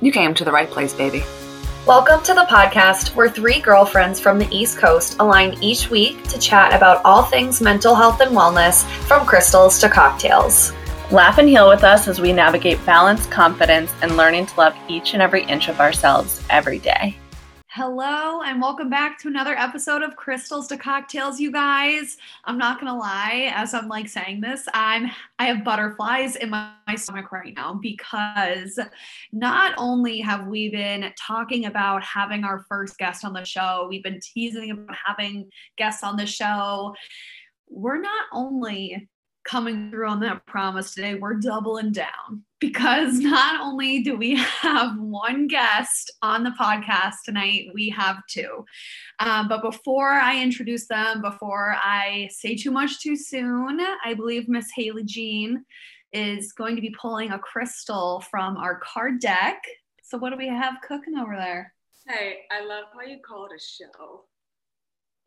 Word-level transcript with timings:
You 0.00 0.12
came 0.12 0.32
to 0.34 0.44
the 0.44 0.52
right 0.52 0.70
place, 0.70 0.94
baby. 0.94 1.24
Welcome 1.84 2.22
to 2.22 2.34
the 2.34 2.46
podcast 2.48 3.16
where 3.16 3.28
three 3.28 3.60
girlfriends 3.60 4.20
from 4.20 4.38
the 4.38 4.48
East 4.54 4.78
Coast 4.78 5.16
align 5.18 5.60
each 5.60 5.90
week 5.90 6.22
to 6.28 6.38
chat 6.38 6.72
about 6.72 7.04
all 7.04 7.24
things 7.24 7.60
mental 7.60 7.96
health 7.96 8.20
and 8.20 8.30
wellness, 8.30 8.84
from 9.08 9.26
crystals 9.26 9.80
to 9.80 9.88
cocktails. 9.88 10.72
Laugh 11.10 11.38
and 11.38 11.48
heal 11.48 11.68
with 11.68 11.82
us 11.82 12.06
as 12.06 12.20
we 12.20 12.32
navigate 12.32 12.84
balance, 12.86 13.26
confidence, 13.26 13.92
and 14.00 14.16
learning 14.16 14.46
to 14.46 14.56
love 14.60 14.76
each 14.86 15.14
and 15.14 15.22
every 15.22 15.42
inch 15.46 15.68
of 15.68 15.80
ourselves 15.80 16.44
every 16.48 16.78
day. 16.78 17.16
Hello 17.72 18.40
and 18.40 18.62
welcome 18.62 18.88
back 18.88 19.18
to 19.18 19.28
another 19.28 19.54
episode 19.54 20.02
of 20.02 20.16
Crystals 20.16 20.68
to 20.68 20.78
Cocktails, 20.78 21.38
you 21.38 21.52
guys. 21.52 22.16
I'm 22.46 22.56
not 22.56 22.80
gonna 22.80 22.96
lie, 22.96 23.52
as 23.54 23.74
I'm 23.74 23.88
like 23.88 24.08
saying 24.08 24.40
this, 24.40 24.66
I'm 24.72 25.10
I 25.38 25.48
have 25.48 25.64
butterflies 25.64 26.36
in 26.36 26.48
my, 26.48 26.72
my 26.86 26.94
stomach 26.94 27.30
right 27.30 27.52
now 27.54 27.74
because 27.74 28.80
not 29.32 29.74
only 29.76 30.18
have 30.20 30.46
we 30.46 30.70
been 30.70 31.12
talking 31.18 31.66
about 31.66 32.02
having 32.02 32.42
our 32.42 32.64
first 32.70 32.96
guest 32.96 33.22
on 33.22 33.34
the 33.34 33.44
show, 33.44 33.86
we've 33.90 34.02
been 34.02 34.20
teasing 34.22 34.70
about 34.70 34.96
having 35.06 35.50
guests 35.76 36.02
on 36.02 36.16
the 36.16 36.24
show. 36.24 36.94
We're 37.68 38.00
not 38.00 38.28
only 38.32 39.10
coming 39.48 39.90
through 39.90 40.06
on 40.06 40.20
that 40.20 40.44
promise 40.46 40.94
today. 40.94 41.14
We're 41.14 41.34
doubling 41.34 41.92
down 41.92 42.44
because 42.60 43.14
not 43.18 43.60
only 43.60 44.02
do 44.02 44.16
we 44.16 44.36
have 44.36 44.98
one 44.98 45.48
guest 45.48 46.12
on 46.22 46.44
the 46.44 46.50
podcast 46.50 47.14
tonight, 47.24 47.70
we 47.74 47.88
have 47.90 48.18
two. 48.28 48.64
Um, 49.20 49.48
but 49.48 49.62
before 49.62 50.10
I 50.10 50.40
introduce 50.42 50.86
them, 50.86 51.22
before 51.22 51.74
I 51.76 52.28
say 52.30 52.54
too 52.54 52.70
much 52.70 53.00
too 53.00 53.16
soon, 53.16 53.80
I 54.04 54.14
believe 54.14 54.48
Miss 54.48 54.68
Haley 54.76 55.04
Jean 55.04 55.64
is 56.12 56.52
going 56.52 56.76
to 56.76 56.82
be 56.82 56.94
pulling 57.00 57.32
a 57.32 57.38
crystal 57.38 58.22
from 58.30 58.56
our 58.56 58.80
card 58.80 59.20
deck. 59.20 59.62
So, 60.02 60.18
what 60.18 60.30
do 60.30 60.36
we 60.36 60.48
have 60.48 60.74
cooking 60.86 61.16
over 61.18 61.36
there? 61.36 61.74
Hey, 62.06 62.40
I 62.50 62.64
love 62.64 62.84
how 62.94 63.02
you 63.02 63.18
call 63.26 63.46
it 63.46 63.52
a 63.56 63.60
show. 63.60 64.24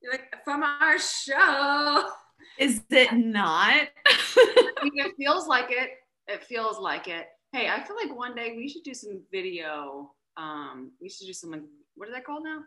You're 0.02 0.14
like, 0.14 0.34
from 0.44 0.64
our 0.64 0.98
show. 0.98 2.10
Is 2.58 2.82
it 2.90 3.14
not? 3.14 3.88
I 4.08 4.80
mean, 4.84 5.06
it 5.06 5.16
feels 5.18 5.48
like 5.48 5.68
it. 5.70 5.92
It 6.28 6.44
feels 6.44 6.80
like 6.80 7.08
it. 7.08 7.28
Hey, 7.52 7.68
I 7.68 7.84
feel 7.84 7.96
like 7.96 8.16
one 8.16 8.36
day 8.36 8.54
we 8.56 8.70
should 8.70 8.84
do 8.84 8.94
some 8.94 9.22
video. 9.32 10.12
Um, 10.38 10.92
we 11.02 11.10
should 11.10 11.28
do 11.28 11.34
some 11.34 11.52
like 11.52 11.62
what 11.96 12.08
is 12.08 12.16
that 12.16 12.26
called 12.26 12.44
now? 12.44 12.60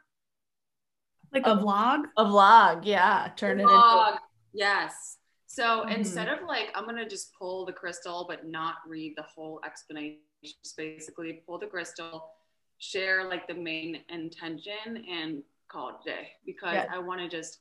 Like 1.33 1.47
a, 1.47 1.56
vlog? 1.56 2.05
A 2.17 2.25
vlog, 2.25 2.83
yeah. 2.84 3.30
Turn 3.36 3.61
it 3.61 3.67
vlog. 3.67 4.08
into 4.08 4.20
yes. 4.52 5.19
So 5.47 5.62
mm-hmm. 5.62 5.91
instead 5.91 6.28
of 6.28 6.47
like 6.47 6.70
I'm 6.75 6.84
gonna 6.84 7.08
just 7.08 7.34
pull 7.39 7.64
the 7.64 7.72
crystal 7.72 8.27
but 8.28 8.47
not 8.47 8.77
read 8.86 9.14
the 9.17 9.22
whole 9.22 9.61
explanation, 9.64 10.19
just 10.42 10.77
basically 10.77 11.42
pull 11.47 11.58
the 11.58 11.67
crystal, 11.67 12.30
share 12.78 13.28
like 13.28 13.47
the 13.48 13.55
main 13.55 14.00
intention 14.08 15.05
and 15.11 15.42
call 15.69 15.89
it 15.89 15.95
a 16.02 16.14
day 16.14 16.28
because 16.45 16.75
yeah. 16.75 16.86
I 16.92 16.98
want 16.98 17.20
to 17.20 17.28
just 17.28 17.61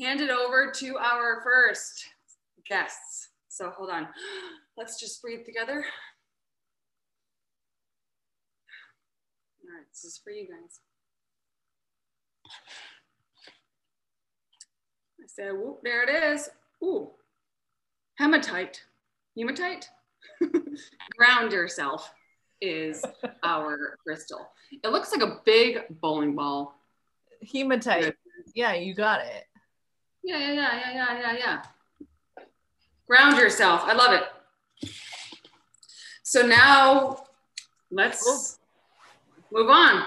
hand 0.00 0.20
it 0.20 0.30
over 0.30 0.70
to 0.70 0.98
our 0.98 1.42
first 1.42 2.06
guests. 2.68 3.28
So 3.48 3.70
hold 3.70 3.90
on. 3.90 4.08
Let's 4.76 4.98
just 4.98 5.20
breathe 5.20 5.44
together. 5.44 5.84
All 9.62 9.76
right, 9.76 9.86
this 9.90 10.04
is 10.04 10.20
for 10.22 10.30
you 10.30 10.48
guys. 10.48 10.80
I 15.20 15.26
said, 15.26 15.52
whoop, 15.52 15.80
there 15.82 16.02
it 16.02 16.34
is. 16.34 16.48
Ooh, 16.82 17.10
hematite. 18.18 18.82
Hematite? 19.36 19.88
Ground 21.16 21.52
yourself 21.52 22.12
is 22.60 23.04
our 23.42 23.98
crystal. 24.04 24.48
It 24.82 24.90
looks 24.90 25.12
like 25.12 25.22
a 25.22 25.40
big 25.44 25.82
bowling 26.00 26.34
ball. 26.34 26.74
Hematite. 27.42 28.14
Yeah, 28.54 28.74
you 28.74 28.94
got 28.94 29.20
it. 29.20 29.44
Yeah, 30.22 30.38
yeah, 30.38 30.52
yeah, 30.52 30.78
yeah, 30.78 30.92
yeah, 30.94 31.20
yeah, 31.20 31.38
yeah. 31.38 31.62
Ground 33.06 33.36
yourself. 33.36 33.82
I 33.84 33.92
love 33.94 34.12
it. 34.12 34.90
So 36.22 36.46
now 36.46 37.24
let's 37.90 38.58
move 39.52 39.68
on. 39.68 40.04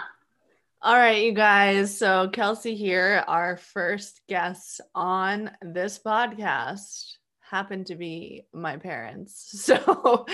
All 0.81 0.95
right, 0.95 1.23
you 1.23 1.33
guys. 1.33 1.97
So 1.97 2.29
Kelsey 2.31 2.75
here, 2.75 3.23
our 3.27 3.57
first 3.57 4.21
guest 4.27 4.81
on 4.93 5.51
this 5.61 5.99
podcast 5.99 7.13
happened 7.41 7.87
to 7.87 7.95
be 7.95 8.43
my 8.53 8.77
parents. 8.77 9.51
So 9.65 10.25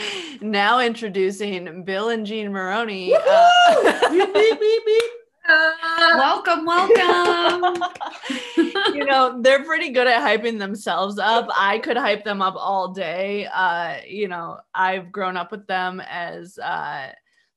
now 0.42 0.80
introducing 0.80 1.84
Bill 1.84 2.10
and 2.10 2.26
Jean 2.26 2.52
Maroney. 2.52 3.14
Uh, 3.16 4.10
beep, 4.10 4.34
beep, 4.34 4.60
beep, 4.60 4.86
welcome, 5.48 6.66
welcome. 6.66 7.84
you 8.94 9.06
know, 9.06 9.42
they're 9.42 9.64
pretty 9.64 9.90
good 9.90 10.08
at 10.08 10.22
hyping 10.22 10.60
themselves 10.60 11.20
up. 11.20 11.50
I 11.56 11.80
could 11.80 11.98
hype 11.98 12.24
them 12.24 12.42
up 12.42 12.56
all 12.58 12.90
day. 12.90 13.48
Uh, 13.48 13.98
you 14.08 14.28
know, 14.28 14.60
I've 14.74 15.12
grown 15.12 15.38
up 15.38 15.52
with 15.52 15.68
them 15.68 16.02
as 16.02 16.58
uh, 16.58 17.12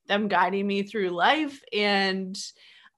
them 0.07 0.27
guiding 0.27 0.67
me 0.67 0.83
through 0.83 1.09
life 1.09 1.61
and 1.73 2.37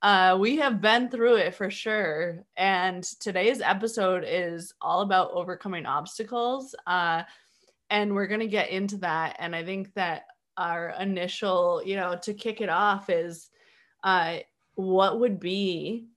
uh, 0.02 0.38
we 0.40 0.58
have 0.58 0.80
been 0.80 1.10
through 1.10 1.36
it 1.38 1.56
for 1.56 1.72
sure. 1.72 2.44
And 2.56 3.04
today's 3.04 3.62
episode 3.62 4.24
is 4.28 4.74
all 4.82 5.02
about 5.02 5.32
overcoming 5.32 5.86
obstacles. 5.86 6.76
Uh, 6.86 7.24
and 7.90 8.14
we're 8.14 8.28
going 8.28 8.42
to 8.42 8.48
get 8.48 8.70
into 8.70 8.98
that. 8.98 9.38
And 9.40 9.56
I 9.56 9.64
think 9.64 9.94
that 9.96 10.24
our 10.56 10.94
initial, 11.00 11.82
you 11.84 11.96
know, 11.96 12.18
to 12.24 12.34
kick 12.34 12.62
it 12.62 12.70
off 12.70 13.10
is 13.10 13.50
uh, 14.04 14.38
what 14.78 15.20
would 15.20 15.40
be 15.40 16.08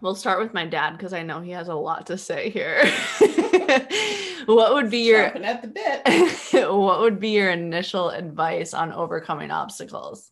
we'll 0.00 0.14
start 0.14 0.40
with 0.40 0.54
my 0.54 0.64
dad 0.64 0.92
because 0.92 1.12
I 1.12 1.22
know 1.22 1.40
he 1.40 1.50
has 1.50 1.68
a 1.68 1.74
lot 1.74 2.06
to 2.06 2.16
say 2.16 2.50
here. 2.50 2.82
what 4.46 4.74
would 4.74 4.90
be 4.90 5.00
your 5.00 5.24
at 5.24 5.62
the 5.62 5.68
bit? 5.68 6.70
what 6.72 7.00
would 7.00 7.20
be 7.20 7.30
your 7.30 7.50
initial 7.50 8.10
advice 8.10 8.74
on 8.74 8.92
overcoming 8.92 9.50
obstacles? 9.50 10.30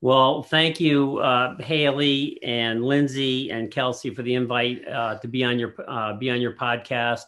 Well, 0.00 0.42
thank 0.42 0.78
you, 0.78 1.18
uh, 1.18 1.60
Haley 1.60 2.38
and 2.42 2.84
Lindsay 2.84 3.50
and 3.50 3.70
Kelsey 3.70 4.10
for 4.10 4.22
the 4.22 4.34
invite 4.34 4.86
uh, 4.86 5.18
to 5.18 5.28
be 5.28 5.42
on 5.42 5.58
your 5.58 5.74
uh, 5.86 6.14
be 6.14 6.30
on 6.30 6.40
your 6.40 6.54
podcast. 6.54 7.24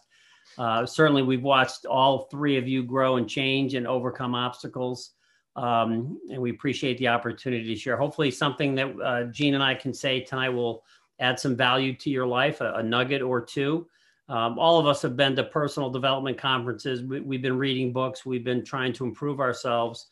Uh, 0.57 0.85
certainly, 0.85 1.21
we've 1.21 1.43
watched 1.43 1.85
all 1.85 2.27
three 2.31 2.57
of 2.57 2.67
you 2.67 2.83
grow 2.83 3.17
and 3.17 3.29
change 3.29 3.73
and 3.73 3.85
overcome 3.87 4.35
obstacles. 4.35 5.11
Um, 5.59 6.17
and 6.31 6.41
we 6.41 6.51
appreciate 6.51 6.97
the 6.99 7.09
opportunity 7.09 7.67
to 7.73 7.75
share. 7.75 7.97
Hopefully, 7.97 8.31
something 8.31 8.75
that 8.75 9.01
uh, 9.01 9.23
Jean 9.25 9.55
and 9.55 9.63
I 9.63 9.75
can 9.75 9.93
say 9.93 10.21
tonight 10.21 10.49
will 10.49 10.85
add 11.19 11.37
some 11.37 11.53
value 11.53 11.93
to 11.95 12.09
your 12.09 12.25
life, 12.25 12.61
a, 12.61 12.75
a 12.75 12.83
nugget 12.83 13.21
or 13.21 13.41
two. 13.41 13.85
Um, 14.29 14.57
all 14.57 14.79
of 14.79 14.85
us 14.85 15.01
have 15.01 15.17
been 15.17 15.35
to 15.35 15.43
personal 15.43 15.89
development 15.89 16.37
conferences. 16.37 17.03
We, 17.03 17.19
we've 17.19 17.41
been 17.41 17.57
reading 17.57 17.91
books. 17.91 18.25
We've 18.25 18.43
been 18.43 18.63
trying 18.63 18.93
to 18.93 19.03
improve 19.03 19.41
ourselves. 19.41 20.07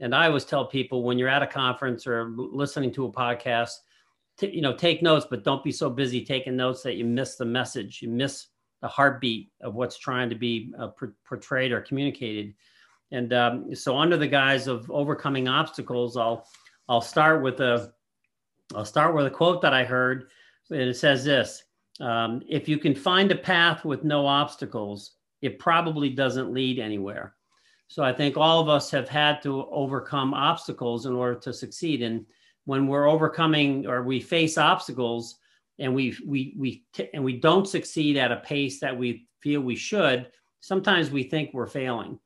And 0.00 0.14
I 0.14 0.26
always 0.26 0.44
tell 0.44 0.66
people 0.66 1.04
when 1.04 1.16
you're 1.16 1.28
at 1.28 1.42
a 1.42 1.46
conference 1.46 2.04
or 2.04 2.30
listening 2.36 2.92
to 2.94 3.04
a 3.04 3.12
podcast, 3.12 3.74
you 4.40 4.62
know, 4.62 4.74
take 4.74 5.00
notes, 5.00 5.26
but 5.30 5.44
don't 5.44 5.62
be 5.62 5.72
so 5.72 5.90
busy 5.90 6.24
taking 6.24 6.56
notes 6.56 6.82
that 6.82 6.96
you 6.96 7.04
miss 7.04 7.36
the 7.36 7.44
message. 7.44 8.00
You 8.02 8.08
miss 8.08 8.48
the 8.80 8.88
heartbeat 8.88 9.50
of 9.60 9.74
what's 9.74 9.98
trying 9.98 10.28
to 10.30 10.36
be 10.36 10.72
uh, 10.78 10.88
portrayed 11.24 11.70
or 11.70 11.82
communicated. 11.82 12.54
And 13.10 13.32
um, 13.32 13.74
so, 13.74 13.96
under 13.96 14.16
the 14.16 14.26
guise 14.26 14.66
of 14.66 14.90
overcoming 14.90 15.48
obstacles, 15.48 16.16
I'll 16.16 16.46
I'll 16.88 17.00
start 17.00 17.42
with 17.42 17.60
a 17.60 17.92
I'll 18.74 18.84
start 18.84 19.14
with 19.14 19.26
a 19.26 19.30
quote 19.30 19.62
that 19.62 19.72
I 19.72 19.84
heard, 19.84 20.28
and 20.70 20.82
it 20.82 20.96
says 20.96 21.24
this: 21.24 21.64
um, 22.00 22.42
"If 22.48 22.68
you 22.68 22.78
can 22.78 22.94
find 22.94 23.32
a 23.32 23.36
path 23.36 23.84
with 23.84 24.04
no 24.04 24.26
obstacles, 24.26 25.12
it 25.40 25.58
probably 25.58 26.10
doesn't 26.10 26.52
lead 26.52 26.78
anywhere." 26.78 27.34
So 27.88 28.04
I 28.04 28.12
think 28.12 28.36
all 28.36 28.60
of 28.60 28.68
us 28.68 28.90
have 28.90 29.08
had 29.08 29.40
to 29.42 29.66
overcome 29.70 30.34
obstacles 30.34 31.06
in 31.06 31.14
order 31.14 31.40
to 31.40 31.54
succeed. 31.54 32.02
And 32.02 32.26
when 32.66 32.86
we're 32.86 33.08
overcoming 33.08 33.86
or 33.86 34.02
we 34.02 34.20
face 34.20 34.58
obstacles 34.58 35.38
and 35.78 35.94
we 35.94 36.14
we 36.26 36.54
we 36.58 36.84
t- 36.92 37.08
and 37.14 37.24
we 37.24 37.40
don't 37.40 37.66
succeed 37.66 38.18
at 38.18 38.32
a 38.32 38.36
pace 38.36 38.80
that 38.80 38.96
we 38.96 39.26
feel 39.40 39.62
we 39.62 39.76
should, 39.76 40.30
sometimes 40.60 41.10
we 41.10 41.22
think 41.22 41.54
we're 41.54 41.66
failing 41.66 42.18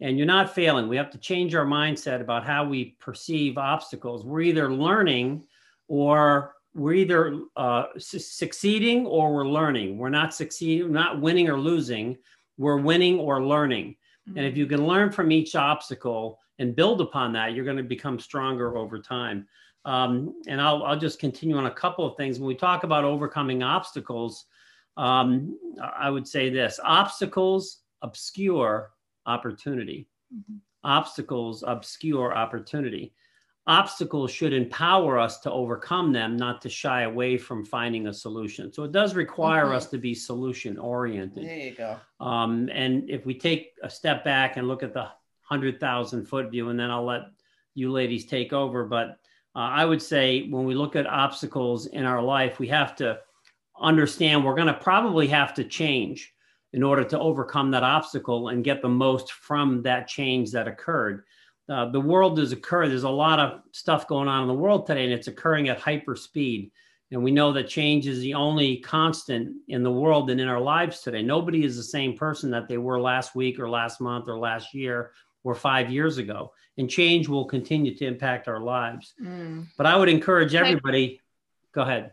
and 0.00 0.16
you're 0.16 0.26
not 0.26 0.54
failing. 0.54 0.88
We 0.88 0.96
have 0.96 1.10
to 1.10 1.18
change 1.18 1.54
our 1.54 1.66
mindset 1.66 2.20
about 2.20 2.46
how 2.46 2.64
we 2.64 2.96
perceive 2.98 3.58
obstacles. 3.58 4.24
We're 4.24 4.40
either 4.42 4.72
learning 4.72 5.44
or 5.88 6.54
we're 6.74 6.94
either 6.94 7.40
uh, 7.56 7.84
su- 7.98 8.18
succeeding 8.18 9.06
or 9.06 9.34
we're 9.34 9.48
learning. 9.48 9.98
We're 9.98 10.08
not 10.08 10.32
succeeding, 10.32 10.88
we're 10.88 10.94
not 10.94 11.20
winning 11.20 11.48
or 11.48 11.58
losing. 11.58 12.16
We're 12.56 12.78
winning 12.78 13.18
or 13.18 13.42
learning. 13.42 13.96
Mm-hmm. 14.28 14.38
And 14.38 14.46
if 14.46 14.56
you 14.56 14.66
can 14.66 14.86
learn 14.86 15.10
from 15.10 15.32
each 15.32 15.54
obstacle 15.56 16.38
and 16.58 16.76
build 16.76 17.00
upon 17.00 17.32
that, 17.32 17.54
you're 17.54 17.64
going 17.64 17.76
to 17.78 17.82
become 17.82 18.18
stronger 18.18 18.76
over 18.76 18.98
time. 18.98 19.46
Um, 19.86 20.34
and 20.46 20.60
I'll, 20.60 20.82
I'll 20.84 20.98
just 20.98 21.18
continue 21.18 21.56
on 21.56 21.66
a 21.66 21.70
couple 21.70 22.06
of 22.06 22.16
things. 22.16 22.38
When 22.38 22.46
we 22.46 22.54
talk 22.54 22.84
about 22.84 23.04
overcoming 23.04 23.62
obstacles, 23.62 24.44
um, 24.96 25.58
I 25.96 26.10
would 26.10 26.28
say 26.28 26.50
this 26.50 26.78
obstacles 26.84 27.78
obscure 28.02 28.90
opportunity. 29.26 30.06
Mm-hmm. 30.34 30.56
Obstacles 30.84 31.62
obscure 31.66 32.34
opportunity. 32.34 33.12
obstacles 33.66 34.32
should 34.32 34.52
empower 34.54 35.18
us 35.18 35.38
to 35.38 35.50
overcome 35.52 36.12
them, 36.12 36.34
not 36.36 36.60
to 36.62 36.68
shy 36.68 37.02
away 37.02 37.36
from 37.36 37.64
finding 37.64 38.08
a 38.08 38.12
solution. 38.12 38.72
So 38.72 38.82
it 38.84 38.90
does 38.90 39.14
require 39.14 39.66
Mhm. 39.66 39.74
us 39.74 39.86
to 39.90 39.98
be 39.98 40.12
solution 40.14 40.76
oriented. 40.78 41.44
There 41.44 41.56
you 41.56 41.72
go. 41.72 41.96
Um, 42.18 42.68
and 42.72 43.08
if 43.08 43.26
we 43.26 43.34
take 43.38 43.74
a 43.82 43.90
step 43.90 44.24
back 44.24 44.56
and 44.56 44.66
look 44.66 44.82
at 44.82 44.94
the 44.94 45.08
100,000 45.42 46.24
foot 46.26 46.50
view, 46.50 46.70
and 46.70 46.80
then 46.80 46.90
I'll 46.90 47.04
let 47.04 47.26
you 47.74 47.92
ladies 47.92 48.24
take 48.24 48.52
over. 48.52 48.84
But 48.86 49.18
uh, 49.54 49.58
I 49.58 49.84
would 49.84 50.02
say 50.02 50.48
when 50.48 50.64
we 50.64 50.74
look 50.74 50.96
at 50.96 51.06
obstacles 51.06 51.86
in 51.86 52.04
our 52.06 52.22
life, 52.22 52.58
we 52.58 52.68
have 52.68 52.96
to 52.96 53.20
understand 53.78 54.44
we're 54.44 54.54
going 54.56 54.66
to 54.68 54.74
probably 54.74 55.28
have 55.28 55.54
to 55.54 55.64
change 55.64 56.32
in 56.72 56.82
order 56.82 57.04
to 57.04 57.18
overcome 57.18 57.70
that 57.72 57.82
obstacle 57.82 58.48
and 58.48 58.64
get 58.64 58.82
the 58.82 58.88
most 58.88 59.32
from 59.32 59.82
that 59.82 60.06
change 60.06 60.52
that 60.52 60.68
occurred. 60.68 61.24
Uh, 61.68 61.90
the 61.90 62.00
world 62.00 62.38
is 62.38 62.52
occurring. 62.52 62.90
There's 62.90 63.04
a 63.04 63.08
lot 63.08 63.38
of 63.38 63.60
stuff 63.72 64.08
going 64.08 64.28
on 64.28 64.42
in 64.42 64.48
the 64.48 64.54
world 64.54 64.86
today, 64.86 65.04
and 65.04 65.12
it's 65.12 65.28
occurring 65.28 65.68
at 65.68 65.80
hyper 65.80 66.16
speed. 66.16 66.72
And 67.12 67.24
we 67.24 67.32
know 67.32 67.52
that 67.52 67.68
change 67.68 68.06
is 68.06 68.20
the 68.20 68.34
only 68.34 68.78
constant 68.78 69.56
in 69.68 69.82
the 69.82 69.90
world 69.90 70.30
and 70.30 70.40
in 70.40 70.48
our 70.48 70.60
lives 70.60 71.00
today. 71.00 71.22
Nobody 71.22 71.64
is 71.64 71.76
the 71.76 71.82
same 71.82 72.16
person 72.16 72.50
that 72.52 72.68
they 72.68 72.78
were 72.78 73.00
last 73.00 73.34
week 73.34 73.58
or 73.58 73.68
last 73.68 74.00
month 74.00 74.28
or 74.28 74.38
last 74.38 74.74
year 74.74 75.10
or 75.42 75.54
five 75.54 75.90
years 75.90 76.18
ago. 76.18 76.52
And 76.78 76.88
change 76.88 77.28
will 77.28 77.46
continue 77.46 77.96
to 77.96 78.06
impact 78.06 78.46
our 78.46 78.60
lives. 78.60 79.14
Mm. 79.20 79.66
But 79.76 79.86
I 79.86 79.96
would 79.96 80.08
encourage 80.08 80.54
everybody, 80.54 81.20
go 81.72 81.82
ahead. 81.82 82.12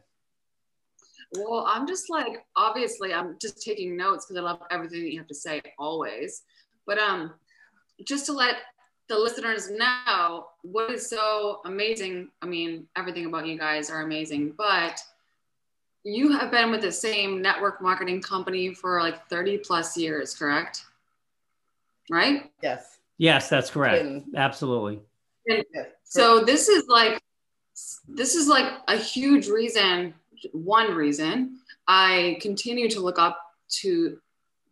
Well, 1.34 1.66
I'm 1.68 1.88
just 1.88 2.10
like 2.10 2.46
obviously 2.56 3.14
I'm 3.14 3.36
just 3.42 3.62
taking 3.62 3.98
notes 3.98 4.26
because 4.26 4.40
I 4.40 4.46
love 4.46 4.62
everything 4.72 5.02
that 5.02 5.12
you 5.12 5.20
have 5.20 5.28
to 5.28 5.36
say 5.36 5.62
always. 5.78 6.44
But 6.86 6.98
um 7.00 7.34
just 8.06 8.26
to 8.28 8.34
let 8.34 8.56
the 9.10 9.18
listeners 9.18 9.70
know 9.70 10.48
what 10.64 10.92
is 10.92 11.10
so 11.10 11.62
amazing. 11.66 12.30
I 12.42 12.46
mean, 12.46 12.88
everything 12.96 13.26
about 13.26 13.48
you 13.48 13.58
guys 13.58 13.90
are 13.90 14.02
amazing, 14.02 14.54
but 14.58 15.02
you 16.04 16.32
have 16.38 16.52
been 16.52 16.72
with 16.72 16.82
the 16.82 16.92
same 16.92 17.42
network 17.42 17.82
marketing 17.82 18.22
company 18.22 18.74
for 18.74 19.02
like 19.02 19.28
30 19.30 19.60
plus 19.60 19.98
years, 19.98 20.34
correct? 20.36 20.86
Right? 22.10 22.52
Yes. 22.62 23.00
Yes, 23.18 23.50
that's 23.50 23.70
correct. 23.70 24.06
And- 24.06 24.24
Absolutely. 24.36 25.02
yes. 25.46 25.66
So 26.04 26.44
this 26.44 26.70
is 26.70 26.86
like 26.88 27.22
this 28.08 28.36
is 28.36 28.48
like 28.48 28.74
a 28.88 28.98
huge 28.98 29.48
reason, 29.48 30.14
one 30.54 30.94
reason 30.94 31.60
I 31.88 32.38
continue 32.42 32.90
to 32.90 33.00
look 33.00 33.18
up 33.20 33.40
to 33.82 34.20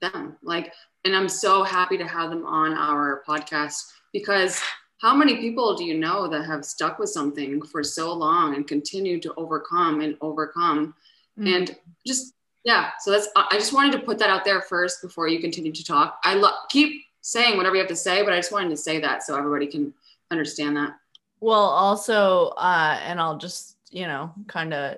them. 0.02 0.36
Like, 0.44 0.74
and 1.06 1.16
I'm 1.16 1.30
so 1.30 1.64
happy 1.64 1.98
to 1.98 2.08
have 2.08 2.30
them 2.30 2.46
on 2.46 2.74
our 2.74 3.24
podcast 3.28 3.92
because 4.12 4.62
how 4.98 5.14
many 5.16 5.38
people 5.38 5.76
do 5.76 5.84
you 5.84 5.98
know 5.98 6.28
that 6.28 6.46
have 6.46 6.66
stuck 6.66 7.00
with 7.00 7.10
something 7.10 7.62
for 7.62 7.84
so 7.84 8.14
long 8.14 8.56
and 8.56 8.68
continue 8.68 9.20
to 9.22 9.34
overcome 9.38 10.02
and 10.02 10.18
overcome 10.22 10.94
Mm. 11.38 11.54
and 11.54 11.76
just 12.08 12.34
yeah 12.64 12.92
so 13.02 13.12
that's 13.12 13.28
i 13.36 13.46
I 13.52 13.56
just 13.58 13.74
wanted 13.74 13.92
to 13.92 14.00
put 14.00 14.18
that 14.20 14.30
out 14.30 14.46
there 14.46 14.62
first 14.62 15.02
before 15.02 15.28
you 15.28 15.40
continue 15.42 15.74
to 15.74 15.84
talk 15.84 16.18
i 16.24 16.34
lo- 16.34 16.62
keep 16.70 17.04
saying 17.20 17.58
whatever 17.58 17.76
you 17.76 17.82
have 17.82 17.90
to 17.90 17.96
say 18.08 18.24
but 18.24 18.32
i 18.32 18.38
just 18.38 18.54
wanted 18.54 18.70
to 18.70 18.78
say 18.78 19.02
that 19.02 19.22
so 19.22 19.38
everybody 19.38 19.68
can 19.68 19.94
understand 20.32 20.78
that 20.78 20.96
Well, 21.42 21.60
also, 21.60 22.54
uh, 22.56 22.98
and 23.04 23.20
I'll 23.20 23.38
just, 23.38 23.76
you 23.92 24.08
know, 24.08 24.34
kind 24.48 24.74
of 24.74 24.98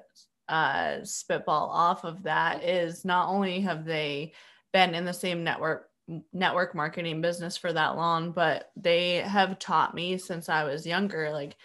uh, 0.50 1.04
spitball 1.04 1.70
off 1.70 2.04
of 2.04 2.24
that 2.24 2.64
is 2.64 3.06
not 3.06 3.30
only 3.30 3.62
have 3.62 3.86
they 3.86 4.34
been 4.74 4.96
in 4.96 5.06
the 5.06 5.14
same 5.14 5.44
network 5.44 5.90
network 6.32 6.74
marketing 6.74 7.20
business 7.20 7.58
for 7.58 7.74
that 7.74 7.98
long, 7.98 8.32
but 8.32 8.72
they 8.78 9.16
have 9.16 9.60
taught 9.60 9.94
me 9.94 10.18
since 10.18 10.48
I 10.48 10.64
was 10.64 10.88
younger, 10.88 11.32
like 11.32 11.58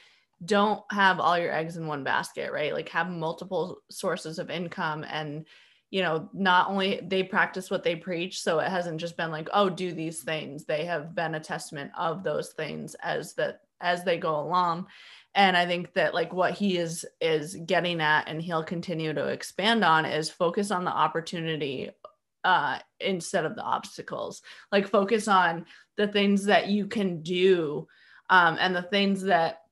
don't 0.45 0.83
have 0.91 1.21
all 1.21 1.39
your 1.39 1.53
eggs 1.53 1.77
in 1.77 1.87
one 1.87 2.03
basket, 2.03 2.51
right? 2.53 2.73
Like 2.73 2.89
have 2.89 3.09
multiple 3.09 3.79
sources 3.91 4.41
of 4.41 4.51
income 4.51 5.05
and 5.09 5.47
you 5.91 6.01
know, 6.01 6.31
not 6.33 6.71
only 6.71 7.01
they 7.07 7.23
practice 7.23 7.71
what 7.71 7.85
they 7.85 7.95
preach, 7.95 8.41
so 8.41 8.61
it 8.61 8.71
hasn't 8.71 8.99
just 8.99 9.15
been 9.15 9.31
like, 9.31 9.51
oh, 9.53 9.69
do 9.69 9.93
these 9.93 10.23
things. 10.23 10.65
They 10.65 10.87
have 10.87 11.15
been 11.15 11.35
a 11.35 11.41
testament 11.41 11.91
of 11.99 12.25
those 12.25 12.49
things 12.55 12.97
as 13.03 13.35
that 13.35 13.61
as 13.83 14.03
they 14.03 14.17
go 14.17 14.41
along. 14.41 14.87
And 15.35 15.57
I 15.57 15.67
think 15.67 15.95
that 15.95 16.15
like 16.15 16.33
what 16.33 16.55
he 16.55 16.77
is 16.77 17.07
is 17.21 17.55
getting 17.55 18.01
at 18.01 18.29
and 18.29 18.41
he'll 18.41 18.65
continue 18.65 19.15
to 19.15 19.29
expand 19.29 19.85
on 19.85 20.05
is 20.05 20.29
focus 20.29 20.71
on 20.71 20.85
the 20.85 20.91
opportunity 20.91 21.91
uh 22.45 22.79
instead 23.01 23.45
of 23.45 23.57
the 23.57 23.63
obstacles. 23.63 24.43
Like 24.71 24.89
focus 24.89 25.29
on 25.29 25.67
the 25.97 26.09
things 26.09 26.45
that 26.47 26.69
you 26.69 26.87
can 26.87 27.23
do 27.23 27.87
um 28.31 28.57
and 28.61 28.75
the 28.75 28.83
things 28.83 29.23
that 29.23 29.63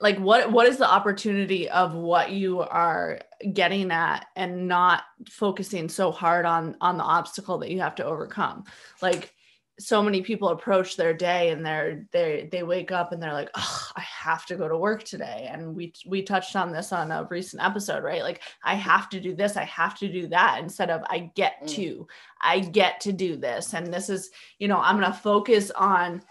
like 0.00 0.18
what 0.18 0.50
what 0.50 0.66
is 0.66 0.78
the 0.78 0.90
opportunity 0.90 1.68
of 1.68 1.94
what 1.94 2.30
you 2.30 2.60
are 2.60 3.20
getting 3.52 3.90
at 3.90 4.26
and 4.34 4.66
not 4.68 5.04
focusing 5.28 5.88
so 5.88 6.10
hard 6.10 6.44
on 6.44 6.76
on 6.80 6.96
the 6.96 7.04
obstacle 7.04 7.58
that 7.58 7.70
you 7.70 7.80
have 7.80 7.94
to 7.94 8.04
overcome 8.04 8.64
like 9.00 9.32
so 9.78 10.02
many 10.02 10.22
people 10.22 10.48
approach 10.48 10.96
their 10.96 11.12
day 11.12 11.50
and 11.50 11.64
they're 11.64 12.06
they 12.10 12.48
they 12.50 12.62
wake 12.62 12.90
up 12.90 13.12
and 13.12 13.22
they're 13.22 13.32
like 13.34 13.50
oh 13.54 13.88
i 13.96 14.00
have 14.00 14.46
to 14.46 14.56
go 14.56 14.68
to 14.68 14.76
work 14.76 15.04
today. 15.04 15.48
And 15.50 15.76
we 15.76 15.92
we 16.06 16.22
touched 16.22 16.56
on 16.56 16.72
this 16.72 16.92
on 16.92 17.10
a 17.12 17.26
recent 17.30 17.62
episode 17.62 18.02
right? 18.02 18.22
Like 18.22 18.42
i 18.64 18.74
have 18.74 19.08
to 19.10 19.20
do 19.20 19.34
this 19.34 19.56
i 19.56 19.64
have 19.64 19.96
to 19.98 20.08
do 20.08 20.28
that 20.28 20.60
instead 20.62 20.90
of 20.90 21.02
i 21.10 21.30
get 21.34 21.62
Mm. 21.62 21.68
to 21.70 22.06
i 22.42 22.58
get 22.60 23.00
to 23.00 23.12
do 23.12 23.36
this. 23.36 23.74
And 23.74 23.92
this 23.92 24.08
is 24.08 24.30
you 24.58 24.68
know 24.68 24.80
i'm 24.80 24.98
going 24.98 25.12
to 25.12 25.18
focus 25.18 25.70
on 25.70 26.22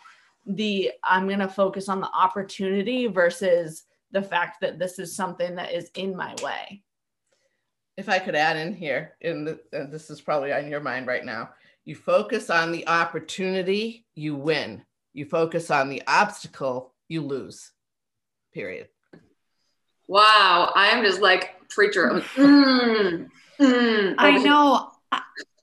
the 0.47 0.91
i'm 1.03 1.27
going 1.27 1.39
to 1.39 1.47
focus 1.47 1.89
on 1.89 1.99
the 2.01 2.11
opportunity 2.11 3.07
versus 3.07 3.83
the 4.11 4.21
fact 4.21 4.61
that 4.61 4.79
this 4.79 4.97
is 4.97 5.15
something 5.15 5.55
that 5.55 5.73
is 5.73 5.89
in 5.95 6.15
my 6.15 6.33
way. 6.43 6.81
If 7.97 8.09
I 8.09 8.19
could 8.19 8.35
add 8.35 8.57
in 8.57 8.73
here, 8.73 9.15
and, 9.21 9.47
the, 9.47 9.59
this 9.71 10.09
is 10.09 10.21
probably 10.21 10.51
on 10.53 10.67
your 10.67 10.79
mind 10.79 11.07
right 11.07 11.23
now, 11.25 11.49
you 11.85 11.95
focus 11.95 12.49
on 12.49 12.71
the 12.71 12.87
opportunity, 12.87 14.05
you 14.15 14.35
win. 14.35 14.83
You 15.13 15.25
focus 15.25 15.71
on 15.71 15.89
the 15.89 16.01
obstacle, 16.07 16.93
you 17.07 17.21
lose. 17.21 17.71
Period. 18.53 18.89
Wow, 20.07 20.71
I 20.75 20.87
am 20.87 21.03
just 21.03 21.21
like 21.21 21.55
preacher. 21.69 22.09
I'm 22.09 22.15
like, 22.15 22.25
mm, 22.25 23.29
mm, 23.59 24.15
I 24.17 24.37
know. 24.39 24.91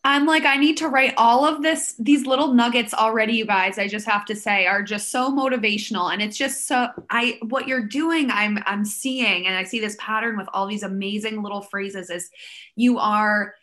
I'm 0.04 0.26
like, 0.26 0.44
I 0.44 0.56
need 0.56 0.78
to 0.78 0.88
write 0.88 1.14
all 1.16 1.44
of 1.44 1.62
this, 1.62 1.94
these 1.96 2.26
little 2.26 2.54
nuggets 2.54 2.92
already, 2.92 3.34
you 3.34 3.46
guys, 3.46 3.78
I 3.78 3.86
just 3.86 4.06
have 4.08 4.24
to 4.26 4.34
say 4.34 4.66
are 4.66 4.82
just 4.82 5.12
so 5.12 5.30
motivational. 5.30 6.12
And 6.12 6.20
it's 6.20 6.36
just 6.36 6.66
so 6.66 6.88
I 7.08 7.38
what 7.42 7.68
you're 7.68 7.86
doing, 7.86 8.30
I'm 8.30 8.58
I'm 8.66 8.84
seeing, 8.84 9.46
and 9.46 9.56
I 9.56 9.62
see 9.62 9.78
this 9.78 9.96
pattern 10.00 10.36
with 10.36 10.48
all 10.52 10.66
these 10.66 10.82
amazing 10.82 11.40
little 11.40 11.62
phrases 11.62 12.10
is 12.10 12.30
you 12.74 12.98
are 12.98 13.54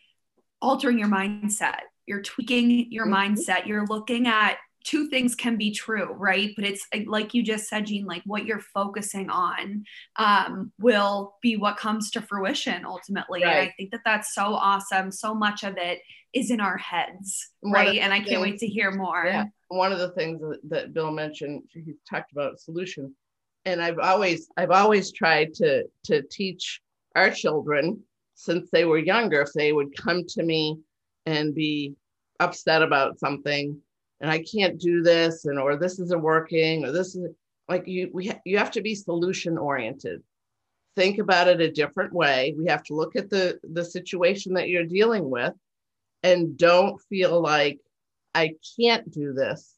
altering 0.62 0.98
your 0.98 1.10
mindset, 1.10 1.82
you're 2.10 2.22
tweaking 2.24 2.92
your 2.92 3.06
Mhm. 3.06 3.38
mindset, 3.38 3.68
you're 3.68 3.86
looking 3.86 4.28
at 4.28 4.58
two 4.84 5.08
things 5.10 5.36
can 5.36 5.58
be 5.58 5.72
true, 5.72 6.12
right? 6.14 6.54
But 6.56 6.66
it's 6.66 6.88
like 7.06 7.34
you 7.34 7.44
just 7.44 7.68
said, 7.68 7.86
Jean, 7.86 8.06
like 8.06 8.24
what 8.26 8.46
you're 8.46 8.62
focusing 8.62 9.30
on 9.30 9.84
um, 10.16 10.72
will 10.80 11.36
be 11.42 11.58
what 11.58 11.78
comes 11.78 12.10
to 12.12 12.22
fruition 12.22 12.86
ultimately. 12.86 13.44
And 13.44 13.52
I 13.52 13.74
think 13.78 13.92
that 13.92 14.02
that's 14.04 14.34
so 14.34 14.56
awesome. 14.56 15.12
So 15.12 15.36
much 15.36 15.64
of 15.64 15.78
it 15.78 16.02
is 16.34 16.50
in 16.50 16.60
our 16.60 16.78
heads, 16.78 17.52
right? 17.62 18.00
And 18.00 18.14
I 18.14 18.22
can't 18.22 18.42
wait 18.42 18.58
to 18.60 18.68
hear 18.68 18.92
more. 18.92 19.24
Yeah. 19.26 19.46
One 19.68 19.92
of 19.92 20.00
the 20.00 20.12
things 20.12 20.40
that, 20.42 20.60
that 20.70 20.94
Bill 20.94 21.12
mentioned, 21.12 21.64
he 21.74 21.94
talked 22.10 22.32
about 22.32 22.60
solution. 22.60 23.14
And 23.66 23.82
I've 23.82 24.00
always, 24.00 24.48
I've 24.58 24.72
always 24.72 25.12
tried 25.12 25.54
to 25.56 25.84
to 26.06 26.24
teach 26.24 26.82
our 27.16 27.30
children 27.30 28.02
since 28.34 28.70
they 28.72 28.86
were 28.86 28.98
younger, 28.98 29.42
if 29.42 29.52
they 29.54 29.74
would 29.74 29.96
come 29.98 30.24
to 30.26 30.44
me 30.44 30.80
and 31.30 31.54
be 31.54 31.94
upset 32.40 32.82
about 32.82 33.20
something 33.20 33.78
and 34.22 34.32
I 34.32 34.44
can't 34.44 34.80
do 34.80 35.02
this 35.02 35.46
and 35.46 35.60
or 35.60 35.76
this 35.76 36.00
isn't 36.00 36.22
working 36.22 36.86
or 36.86 36.92
this 36.92 37.16
is 37.16 37.30
like 37.68 37.88
you 37.88 38.10
we 38.14 38.28
ha- 38.28 38.42
you 38.46 38.58
have 38.58 38.72
to 38.72 38.82
be 38.82 38.96
solution 38.96 39.58
oriented. 39.58 40.24
Think 40.96 41.20
about 41.20 41.48
it 41.48 41.62
a 41.62 41.72
different 41.72 42.12
way. 42.14 42.56
We 42.58 42.66
have 42.66 42.84
to 42.86 42.96
look 42.96 43.16
at 43.16 43.30
the 43.30 43.60
the 43.64 43.86
situation 43.86 44.54
that 44.56 44.70
you're 44.70 44.86
dealing 44.86 45.30
with 45.30 45.54
and 46.24 46.58
don't 46.58 47.00
feel 47.10 47.40
like 47.40 47.80
I 48.34 48.56
can't 48.80 49.10
do 49.12 49.34
this. 49.34 49.76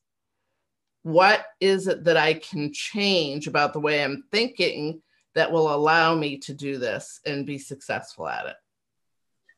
What 1.04 1.44
is 1.60 1.88
it 1.88 2.06
that 2.06 2.18
I 2.18 2.36
can 2.36 2.72
change 2.72 3.48
about 3.48 3.74
the 3.74 3.80
way 3.80 4.04
I'm 4.04 4.24
thinking 4.32 5.02
that 5.36 5.52
will 5.52 5.74
allow 5.74 6.16
me 6.16 6.38
to 6.40 6.54
do 6.54 6.78
this 6.78 7.20
and 7.26 7.46
be 7.46 7.58
successful 7.58 8.28
at 8.28 8.46
it? 8.46 8.56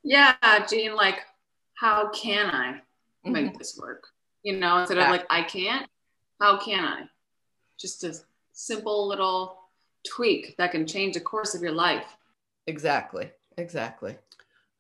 Yeah, 0.03 0.35
Jean, 0.69 0.95
like, 0.95 1.19
how 1.75 2.09
can 2.09 2.49
I 2.49 2.81
make 3.23 3.53
Mhm. 3.53 3.57
this 3.57 3.77
work? 3.77 4.07
You 4.43 4.57
know, 4.57 4.79
instead 4.79 4.97
of 4.97 5.09
like, 5.09 5.25
I 5.29 5.43
can't, 5.43 5.89
how 6.39 6.57
can 6.57 6.83
I? 6.83 7.09
Just 7.77 8.03
a 8.03 8.15
simple 8.51 9.07
little 9.07 9.69
tweak 10.03 10.55
that 10.57 10.71
can 10.71 10.85
change 10.85 11.13
the 11.13 11.21
course 11.21 11.55
of 11.55 11.61
your 11.61 11.71
life. 11.71 12.17
Exactly. 12.67 13.31
Exactly. 13.57 14.15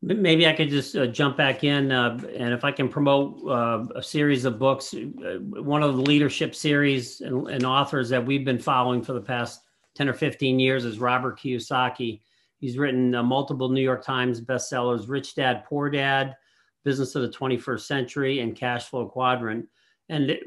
Maybe 0.01 0.45
I 0.47 0.53
could 0.53 0.69
just 0.69 0.97
uh, 0.97 1.07
jump 1.07 1.37
back 1.37 1.63
in, 1.63 1.89
uh, 1.93 2.19
and 2.35 2.53
if 2.53 2.65
I 2.65 2.73
can 2.73 2.89
promote 2.89 3.41
uh, 3.47 3.85
a 3.95 4.03
series 4.03 4.43
of 4.43 4.59
books, 4.59 4.93
uh, 4.93 5.37
one 5.39 5.81
of 5.81 5.95
the 5.95 6.01
leadership 6.01 6.55
series 6.55 7.21
and, 7.21 7.47
and 7.47 7.65
authors 7.65 8.09
that 8.09 8.25
we've 8.25 8.43
been 8.43 8.59
following 8.59 9.01
for 9.01 9.13
the 9.13 9.21
past 9.21 9.61
10 9.95 10.09
or 10.09 10.13
15 10.13 10.59
years 10.59 10.83
is 10.83 10.99
Robert 10.99 11.39
Kiyosaki. 11.39 12.19
He's 12.59 12.77
written 12.77 13.15
uh, 13.15 13.23
multiple 13.23 13.69
New 13.69 13.81
York 13.81 14.03
Times 14.03 14.41
bestsellers, 14.41 15.07
Rich 15.07 15.35
Dad, 15.35 15.63
Poor 15.69 15.89
Dad, 15.89 16.35
Business 16.83 17.15
of 17.15 17.21
the 17.21 17.29
21st 17.29 17.81
Century, 17.81 18.39
and 18.39 18.55
Cash 18.55 18.85
Flow 18.85 19.07
Quadrant. 19.07 19.67
And 20.09 20.37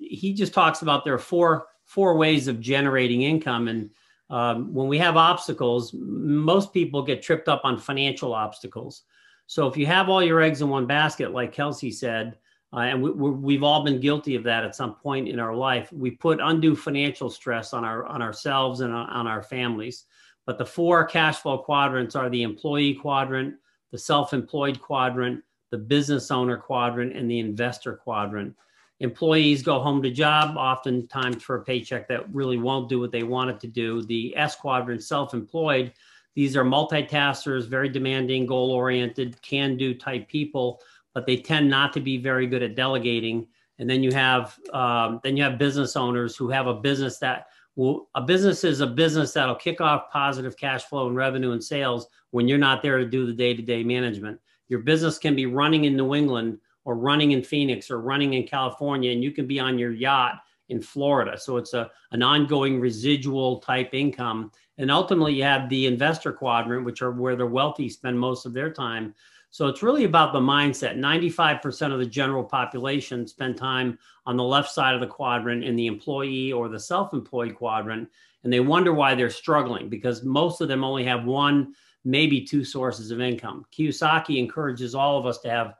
he 0.00 0.32
just 0.32 0.54
talks 0.54 0.82
about 0.82 1.04
there 1.04 1.14
are 1.14 1.18
four 1.18 1.66
four 1.84 2.16
ways 2.16 2.46
of 2.46 2.60
generating 2.60 3.22
income. 3.22 3.66
And 3.66 3.90
um, 4.30 4.72
when 4.72 4.86
we 4.86 4.96
have 4.98 5.16
obstacles, 5.16 5.92
most 5.92 6.72
people 6.72 7.02
get 7.02 7.20
tripped 7.20 7.48
up 7.48 7.62
on 7.64 7.78
financial 7.78 8.32
obstacles. 8.32 9.02
So 9.46 9.66
if 9.66 9.76
you 9.76 9.86
have 9.86 10.08
all 10.08 10.22
your 10.22 10.40
eggs 10.40 10.62
in 10.62 10.68
one 10.68 10.86
basket, 10.86 11.32
like 11.32 11.52
Kelsey 11.52 11.90
said, 11.90 12.36
uh, 12.72 12.80
and 12.80 13.02
we, 13.02 13.54
have 13.54 13.64
all 13.64 13.82
been 13.82 13.98
guilty 13.98 14.36
of 14.36 14.44
that 14.44 14.62
at 14.62 14.76
some 14.76 14.94
point 14.94 15.28
in 15.28 15.40
our 15.40 15.56
life. 15.56 15.92
We 15.92 16.12
put 16.12 16.38
undue 16.40 16.76
financial 16.76 17.28
stress 17.28 17.72
on 17.72 17.84
our 17.84 18.06
on 18.06 18.22
ourselves 18.22 18.80
and 18.80 18.94
on 18.94 19.26
our 19.26 19.42
families. 19.42 20.04
But 20.46 20.56
the 20.56 20.66
four 20.66 21.04
cash 21.04 21.38
flow 21.38 21.58
quadrants 21.58 22.14
are 22.14 22.30
the 22.30 22.44
employee 22.44 22.94
quadrant, 22.94 23.56
the 23.90 23.98
self-employed 23.98 24.80
quadrant, 24.80 25.42
the 25.70 25.78
business 25.78 26.30
owner 26.30 26.56
quadrant, 26.56 27.16
and 27.16 27.30
the 27.30 27.38
investor 27.38 27.94
quadrant. 27.94 28.54
Employees 29.00 29.62
go 29.62 29.80
home 29.80 30.02
to 30.02 30.10
job, 30.10 30.56
oftentimes 30.56 31.42
for 31.42 31.56
a 31.56 31.64
paycheck 31.64 32.06
that 32.08 32.32
really 32.34 32.58
won't 32.58 32.88
do 32.88 33.00
what 33.00 33.12
they 33.12 33.22
want 33.22 33.50
it 33.50 33.60
to 33.60 33.66
do. 33.66 34.02
The 34.02 34.36
S 34.36 34.56
quadrant, 34.56 35.02
self-employed, 35.02 35.92
these 36.34 36.56
are 36.56 36.64
multitaskers, 36.64 37.66
very 37.66 37.88
demanding, 37.88 38.46
goal-oriented, 38.46 39.40
can-do 39.42 39.94
type 39.94 40.28
people 40.28 40.80
but 41.14 41.26
they 41.26 41.36
tend 41.36 41.68
not 41.68 41.92
to 41.94 42.00
be 42.00 42.18
very 42.18 42.46
good 42.46 42.62
at 42.62 42.74
delegating. 42.74 43.46
And 43.78 43.88
then 43.88 44.02
you 44.02 44.12
have 44.12 44.58
um, 44.72 45.20
then 45.22 45.36
you 45.36 45.42
have 45.42 45.58
business 45.58 45.96
owners 45.96 46.36
who 46.36 46.48
have 46.50 46.66
a 46.66 46.74
business 46.74 47.18
that 47.18 47.46
will 47.76 48.08
a 48.14 48.20
business 48.20 48.62
is 48.62 48.80
a 48.80 48.86
business 48.86 49.32
that'll 49.32 49.54
kick 49.54 49.80
off 49.80 50.10
positive 50.10 50.56
cash 50.56 50.84
flow 50.84 51.06
and 51.06 51.16
revenue 51.16 51.52
and 51.52 51.64
sales 51.64 52.08
when 52.30 52.46
you're 52.46 52.58
not 52.58 52.82
there 52.82 52.98
to 52.98 53.06
do 53.06 53.26
the 53.26 53.32
day-to-day 53.32 53.82
management. 53.82 54.38
Your 54.70 54.78
business 54.78 55.18
can 55.18 55.36
be 55.36 55.46
running 55.46 55.84
in 55.84 55.96
New 55.96 56.14
England 56.14 56.58
or 56.84 56.94
running 56.94 57.32
in 57.32 57.42
Phoenix 57.42 57.90
or 57.90 58.00
running 58.00 58.34
in 58.34 58.46
California, 58.46 59.12
and 59.12 59.22
you 59.22 59.32
can 59.32 59.46
be 59.46 59.60
on 59.60 59.78
your 59.78 59.92
yacht 59.92 60.40
in 60.70 60.80
Florida. 60.80 61.36
So 61.36 61.58
it's 61.58 61.74
a 61.74 61.90
an 62.12 62.22
ongoing 62.22 62.80
residual 62.80 63.58
type 63.58 63.92
income. 63.92 64.50
And 64.78 64.90
ultimately, 64.90 65.34
you 65.34 65.42
have 65.42 65.68
the 65.68 65.86
investor 65.86 66.32
quadrant, 66.32 66.86
which 66.86 67.02
are 67.02 67.10
where 67.10 67.36
the 67.36 67.44
wealthy 67.44 67.90
spend 67.90 68.18
most 68.18 68.46
of 68.46 68.54
their 68.54 68.72
time. 68.72 69.14
So 69.50 69.66
it's 69.66 69.82
really 69.82 70.04
about 70.04 70.32
the 70.32 70.40
mindset. 70.40 70.96
95% 70.96 71.92
of 71.92 71.98
the 71.98 72.06
general 72.06 72.44
population 72.44 73.26
spend 73.26 73.56
time 73.56 73.98
on 74.24 74.36
the 74.36 74.44
left 74.44 74.70
side 74.70 74.94
of 74.94 75.00
the 75.00 75.08
quadrant 75.08 75.64
in 75.64 75.74
the 75.74 75.88
employee 75.88 76.52
or 76.52 76.68
the 76.68 76.78
self 76.78 77.12
employed 77.12 77.56
quadrant. 77.56 78.08
And 78.44 78.52
they 78.52 78.60
wonder 78.60 78.94
why 78.94 79.14
they're 79.14 79.28
struggling 79.28 79.88
because 79.88 80.22
most 80.22 80.60
of 80.60 80.68
them 80.68 80.84
only 80.84 81.04
have 81.04 81.24
one, 81.24 81.74
maybe 82.04 82.40
two 82.40 82.64
sources 82.64 83.10
of 83.10 83.20
income. 83.20 83.64
Kiyosaki 83.72 84.38
encourages 84.38 84.94
all 84.94 85.18
of 85.18 85.26
us 85.26 85.38
to 85.40 85.50
have 85.50 85.74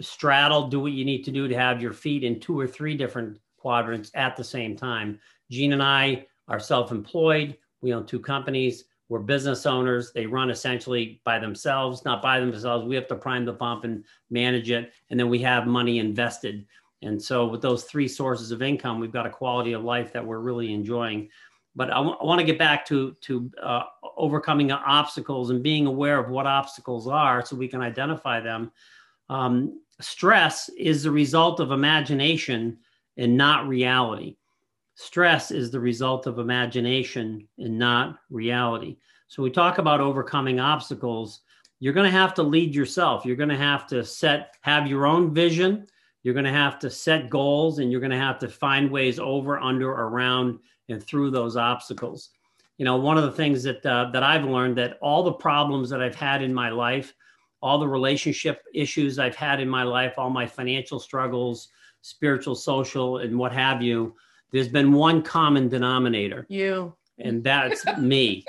straddle, 0.00 0.68
do 0.68 0.80
what 0.80 0.92
you 0.92 1.04
need 1.04 1.22
to 1.24 1.30
do 1.30 1.48
to 1.48 1.56
have 1.56 1.82
your 1.82 1.92
feet 1.92 2.24
in 2.24 2.40
two 2.40 2.58
or 2.58 2.66
three 2.66 2.96
different 2.96 3.38
quadrants 3.56 4.10
at 4.14 4.36
the 4.36 4.44
same 4.44 4.76
time. 4.76 5.18
Jean 5.50 5.72
and 5.72 5.82
I 5.82 6.26
are 6.48 6.60
self 6.60 6.90
employed. 6.90 7.56
We 7.80 7.92
own 7.92 8.06
two 8.06 8.20
companies 8.20 8.84
we're 9.08 9.20
business 9.20 9.66
owners. 9.66 10.12
They 10.12 10.26
run 10.26 10.50
essentially 10.50 11.20
by 11.24 11.38
themselves, 11.38 12.04
not 12.04 12.22
by 12.22 12.40
themselves. 12.40 12.84
We 12.86 12.96
have 12.96 13.06
to 13.08 13.14
prime 13.14 13.44
the 13.44 13.52
pump 13.52 13.84
and 13.84 14.04
manage 14.30 14.70
it. 14.70 14.92
And 15.10 15.20
then 15.20 15.28
we 15.28 15.38
have 15.40 15.66
money 15.66 15.98
invested. 15.98 16.66
And 17.02 17.22
so, 17.22 17.46
with 17.46 17.62
those 17.62 17.84
three 17.84 18.08
sources 18.08 18.50
of 18.50 18.62
income, 18.62 18.98
we've 18.98 19.12
got 19.12 19.26
a 19.26 19.30
quality 19.30 19.74
of 19.74 19.84
life 19.84 20.12
that 20.12 20.26
we're 20.26 20.40
really 20.40 20.72
enjoying. 20.72 21.28
But 21.76 21.90
I, 21.90 21.96
w- 21.96 22.16
I 22.18 22.24
want 22.24 22.40
to 22.40 22.46
get 22.46 22.58
back 22.58 22.86
to, 22.86 23.14
to 23.20 23.50
uh, 23.62 23.82
overcoming 24.16 24.72
obstacles 24.72 25.50
and 25.50 25.62
being 25.62 25.86
aware 25.86 26.18
of 26.18 26.30
what 26.30 26.46
obstacles 26.46 27.06
are 27.06 27.44
so 27.44 27.54
we 27.54 27.68
can 27.68 27.82
identify 27.82 28.40
them. 28.40 28.72
Um, 29.28 29.80
stress 30.00 30.70
is 30.70 31.02
the 31.02 31.10
result 31.10 31.60
of 31.60 31.70
imagination 31.70 32.78
and 33.18 33.36
not 33.36 33.68
reality. 33.68 34.36
Stress 34.94 35.50
is 35.50 35.70
the 35.70 35.80
result 35.80 36.26
of 36.26 36.38
imagination 36.38 37.46
and 37.58 37.78
not 37.78 38.18
reality. 38.30 38.96
So 39.28 39.42
we 39.42 39.50
talk 39.50 39.76
about 39.76 40.00
overcoming 40.00 40.58
obstacles. 40.58 41.40
You're 41.80 41.92
going 41.92 42.10
to 42.10 42.18
have 42.18 42.32
to 42.34 42.42
lead 42.42 42.74
yourself. 42.74 43.26
You're 43.26 43.36
going 43.36 43.50
to 43.50 43.56
have 43.56 43.86
to 43.88 44.02
set, 44.02 44.54
have 44.62 44.86
your 44.86 45.06
own 45.06 45.34
vision. 45.34 45.86
You're 46.22 46.34
going 46.34 46.46
to 46.46 46.52
have 46.52 46.78
to 46.78 46.90
set 46.90 47.28
goals 47.28 47.78
and 47.78 47.92
you're 47.92 48.00
going 48.00 48.10
to 48.12 48.16
have 48.16 48.38
to 48.38 48.48
find 48.48 48.90
ways 48.90 49.18
over, 49.18 49.58
under, 49.58 49.90
around, 49.90 50.58
and 50.88 51.02
through 51.02 51.30
those 51.30 51.56
obstacles. 51.56 52.30
You 52.78 52.84
know, 52.84 52.96
one 52.96 53.16
of 53.16 53.24
the 53.24 53.32
things 53.32 53.62
that 53.62 53.84
uh, 53.86 54.10
that 54.12 54.22
I've 54.22 54.44
learned 54.44 54.76
that 54.78 54.98
all 55.00 55.22
the 55.22 55.32
problems 55.32 55.88
that 55.90 56.02
I've 56.02 56.14
had 56.14 56.42
in 56.42 56.52
my 56.52 56.68
life, 56.70 57.14
all 57.62 57.78
the 57.78 57.88
relationship 57.88 58.62
issues 58.74 59.18
I've 59.18 59.34
had 59.34 59.60
in 59.60 59.68
my 59.68 59.82
life, 59.82 60.14
all 60.18 60.30
my 60.30 60.46
financial 60.46 61.00
struggles, 61.00 61.68
spiritual, 62.02 62.54
social, 62.54 63.18
and 63.18 63.38
what 63.38 63.52
have 63.52 63.82
you, 63.82 64.14
there's 64.52 64.68
been 64.68 64.92
one 64.92 65.22
common 65.22 65.68
denominator. 65.68 66.46
You. 66.48 66.94
And 67.18 67.42
that's 67.42 67.84
me. 67.98 68.44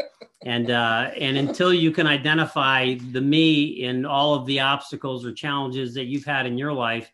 And 0.45 0.69
uh, 0.69 1.11
and 1.19 1.37
until 1.37 1.73
you 1.73 1.91
can 1.91 2.05
identify 2.05 2.95
the 3.11 3.21
me 3.21 3.63
in 3.83 4.05
all 4.05 4.35
of 4.35 4.45
the 4.45 4.59
obstacles 4.59 5.25
or 5.25 5.31
challenges 5.31 5.93
that 5.95 6.05
you've 6.05 6.25
had 6.25 6.45
in 6.45 6.57
your 6.57 6.73
life, 6.73 7.11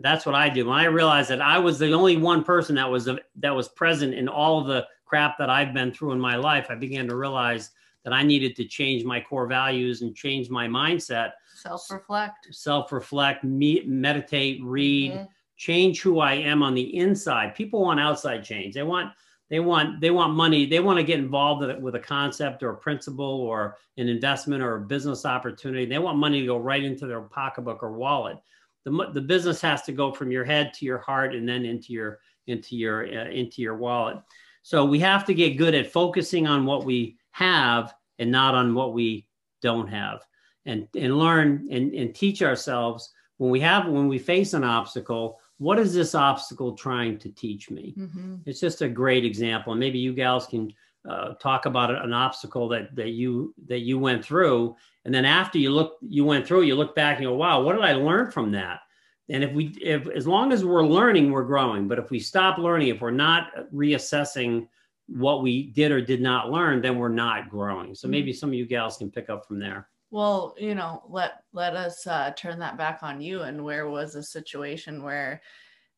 that's 0.00 0.26
what 0.26 0.34
I 0.34 0.48
do. 0.48 0.66
When 0.66 0.78
I 0.78 0.86
realized 0.86 1.30
that 1.30 1.40
I 1.40 1.58
was 1.58 1.78
the 1.78 1.92
only 1.92 2.16
one 2.16 2.44
person 2.44 2.74
that 2.76 2.90
was 2.90 3.08
that 3.36 3.50
was 3.54 3.68
present 3.68 4.14
in 4.14 4.28
all 4.28 4.60
of 4.60 4.66
the 4.66 4.86
crap 5.04 5.38
that 5.38 5.50
I've 5.50 5.74
been 5.74 5.92
through 5.92 6.12
in 6.12 6.20
my 6.20 6.36
life, 6.36 6.66
I 6.70 6.74
began 6.74 7.06
to 7.08 7.16
realize 7.16 7.70
that 8.04 8.12
I 8.12 8.22
needed 8.22 8.54
to 8.56 8.64
change 8.64 9.04
my 9.04 9.20
core 9.20 9.46
values 9.46 10.02
and 10.02 10.14
change 10.14 10.50
my 10.50 10.66
mindset. 10.66 11.32
Self 11.54 11.90
reflect. 11.90 12.48
Self 12.50 12.92
reflect, 12.92 13.44
me- 13.44 13.84
meditate, 13.86 14.62
read, 14.62 15.12
mm-hmm 15.12 15.24
change 15.56 16.00
who 16.00 16.20
I 16.20 16.34
am 16.34 16.62
on 16.62 16.74
the 16.74 16.96
inside. 16.96 17.54
People 17.54 17.82
want 17.82 18.00
outside 18.00 18.44
change. 18.44 18.74
They 18.74 18.82
want 18.82 19.12
they 19.50 19.60
want 19.60 20.00
they 20.00 20.10
want 20.10 20.34
money. 20.34 20.66
They 20.66 20.80
want 20.80 20.98
to 20.98 21.04
get 21.04 21.18
involved 21.18 21.80
with 21.80 21.94
a 21.94 22.00
concept 22.00 22.62
or 22.62 22.70
a 22.70 22.76
principle 22.76 23.24
or 23.24 23.76
an 23.96 24.08
investment 24.08 24.62
or 24.62 24.76
a 24.76 24.80
business 24.80 25.24
opportunity. 25.24 25.86
They 25.86 25.98
want 25.98 26.18
money 26.18 26.40
to 26.40 26.46
go 26.46 26.56
right 26.56 26.82
into 26.82 27.06
their 27.06 27.20
pocketbook 27.20 27.82
or 27.82 27.92
wallet. 27.92 28.38
The, 28.84 29.10
the 29.12 29.20
business 29.20 29.60
has 29.62 29.82
to 29.82 29.92
go 29.92 30.12
from 30.12 30.30
your 30.30 30.44
head 30.44 30.74
to 30.74 30.84
your 30.84 30.98
heart 30.98 31.34
and 31.34 31.48
then 31.48 31.64
into 31.64 31.92
your 31.92 32.20
into 32.46 32.76
your 32.76 33.06
uh, 33.06 33.30
into 33.30 33.62
your 33.62 33.76
wallet. 33.76 34.18
So 34.62 34.84
we 34.84 34.98
have 35.00 35.24
to 35.26 35.34
get 35.34 35.58
good 35.58 35.74
at 35.74 35.92
focusing 35.92 36.46
on 36.46 36.66
what 36.66 36.84
we 36.84 37.16
have 37.32 37.94
and 38.18 38.30
not 38.30 38.54
on 38.54 38.74
what 38.74 38.92
we 38.92 39.26
don't 39.62 39.88
have, 39.88 40.22
and 40.66 40.86
and 40.94 41.18
learn 41.18 41.66
and, 41.70 41.94
and 41.94 42.14
teach 42.14 42.42
ourselves 42.42 43.12
when 43.38 43.50
we 43.50 43.60
have 43.60 43.86
when 43.86 44.08
we 44.08 44.18
face 44.18 44.54
an 44.54 44.64
obstacle 44.64 45.40
what 45.58 45.78
is 45.78 45.94
this 45.94 46.14
obstacle 46.14 46.72
trying 46.72 47.18
to 47.18 47.30
teach 47.30 47.70
me? 47.70 47.94
Mm-hmm. 47.96 48.36
It's 48.46 48.60
just 48.60 48.82
a 48.82 48.88
great 48.88 49.24
example. 49.24 49.72
And 49.72 49.80
maybe 49.80 49.98
you 49.98 50.12
gals 50.12 50.46
can 50.46 50.72
uh, 51.08 51.34
talk 51.34 51.66
about 51.66 51.90
an 51.90 52.12
obstacle 52.12 52.68
that 52.68 52.94
that 52.96 53.10
you 53.10 53.54
that 53.66 53.80
you 53.80 53.98
went 53.98 54.24
through, 54.24 54.76
and 55.04 55.14
then 55.14 55.24
after 55.24 55.58
you 55.58 55.70
look 55.70 55.98
you 56.00 56.24
went 56.24 56.46
through, 56.46 56.62
you 56.62 56.74
look 56.74 56.94
back 56.94 57.18
and 57.18 57.26
go, 57.26 57.34
"Wow, 57.34 57.62
what 57.62 57.74
did 57.74 57.84
I 57.84 57.94
learn 57.94 58.30
from 58.30 58.52
that?" 58.52 58.80
And 59.28 59.42
if 59.42 59.52
we 59.52 59.66
if 59.80 60.06
as 60.08 60.26
long 60.26 60.52
as 60.52 60.64
we're 60.64 60.86
learning, 60.86 61.30
we're 61.30 61.44
growing. 61.44 61.88
But 61.88 61.98
if 61.98 62.10
we 62.10 62.18
stop 62.18 62.58
learning, 62.58 62.88
if 62.88 63.00
we're 63.00 63.10
not 63.10 63.50
reassessing 63.72 64.68
what 65.06 65.42
we 65.42 65.64
did 65.64 65.92
or 65.92 66.00
did 66.00 66.20
not 66.20 66.50
learn, 66.50 66.80
then 66.80 66.98
we're 66.98 67.08
not 67.08 67.50
growing. 67.50 67.94
So 67.94 68.08
maybe 68.08 68.30
mm-hmm. 68.30 68.38
some 68.38 68.50
of 68.50 68.54
you 68.54 68.66
gals 68.66 68.96
can 68.96 69.10
pick 69.10 69.28
up 69.30 69.46
from 69.46 69.58
there. 69.58 69.88
Well, 70.10 70.54
you 70.58 70.74
know, 70.74 71.02
let 71.08 71.42
let 71.52 71.74
us 71.74 72.06
uh, 72.06 72.32
turn 72.36 72.58
that 72.60 72.78
back 72.78 73.00
on 73.02 73.20
you. 73.20 73.42
And 73.42 73.64
where 73.64 73.88
was 73.88 74.14
a 74.14 74.22
situation 74.22 75.02
where, 75.02 75.42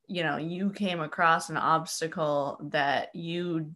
you 0.06 0.22
know, 0.22 0.36
you 0.38 0.70
came 0.70 1.00
across 1.00 1.50
an 1.50 1.56
obstacle 1.56 2.58
that 2.70 3.14
you 3.14 3.72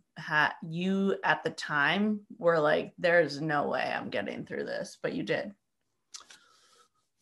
you 0.63 1.17
at 1.25 1.43
the 1.43 1.51
time 1.51 2.21
were 2.39 2.59
like, 2.59 2.93
"There's 2.99 3.41
no 3.41 3.69
way 3.69 3.83
I'm 3.83 4.11
getting 4.11 4.45
through 4.45 4.65
this," 4.65 4.99
but 5.03 5.15
you 5.15 5.23
did. 5.23 5.53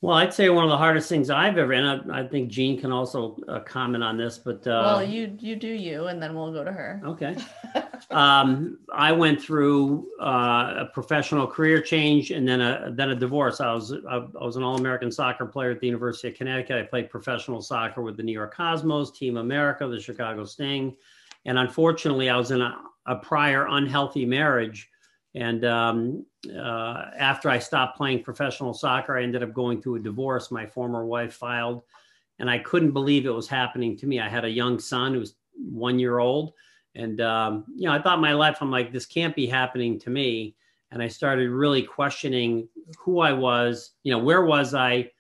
Well, 0.01 0.17
I'd 0.17 0.33
say 0.33 0.49
one 0.49 0.63
of 0.63 0.71
the 0.71 0.77
hardest 0.77 1.09
things 1.09 1.29
I've 1.29 1.59
ever, 1.59 1.73
and 1.73 2.13
I, 2.13 2.21
I 2.21 2.29
think 2.29 2.51
Jean 2.51 2.79
can 2.79 2.93
also 2.93 3.37
uh, 3.49 3.59
comment 3.61 4.05
on 4.05 4.17
this, 4.17 4.39
but 4.39 4.65
uh, 4.65 4.83
well, 4.85 5.03
you 5.03 5.37
you 5.41 5.57
do 5.57 5.67
you, 5.67 6.07
and 6.07 6.23
then 6.23 6.37
we'll 6.37 6.53
go 6.53 6.63
to 6.63 6.71
her. 6.71 7.03
Okay. 7.05 7.37
um, 8.13 8.79
I 8.93 9.11
went 9.11 9.43
through 9.43 10.07
uh, 10.21 10.75
a 10.79 10.91
professional 10.95 11.49
career 11.49 11.83
change 11.83 12.31
and 12.31 12.47
then 12.47 12.61
a 12.61 12.93
then 12.95 13.11
a 13.11 13.15
divorce. 13.17 13.61
I 13.61 13.73
was 13.75 13.93
I, 13.93 14.19
I 14.19 14.45
was 14.45 14.55
an 14.55 14.63
All 14.63 14.77
American 14.77 15.11
soccer 15.11 15.47
player 15.47 15.73
at 15.73 15.81
the 15.81 15.89
University 15.89 16.29
of 16.29 16.35
Connecticut. 16.35 16.77
I 16.77 16.83
played 16.85 17.11
professional 17.11 17.61
soccer 17.61 18.01
with 18.01 18.17
the 18.17 18.23
New 18.23 18.33
York 18.33 18.55
Cosmos, 18.55 19.11
Team 19.11 19.37
America, 19.37 19.89
the 19.89 19.99
Chicago 19.99 20.45
Sting, 20.45 20.95
and 21.45 21.59
unfortunately, 21.59 22.29
I 22.29 22.37
was 22.37 22.51
in 22.51 22.61
a, 22.61 22.77
a 23.07 23.17
prior 23.17 23.67
unhealthy 23.69 24.27
marriage 24.27 24.89
and 25.35 25.65
um, 25.65 26.27
uh, 26.53 27.05
after 27.17 27.51
I 27.51 27.59
stopped 27.59 27.97
playing 27.97 28.23
professional 28.25 28.73
soccer, 28.73 29.17
I 29.17 29.23
ended 29.23 29.43
up 29.43 29.53
going 29.53 29.81
through 29.81 29.97
a 29.97 30.01
divorce. 30.01 30.51
My 30.51 30.67
former 30.67 31.05
wife 31.05 31.35
filed, 31.35 31.83
and 32.39 32.51
I 32.51 32.59
couldn't 32.59 32.93
believe 32.93 33.27
it 33.27 33.31
was 33.31 33.49
happening 33.49 33.97
to 33.99 34.07
me. 34.07 34.21
I 34.21 34.29
had 34.29 34.45
a 34.45 34.51
young 34.51 34.79
son 34.79 35.13
who 35.15 35.21
was 35.21 35.35
one 35.57 35.99
year 35.99 36.19
old, 36.19 36.55
And 36.95 37.21
um, 37.21 37.65
you 37.77 37.87
know, 37.87 37.93
I 37.93 38.01
thought 38.01 38.21
my 38.21 38.33
life, 38.33 38.59
I'm 38.61 38.71
like, 38.71 38.93
this 38.93 39.07
can't 39.07 39.37
be 39.37 39.47
happening 39.47 39.99
to 40.01 40.11
me. 40.11 40.57
And 40.91 41.03
I 41.03 41.09
started 41.09 41.51
really 41.51 41.83
questioning 41.83 42.69
who 42.99 43.21
I 43.21 43.33
was. 43.33 43.93
You 44.03 44.13
know, 44.13 44.19
where 44.19 44.45
was 44.45 44.75
I? 44.75 45.11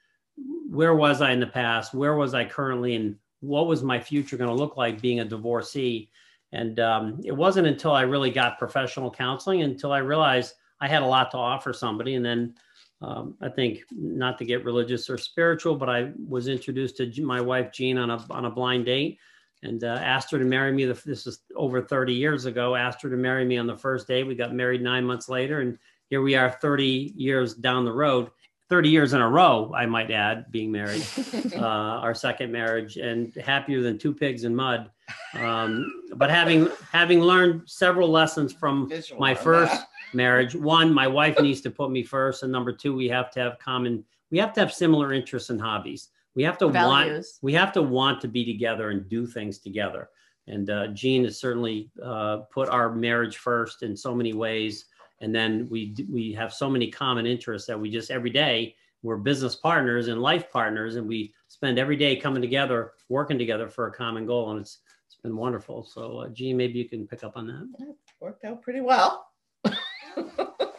Where 0.71 0.95
was 0.95 1.21
I 1.21 1.33
in 1.33 1.41
the 1.41 1.47
past? 1.47 1.93
Where 1.93 2.17
was 2.17 2.35
I 2.35 2.45
currently? 2.45 2.95
And 2.95 3.17
what 3.40 3.66
was 3.66 3.83
my 3.83 4.00
future 4.00 4.37
going 4.37 4.50
to 4.50 4.54
look 4.54 4.76
like 4.76 5.00
being 5.00 5.21
a 5.21 5.25
divorcee? 5.25 6.11
And 6.52 6.80
um, 6.80 7.21
it 7.25 7.33
wasn't 7.33 7.66
until 7.66 7.92
I 7.92 8.02
really 8.02 8.30
got 8.30 8.59
professional 8.59 9.11
counseling 9.11 9.62
until 9.62 9.92
I 9.92 9.99
realized 9.99 10.54
I 10.80 10.88
had 10.88 11.02
a 11.02 11.07
lot 11.07 11.30
to 11.33 11.37
offer 11.37 11.73
somebody. 11.73 12.14
And 12.14 12.25
then 12.25 12.54
um, 13.00 13.37
I 13.40 13.49
think 13.49 13.85
not 13.90 14.38
to 14.38 14.45
get 14.45 14.64
religious 14.64 15.09
or 15.09 15.18
spiritual, 15.18 15.76
but 15.76 15.88
I 15.88 16.11
was 16.26 16.49
introduced 16.49 16.97
to 16.97 17.23
my 17.23 17.40
wife 17.40 17.73
Jean 17.73 17.99
on 17.99 18.11
a 18.11 18.25
on 18.30 18.47
a 18.47 18.50
blind 18.50 18.87
date, 18.87 19.18
and 19.62 19.85
uh, 19.85 19.99
asked 20.02 20.33
her 20.33 20.38
to 20.38 20.45
marry 20.45 20.73
me. 20.73 20.85
This 20.85 21.26
is 21.26 21.40
over 21.54 21.80
30 21.80 22.12
years 22.12 22.47
ago. 22.47 22.75
Asked 22.75 23.02
her 23.02 23.11
to 23.11 23.16
marry 23.16 23.45
me 23.45 23.57
on 23.57 23.68
the 23.68 23.76
first 23.76 24.09
date. 24.09 24.25
We 24.25 24.35
got 24.35 24.52
married 24.52 24.83
nine 24.83 25.04
months 25.04 25.28
later, 25.28 25.61
and 25.61 25.78
here 26.11 26.23
we 26.23 26.35
are 26.35 26.50
30 26.50 27.12
years 27.16 27.54
down 27.54 27.85
the 27.85 27.92
road. 27.92 28.30
30 28.69 28.89
years 28.91 29.13
in 29.15 29.21
a 29.21 29.29
row, 29.29 29.73
I 29.75 29.87
might 29.87 30.11
add, 30.11 30.51
being 30.51 30.71
married, 30.71 31.05
uh, 31.55 31.59
our 31.59 32.15
second 32.15 32.53
marriage, 32.53 32.97
and 32.97 33.35
happier 33.37 33.83
than 33.83 33.99
two 33.99 34.13
pigs 34.13 34.45
in 34.45 34.55
mud. 34.55 34.91
Um, 35.35 35.91
but 36.17 36.29
having 36.29 36.69
having 36.93 37.21
learned 37.21 37.63
several 37.69 38.11
lessons 38.11 38.53
from 38.53 38.89
Visual 38.89 39.19
my 39.19 39.35
first 39.35 39.73
that. 39.73 39.89
marriage, 40.13 40.55
one, 40.55 40.93
my 40.93 41.07
wife 41.07 41.41
needs 41.41 41.63
to 41.63 41.71
put 41.71 41.91
me 41.91 42.03
first, 42.03 42.43
and 42.43 42.53
number 42.53 42.73
two, 42.73 42.95
we 42.95 43.09
have 43.09 43.31
to 43.33 43.41
have 43.41 43.59
common, 43.59 44.05
we 44.31 44.39
have 44.39 44.53
to 44.55 44.61
have 44.61 44.73
similar 44.73 45.15
interests 45.15 45.49
and 45.49 45.61
hobbies. 45.61 46.09
We 46.35 46.43
have 46.45 46.59
to 46.59 46.69
want, 46.69 47.27
we 47.41 47.55
have 47.55 47.73
to 47.73 47.83
want 47.83 48.21
to 48.21 48.29
be 48.29 48.45
together 48.45 48.91
and 48.91 49.09
do 49.09 49.27
things 49.27 49.59
together. 49.59 50.11
And 50.47 50.71
uh, 50.71 50.89
Jean 50.89 51.25
has 51.25 51.39
certainly 51.39 51.91
uh, 52.03 52.39
put 52.53 52.69
our 52.69 52.95
marriage 52.95 53.39
first 53.39 53.83
in 53.83 53.97
so 53.97 54.15
many 54.15 54.33
ways 54.35 54.87
and 55.21 55.35
then 55.35 55.67
we 55.71 55.95
we 56.11 56.33
have 56.33 56.53
so 56.53 56.69
many 56.69 56.91
common 56.91 57.27
interests 57.27 57.67
that 57.67 57.79
we 57.79 57.91
just 57.91 58.11
every 58.11 58.31
day 58.31 58.75
we're 59.03 59.17
business 59.17 59.55
partners 59.55 60.09
and 60.09 60.21
life 60.21 60.51
partners 60.51 60.97
and 60.97 61.07
we 61.07 61.33
spend 61.49 61.79
every 61.79 61.97
day 61.97 62.17
coming 62.17 62.43
together 62.43 62.93
working 63.09 63.39
together 63.39 63.69
for 63.69 63.87
a 63.87 63.93
common 63.93 64.27
goal 64.27 64.51
and 64.51 64.61
it's 64.61 64.79
it's 65.07 65.17
been 65.17 65.37
wonderful 65.37 65.83
so 65.83 66.19
uh, 66.19 66.29
Jean 66.29 66.57
maybe 66.57 66.79
you 66.79 66.89
can 66.89 67.07
pick 67.07 67.25
up 67.25 67.37
on 67.37 67.47
that 67.47 67.95
Worked 68.21 68.45
out 68.45 68.63
pretty 68.63 68.81
well. 68.81 69.29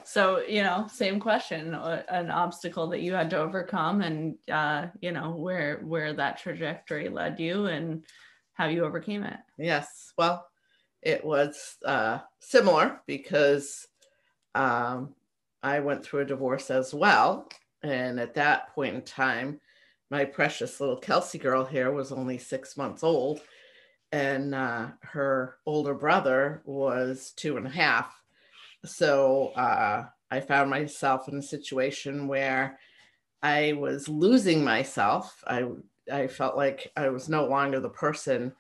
So, 0.10 0.40
you 0.40 0.64
know, 0.64 0.88
same 0.92 1.20
question, 1.20 1.76
uh, 1.76 2.02
an 2.10 2.32
obstacle 2.32 2.88
that 2.88 3.02
you 3.02 3.14
had 3.14 3.30
to 3.30 3.38
overcome 3.38 4.02
and 4.02 4.38
uh, 4.52 4.88
you 5.02 5.12
know, 5.12 5.36
where 5.36 5.82
where 5.84 6.14
that 6.14 6.40
trajectory 6.40 7.10
led 7.10 7.40
you 7.40 7.68
and 7.68 8.04
how 8.54 8.66
you 8.70 8.84
overcame 8.84 9.22
it. 9.22 9.38
Yes. 9.60 10.12
Well, 10.18 10.48
it 11.04 11.24
was 11.24 11.76
uh, 11.86 12.22
similar 12.40 13.02
because 13.06 13.86
um, 14.56 15.16
I 15.64 15.80
went 15.80 16.04
through 16.04 16.22
a 16.22 16.26
divorce 16.26 16.72
as 16.72 16.94
well. 16.94 17.50
And 17.84 18.20
at 18.20 18.34
that 18.36 18.74
point 18.74 18.96
in 18.96 19.02
time, 19.02 19.60
my 20.12 20.26
precious 20.26 20.80
little 20.80 20.98
Kelsey 20.98 21.38
girl 21.38 21.64
here 21.64 21.92
was 21.92 22.12
only 22.12 22.38
six 22.38 22.76
months 22.76 23.04
old. 23.04 23.42
And 24.12 24.56
uh, 24.56 24.88
her 25.02 25.58
older 25.66 25.94
brother 25.94 26.62
was 26.66 27.32
two 27.36 27.58
and 27.58 27.68
a 27.68 27.70
half. 27.70 28.14
So 28.86 29.50
uh, 29.56 30.06
I 30.32 30.40
found 30.40 30.70
myself 30.70 31.28
in 31.28 31.38
a 31.38 31.44
situation 31.44 32.28
where 32.28 32.80
I 33.44 33.74
was 33.74 34.10
losing 34.10 34.64
myself. 34.64 35.44
I, 35.46 35.66
I 36.12 36.28
felt 36.28 36.58
like 36.58 36.92
I 36.98 37.10
was 37.10 37.30
no 37.30 37.46
longer 37.46 37.80
the 37.80 37.90
person 37.90 38.54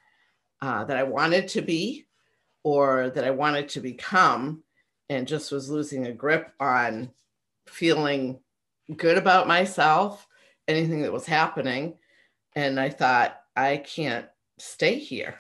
uh, 0.62 0.84
that 0.86 0.98
I 0.98 1.04
wanted 1.04 1.48
to 1.50 1.62
be 1.62 2.06
or 2.64 3.10
that 3.16 3.24
I 3.24 3.32
wanted 3.32 3.70
to 3.70 3.80
become, 3.80 4.64
and 5.10 5.28
just 5.28 5.52
was 5.52 5.70
losing 5.70 6.06
a 6.06 6.14
grip 6.14 6.52
on 6.60 7.12
feeling 7.68 8.40
good 8.96 9.18
about 9.18 9.48
myself, 9.48 10.28
anything 10.68 11.02
that 11.02 11.14
was 11.14 11.26
happening. 11.26 11.98
And 12.56 12.80
I 12.80 12.90
thought, 12.90 13.40
I 13.56 13.78
can't 13.78 14.26
stay 14.58 15.00
here. 15.00 15.36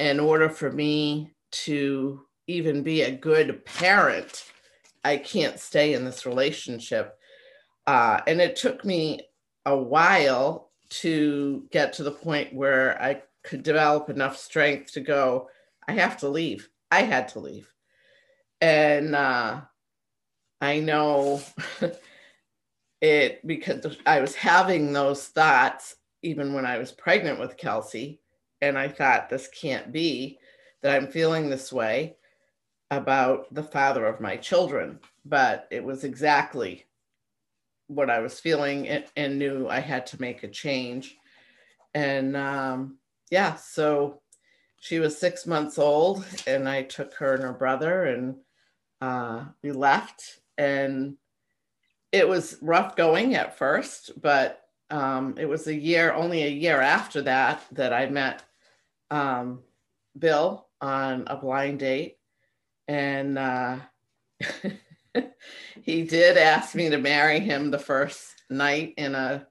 In 0.00 0.20
order 0.20 0.48
for 0.48 0.70
me 0.70 1.32
to 1.52 2.26
even 2.46 2.82
be 2.82 3.02
a 3.02 3.10
good 3.10 3.64
parent, 3.64 4.46
I 5.04 5.16
can't 5.16 5.58
stay 5.58 5.94
in 5.94 6.04
this 6.04 6.26
relationship. 6.26 7.18
Uh, 7.86 8.20
and 8.26 8.40
it 8.40 8.56
took 8.56 8.84
me 8.84 9.20
a 9.66 9.76
while 9.76 10.70
to 10.90 11.64
get 11.70 11.92
to 11.94 12.02
the 12.02 12.10
point 12.10 12.52
where 12.52 13.00
I 13.02 13.22
could 13.42 13.62
develop 13.62 14.10
enough 14.10 14.36
strength 14.36 14.92
to 14.92 15.00
go, 15.00 15.48
I 15.88 15.92
have 15.92 16.18
to 16.18 16.28
leave. 16.28 16.68
I 16.90 17.02
had 17.02 17.28
to 17.28 17.40
leave. 17.40 17.71
And 18.62 19.16
uh, 19.16 19.60
I 20.60 20.78
know 20.78 21.42
it 23.02 23.46
because 23.46 23.98
I 24.06 24.20
was 24.20 24.36
having 24.36 24.92
those 24.92 25.26
thoughts 25.26 25.96
even 26.22 26.54
when 26.54 26.64
I 26.64 26.78
was 26.78 26.92
pregnant 26.92 27.40
with 27.40 27.56
Kelsey. 27.56 28.20
And 28.60 28.78
I 28.78 28.86
thought, 28.86 29.28
this 29.28 29.48
can't 29.48 29.90
be 29.90 30.38
that 30.82 30.94
I'm 30.94 31.08
feeling 31.08 31.50
this 31.50 31.72
way 31.72 32.14
about 32.92 33.52
the 33.52 33.64
father 33.64 34.06
of 34.06 34.20
my 34.20 34.36
children. 34.36 35.00
But 35.24 35.66
it 35.72 35.82
was 35.82 36.04
exactly 36.04 36.86
what 37.88 38.08
I 38.08 38.20
was 38.20 38.38
feeling 38.38 38.86
and, 38.88 39.04
and 39.16 39.38
knew 39.38 39.68
I 39.68 39.80
had 39.80 40.06
to 40.06 40.20
make 40.20 40.44
a 40.44 40.48
change. 40.48 41.16
And 41.94 42.36
um, 42.36 42.98
yeah, 43.32 43.56
so 43.56 44.20
she 44.80 44.98
was 44.98 45.18
six 45.18 45.46
months 45.46 45.78
old, 45.78 46.24
and 46.46 46.68
I 46.68 46.82
took 46.82 47.14
her 47.14 47.34
and 47.34 47.42
her 47.44 47.52
brother, 47.52 48.04
and 48.04 48.34
uh, 49.02 49.44
we 49.62 49.72
left. 49.72 50.38
And 50.56 51.16
it 52.12 52.28
was 52.28 52.56
rough 52.62 52.94
going 52.94 53.34
at 53.34 53.58
first, 53.58 54.12
but 54.20 54.62
um, 54.90 55.34
it 55.38 55.46
was 55.46 55.66
a 55.66 55.74
year, 55.74 56.12
only 56.12 56.44
a 56.44 56.48
year 56.48 56.80
after 56.80 57.22
that, 57.22 57.62
that 57.72 57.92
I 57.92 58.08
met 58.08 58.44
um, 59.10 59.60
Bill 60.16 60.68
on 60.80 61.24
a 61.26 61.36
blind 61.36 61.80
date. 61.80 62.18
And 62.86 63.38
uh, 63.38 63.78
he 65.82 66.04
did 66.04 66.36
ask 66.36 66.74
me 66.74 66.90
to 66.90 66.98
marry 66.98 67.40
him 67.40 67.70
the 67.70 67.78
first 67.78 68.44
night 68.48 68.94
in 68.96 69.14
a 69.14 69.46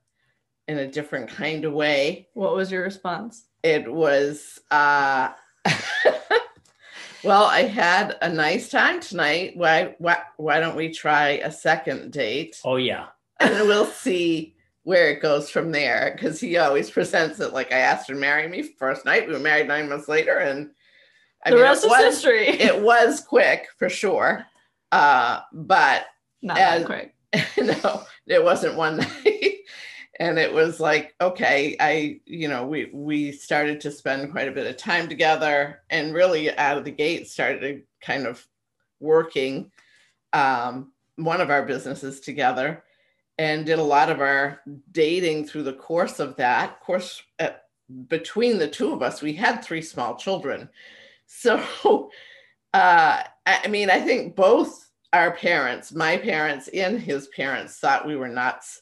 in 0.67 0.77
a 0.77 0.87
different 0.87 1.29
kind 1.29 1.65
of 1.65 1.73
way. 1.73 2.29
What 2.33 2.55
was 2.55 2.71
your 2.71 2.83
response? 2.83 3.45
It 3.63 3.91
was 3.91 4.59
uh 4.69 5.31
well, 7.23 7.43
I 7.45 7.61
had 7.63 8.17
a 8.21 8.29
nice 8.29 8.69
time 8.69 8.99
tonight. 8.99 9.53
Why 9.55 9.95
why 9.99 10.17
why 10.37 10.59
don't 10.59 10.75
we 10.75 10.91
try 10.93 11.29
a 11.43 11.51
second 11.51 12.11
date? 12.11 12.59
oh 12.65 12.75
yeah 12.77 13.07
and 13.41 13.67
we'll 13.67 13.85
see 13.85 14.55
where 14.83 15.09
it 15.09 15.21
goes 15.21 15.49
from 15.49 15.71
there 15.71 16.13
because 16.15 16.39
he 16.39 16.57
always 16.57 16.89
presents 16.89 17.39
it 17.39 17.53
like 17.53 17.71
I 17.71 17.77
asked 17.79 18.07
her 18.07 18.13
to 18.13 18.19
marry 18.19 18.47
me 18.47 18.63
first 18.63 19.05
night. 19.05 19.27
We 19.27 19.33
were 19.33 19.39
married 19.39 19.67
nine 19.67 19.89
months 19.89 20.07
later, 20.07 20.37
and 20.37 20.71
I 21.45 21.49
the 21.51 21.55
mean, 21.57 21.65
rest 21.65 21.83
it 21.83 21.87
is 21.87 21.91
was, 21.91 22.01
history. 22.03 22.47
It 22.61 22.81
was 22.81 23.21
quick 23.21 23.67
for 23.77 23.89
sure, 23.89 24.45
uh, 24.91 25.41
but 25.53 26.05
Not 26.41 26.57
as- 26.57 26.83
that 26.83 26.85
quick. 26.87 27.15
no, 27.83 28.03
it 28.27 28.43
wasn't 28.43 28.75
one 28.75 28.97
night. 29.25 29.57
And 30.21 30.37
it 30.37 30.53
was 30.53 30.79
like, 30.79 31.15
okay, 31.19 31.75
I, 31.79 32.19
you 32.27 32.47
know, 32.47 32.63
we 32.67 32.91
we 32.93 33.31
started 33.31 33.81
to 33.81 33.91
spend 33.91 34.31
quite 34.31 34.47
a 34.47 34.51
bit 34.51 34.67
of 34.67 34.77
time 34.77 35.09
together, 35.09 35.81
and 35.89 36.13
really 36.13 36.55
out 36.57 36.77
of 36.77 36.85
the 36.85 36.91
gate 36.91 37.27
started 37.27 37.81
kind 38.01 38.27
of 38.27 38.45
working 38.99 39.71
um, 40.31 40.91
one 41.15 41.41
of 41.41 41.49
our 41.49 41.65
businesses 41.65 42.19
together, 42.19 42.83
and 43.39 43.65
did 43.65 43.79
a 43.79 43.83
lot 43.83 44.11
of 44.11 44.21
our 44.21 44.61
dating 44.91 45.45
through 45.45 45.63
the 45.63 45.73
course 45.73 46.19
of 46.19 46.35
that. 46.35 46.69
Of 46.69 46.79
course, 46.81 47.23
between 48.07 48.59
the 48.59 48.69
two 48.69 48.93
of 48.93 49.01
us, 49.01 49.23
we 49.23 49.33
had 49.33 49.63
three 49.63 49.81
small 49.81 50.15
children, 50.15 50.69
so. 51.25 51.61
Uh, 52.73 53.21
I 53.45 53.67
mean, 53.67 53.89
I 53.89 53.99
think 53.99 54.37
both 54.37 54.89
our 55.11 55.31
parents, 55.31 55.91
my 55.91 56.15
parents 56.15 56.69
and 56.69 57.01
his 57.01 57.27
parents, 57.27 57.79
thought 57.79 58.07
we 58.07 58.15
were 58.15 58.29
nuts. 58.29 58.81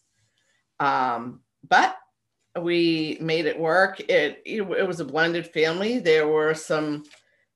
Um, 0.79 1.41
but 1.67 1.97
we 2.61 3.17
made 3.21 3.45
it 3.45 3.59
work. 3.59 3.99
It, 3.99 4.41
it 4.45 4.61
it 4.61 4.87
was 4.87 4.99
a 4.99 5.05
blended 5.05 5.47
family. 5.47 5.99
There 5.99 6.27
were 6.27 6.53
some 6.53 7.03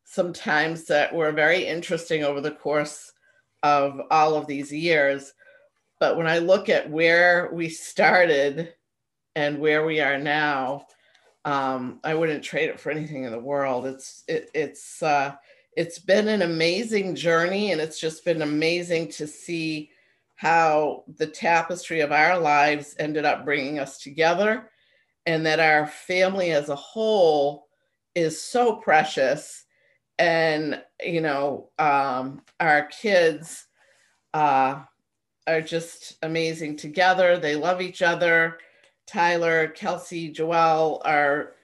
some 0.04 0.34
times 0.34 0.86
that 0.86 1.14
were 1.14 1.32
very 1.32 1.66
interesting 1.66 2.24
over 2.24 2.42
the 2.42 2.52
course 2.52 3.12
of 3.64 4.00
all 4.12 4.36
of 4.36 4.48
these 4.48 4.72
years. 4.72 5.34
But 6.00 6.18
when 6.18 6.28
I 6.28 6.40
look 6.40 6.70
at 6.70 6.90
where 6.90 7.50
we 7.54 7.70
started 7.70 8.74
and 9.36 9.60
where 9.60 9.86
we 9.86 10.02
are 10.02 10.20
now, 10.20 10.86
um, 11.46 12.00
I 12.04 12.14
wouldn't 12.14 12.44
trade 12.44 12.70
it 12.70 12.80
for 12.80 12.92
anything 12.92 13.24
in 13.24 13.32
the 13.32 13.40
world. 13.40 13.86
It's 13.86 14.24
it, 14.28 14.50
it's 14.54 15.02
uh, 15.02 15.36
it's 15.76 16.00
been 16.00 16.28
an 16.28 16.42
amazing 16.42 17.16
journey 17.16 17.72
and 17.72 17.82
it's 17.82 18.00
just 18.00 18.26
been 18.26 18.42
amazing 18.42 19.10
to 19.12 19.28
see 19.28 19.90
how 20.44 21.06
the 21.16 21.26
tapestry 21.26 22.02
of 22.02 22.12
our 22.12 22.38
lives 22.38 22.98
ended 23.00 23.24
up 23.24 23.46
bringing 23.46 23.80
us 23.80 23.98
together 23.98 24.70
and 25.26 25.46
that 25.46 25.62
our 25.62 25.88
family 25.88 26.52
as 26.52 26.68
a 26.68 26.76
whole 26.76 27.70
is 28.14 28.42
so 28.42 28.76
precious. 28.76 29.64
And 30.20 30.84
you 31.02 31.22
know 31.22 31.70
um, 31.80 32.42
our 32.60 32.88
kids 32.88 33.68
uh, 34.34 34.82
are 35.48 35.62
just 35.62 36.18
amazing 36.24 36.76
together. 36.76 37.38
They 37.38 37.56
love 37.56 37.82
each 37.82 38.02
other. 38.02 38.58
Tyler 39.08 39.70
kelsey 39.70 40.34
joelle 40.34 41.02
are 41.06 41.56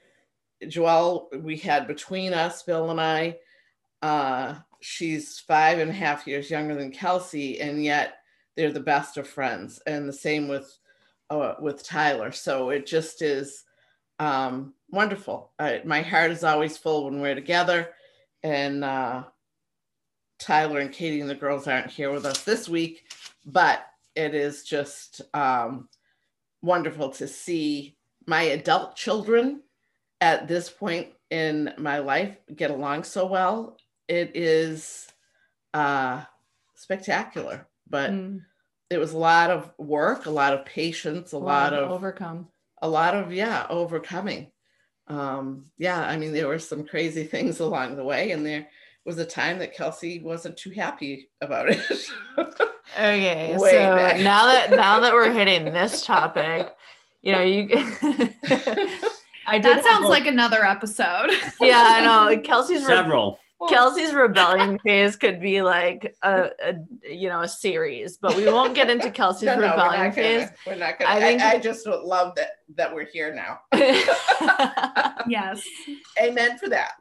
joelle 0.64 1.42
we 1.42 1.56
had 1.56 1.88
between 1.88 2.34
us 2.34 2.64
bill 2.64 2.92
and 2.92 3.00
i 3.00 3.34
uh, 4.02 4.56
she's 4.82 5.40
five 5.40 5.80
and 5.80 5.90
a 5.90 5.94
half 5.94 6.28
years 6.28 6.52
younger 6.52 6.76
than 6.76 6.92
kelsey 6.92 7.62
and 7.62 7.82
yet 7.82 8.19
they're 8.60 8.74
the 8.74 8.80
best 8.80 9.18
of 9.18 9.26
friends 9.28 9.82
and 9.88 10.08
the 10.08 10.14
same 10.14 10.48
with 10.50 10.78
uh, 11.30 11.56
with 11.62 11.82
tyler 11.84 12.32
so 12.32 12.70
it 12.70 12.86
just 12.86 13.22
is 13.22 13.64
um, 14.20 14.74
wonderful 14.90 15.54
I, 15.58 15.82
my 15.86 16.02
heart 16.02 16.32
is 16.32 16.44
always 16.44 16.78
full 16.78 17.06
when 17.06 17.22
we're 17.22 17.36
together 17.36 17.90
and 18.44 18.84
uh, 18.84 19.24
Tyler 20.40 20.80
and 20.80 20.92
Katie 20.92 21.22
and 21.22 21.30
the 21.30 21.36
girls 21.36 21.68
aren't 21.68 21.92
here 21.92 22.12
with 22.12 22.26
us 22.26 22.44
this 22.44 22.70
week, 22.70 23.12
but 23.46 23.86
it 24.16 24.34
is 24.34 24.64
just 24.64 25.22
um, 25.34 25.90
wonderful 26.62 27.10
to 27.10 27.28
see 27.28 27.98
my 28.26 28.44
adult 28.44 28.96
children 28.96 29.62
at 30.22 30.48
this 30.48 30.70
point 30.70 31.10
in 31.30 31.74
my 31.78 32.00
life 32.00 32.38
get 32.56 32.72
along 32.72 33.04
so 33.04 33.26
well. 33.26 33.78
It 34.08 34.32
is 34.36 35.08
uh, 35.74 36.24
spectacular, 36.76 37.68
but 37.90 38.12
Mm. 38.12 38.42
It 38.90 38.98
was 38.98 39.14
a 39.14 39.18
lot 39.18 39.50
of 39.52 39.72
work, 39.78 40.26
a 40.26 40.32
lot 40.32 40.54
of 40.54 40.66
patience, 40.66 41.32
a 41.34 41.38
lot 41.38 41.74
of 41.74 41.92
overcome. 41.92 42.48
a 42.82 42.88
lot 42.90 43.14
of 43.16 43.32
yeah 43.34 43.66
overcoming 43.70 44.52
um 45.08 45.66
yeah 45.80 46.02
i 46.08 46.16
mean 46.18 46.32
there 46.34 46.48
were 46.48 46.60
some 46.60 46.86
crazy 46.86 47.24
things 47.34 47.60
along 47.60 47.96
the 47.96 48.04
way 48.04 48.30
and 48.32 48.46
there 48.46 48.68
was 49.06 49.18
a 49.18 49.26
time 49.26 49.58
that 49.58 49.74
kelsey 49.76 50.20
wasn't 50.20 50.56
too 50.56 50.70
happy 50.70 51.30
about 51.42 51.68
it 51.70 51.80
Okay, 52.98 53.56
Way 53.58 53.70
so 53.72 53.96
back. 53.96 54.20
now 54.20 54.46
that 54.46 54.72
now 54.72 55.00
that 55.00 55.14
we're 55.14 55.32
hitting 55.40 55.66
this 55.66 56.04
topic, 56.06 56.74
you 57.22 57.32
know, 57.34 57.42
you 57.42 57.68
I 59.48 59.58
did 59.58 59.64
That 59.78 59.84
sounds 59.84 60.02
have- 60.04 60.10
like 60.10 60.26
another 60.28 60.64
episode. 60.66 61.30
yeah, 61.62 61.84
I 61.86 62.02
know. 62.36 62.42
Kelsey's 62.42 62.84
re- 62.84 62.96
Several. 63.62 63.70
Kelsey's 63.78 64.14
rebellion 64.14 64.80
phase 64.80 65.18
could 65.18 65.42
be 65.42 65.62
like 65.62 66.16
a, 66.24 66.50
a 66.64 66.76
you 67.04 67.28
know 67.28 67.42
a 67.42 67.48
series, 67.48 68.18
but 68.18 68.36
we 68.38 68.46
won't 68.46 68.74
get 68.74 68.90
into 68.90 69.12
Kelsey's 69.12 69.48
No, 69.48 69.56
no, 69.56 69.62
we're 69.62 69.72
rebellion 69.72 70.04
not 70.06 70.16
phase. 70.16 70.42
gonna, 70.46 70.56
we're 70.68 70.76
not 70.76 70.98
gonna 71.00 71.12
I 71.12 71.16
I, 71.18 71.20
think- 71.20 71.42
I, 71.42 71.60
just 71.60 71.86
love 71.86 72.36
that 72.36 72.52
that 72.76 72.94
we're 72.96 73.06
here 73.06 73.34
now 73.36 73.60
yes. 75.28 75.62
amen 76.22 76.58
for 76.58 76.70
that 76.70 76.94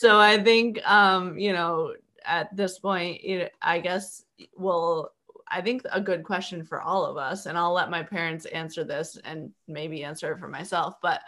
so 0.00 0.18
I 0.18 0.42
think 0.42 0.86
um 0.88 1.38
you 1.38 1.52
know 1.52 1.94
at 2.24 2.54
this 2.56 2.78
point 2.78 3.22
you 3.24 3.38
know, 3.40 3.48
I 3.62 3.78
guess 3.80 4.24
well 4.56 5.12
I 5.48 5.60
think 5.60 5.82
a 5.92 6.00
good 6.00 6.22
question 6.24 6.64
for 6.64 6.80
all 6.80 7.04
of 7.06 7.16
us 7.16 7.46
and 7.46 7.56
I'll 7.56 7.72
let 7.72 7.90
my 7.90 8.02
parents 8.02 8.44
answer 8.46 8.84
this 8.84 9.16
and 9.24 9.50
maybe 9.68 10.04
answer 10.04 10.32
it 10.32 10.38
for 10.38 10.48
myself 10.48 10.96
but 11.02 11.20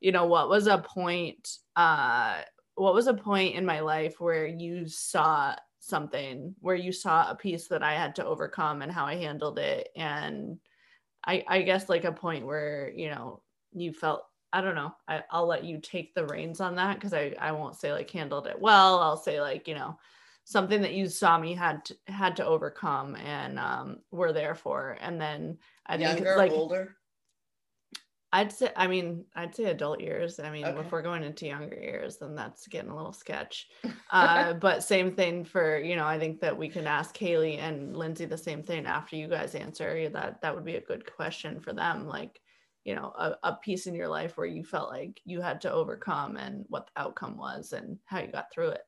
you 0.00 0.12
know 0.12 0.26
what 0.26 0.48
was 0.48 0.66
a 0.68 0.78
point 0.78 1.58
uh 1.74 2.40
what 2.76 2.94
was 2.94 3.06
a 3.06 3.14
point 3.14 3.56
in 3.56 3.66
my 3.66 3.80
life 3.80 4.20
where 4.20 4.46
you 4.46 4.86
saw 4.86 5.54
something 5.80 6.54
where 6.60 6.76
you 6.76 6.92
saw 6.92 7.30
a 7.30 7.34
piece 7.34 7.68
that 7.68 7.82
I 7.82 7.94
had 7.94 8.14
to 8.16 8.24
overcome 8.24 8.82
and 8.82 8.92
how 8.92 9.06
I 9.06 9.16
handled 9.16 9.58
it? 9.58 9.88
And 9.96 10.58
I 11.26 11.44
I 11.48 11.62
guess 11.62 11.88
like 11.88 12.04
a 12.04 12.12
point 12.12 12.46
where 12.46 12.92
you 12.94 13.10
know 13.10 13.42
you 13.72 13.92
felt 13.92 14.24
I 14.52 14.60
don't 14.60 14.74
know 14.74 14.94
I, 15.08 15.22
I'll 15.30 15.46
let 15.46 15.64
you 15.64 15.80
take 15.80 16.14
the 16.14 16.26
reins 16.26 16.60
on 16.60 16.76
that 16.76 16.94
because 16.94 17.14
I 17.14 17.34
I 17.40 17.52
won't 17.52 17.76
say 17.76 17.92
like 17.92 18.10
handled 18.10 18.46
it 18.46 18.60
well. 18.60 19.00
I'll 19.00 19.16
say 19.16 19.40
like 19.40 19.66
you 19.66 19.74
know 19.74 19.98
something 20.44 20.80
that 20.82 20.94
you 20.94 21.08
saw 21.08 21.36
me 21.38 21.54
had 21.54 21.84
to, 21.86 21.96
had 22.06 22.36
to 22.36 22.46
overcome 22.46 23.16
and 23.16 23.58
um 23.58 23.98
were 24.10 24.32
there 24.32 24.54
for. 24.54 24.96
And 25.00 25.20
then 25.20 25.58
I 25.86 25.96
think 25.96 26.18
younger 26.18 26.36
like 26.36 26.52
older 26.52 26.96
I'd 28.32 28.52
say, 28.52 28.70
I 28.76 28.86
mean, 28.86 29.24
I'd 29.34 29.54
say 29.54 29.64
adult 29.64 30.00
years. 30.00 30.40
I 30.40 30.50
mean, 30.50 30.66
Okay. 30.66 30.80
if 30.80 30.90
we're 30.92 31.00
going 31.02 31.22
into 31.22 31.46
younger 31.46 31.76
years, 31.76 32.18
then 32.18 32.34
that's 32.34 32.66
getting 32.66 32.90
a 32.90 32.96
little 32.96 33.12
sketch. 33.12 33.68
Uh, 34.10 34.52
but 34.54 34.84
same 34.84 35.10
thing 35.14 35.44
for, 35.44 35.78
you 35.78 35.96
know, 35.96 36.06
I 36.06 36.16
think 36.18 36.40
that 36.40 36.56
we 36.56 36.68
can 36.68 36.86
ask 36.86 37.16
Haley 37.16 37.56
and 37.58 37.96
Lindsay 37.96 38.24
the 38.24 38.38
same 38.38 38.62
thing 38.62 38.86
after 38.86 39.16
you 39.16 39.26
guys 39.26 39.54
answer. 39.56 40.08
That 40.08 40.40
that 40.42 40.54
would 40.54 40.64
be 40.64 40.76
a 40.76 40.80
good 40.80 41.04
question 41.12 41.58
for 41.60 41.72
them. 41.72 42.06
Like, 42.06 42.40
you 42.84 42.94
know, 42.94 43.12
a, 43.18 43.34
a 43.42 43.56
piece 43.56 43.86
in 43.88 43.94
your 43.96 44.06
life 44.08 44.36
where 44.36 44.46
you 44.46 44.62
felt 44.62 44.90
like 44.90 45.20
you 45.24 45.40
had 45.40 45.60
to 45.62 45.72
overcome 45.72 46.36
and 46.36 46.64
what 46.68 46.86
the 46.94 47.00
outcome 47.02 47.36
was 47.36 47.72
and 47.72 47.98
how 48.04 48.20
you 48.20 48.28
got 48.28 48.52
through 48.52 48.68
it. 48.70 48.82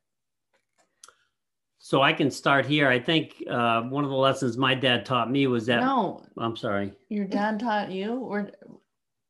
So 1.79 2.03
I 2.03 2.13
can 2.13 2.31
start 2.31 2.65
here. 2.67 2.89
I 2.89 3.01
think 3.01 3.43
uh, 3.51 3.83
one 3.83 4.05
of 4.05 4.11
the 4.11 4.17
lessons 4.17 4.57
my 4.57 4.75
dad 4.75 5.05
taught 5.05 5.31
me 5.31 5.47
was 5.49 5.67
that. 5.67 5.81
No, 5.81 6.23
I'm 6.37 6.57
sorry. 6.57 6.93
your 7.09 7.25
dad 7.25 7.59
taught 7.61 7.91
you. 7.91 8.51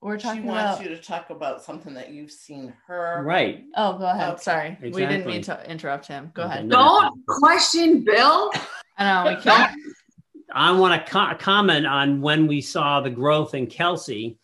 We're 0.00 0.10
we're 0.10 0.18
she 0.18 0.22
talking 0.22 0.44
wants 0.44 0.80
about. 0.80 0.82
you 0.90 0.96
to 0.96 1.02
talk 1.02 1.30
about 1.30 1.62
something 1.62 1.92
that 1.94 2.10
you've 2.10 2.30
seen 2.30 2.72
her 2.86 3.22
Right. 3.24 3.64
Oh, 3.76 3.98
go 3.98 4.04
ahead. 4.04 4.34
Okay. 4.34 4.42
Sorry, 4.42 4.78
we 4.80 4.90
didn't 4.92 5.26
mean 5.26 5.42
to 5.42 5.70
interrupt 5.70 6.06
him. 6.06 6.30
Go 6.34 6.42
ahead. 6.44 6.68
Don't 6.68 7.18
question 7.26 8.04
Bill. 8.04 8.52
I 8.96 9.24
know 9.24 9.34
we 9.34 9.42
can't. 9.42 9.76
I 10.52 10.72
want 10.72 11.04
to 11.04 11.10
co- 11.12 11.34
comment 11.38 11.86
on 11.86 12.20
when 12.20 12.46
we 12.46 12.60
saw 12.60 13.00
the 13.00 13.10
growth 13.10 13.54
in 13.54 13.66
Kelsey. 13.66 14.38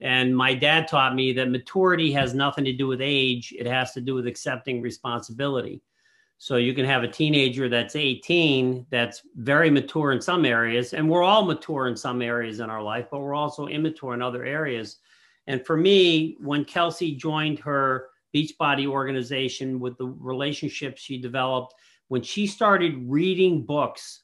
And 0.00 0.36
my 0.36 0.54
dad 0.54 0.88
taught 0.88 1.14
me 1.14 1.32
that 1.34 1.48
maturity 1.48 2.12
has 2.12 2.34
nothing 2.34 2.64
to 2.64 2.72
do 2.72 2.86
with 2.86 3.00
age, 3.00 3.54
it 3.56 3.66
has 3.66 3.92
to 3.92 4.00
do 4.00 4.14
with 4.14 4.26
accepting 4.26 4.82
responsibility. 4.82 5.80
So 6.38 6.56
you 6.56 6.74
can 6.74 6.84
have 6.84 7.02
a 7.02 7.08
teenager 7.08 7.68
that's 7.68 7.96
18 7.96 8.86
that's 8.90 9.22
very 9.36 9.70
mature 9.70 10.12
in 10.12 10.20
some 10.20 10.44
areas, 10.44 10.92
and 10.92 11.08
we're 11.08 11.22
all 11.22 11.44
mature 11.44 11.88
in 11.88 11.96
some 11.96 12.20
areas 12.20 12.60
in 12.60 12.70
our 12.70 12.82
life, 12.82 13.06
but 13.10 13.20
we're 13.20 13.34
also 13.34 13.66
immature 13.66 14.14
in 14.14 14.22
other 14.22 14.44
areas. 14.44 14.98
And 15.46 15.64
for 15.64 15.76
me, 15.76 16.36
when 16.40 16.64
Kelsey 16.64 17.14
joined 17.14 17.58
her 17.60 18.08
Beachbody 18.34 18.86
organization 18.86 19.78
with 19.78 19.96
the 19.96 20.06
relationships 20.06 21.00
she 21.00 21.18
developed, 21.20 21.74
when 22.08 22.22
she 22.22 22.46
started 22.46 23.04
reading 23.06 23.64
books, 23.64 24.22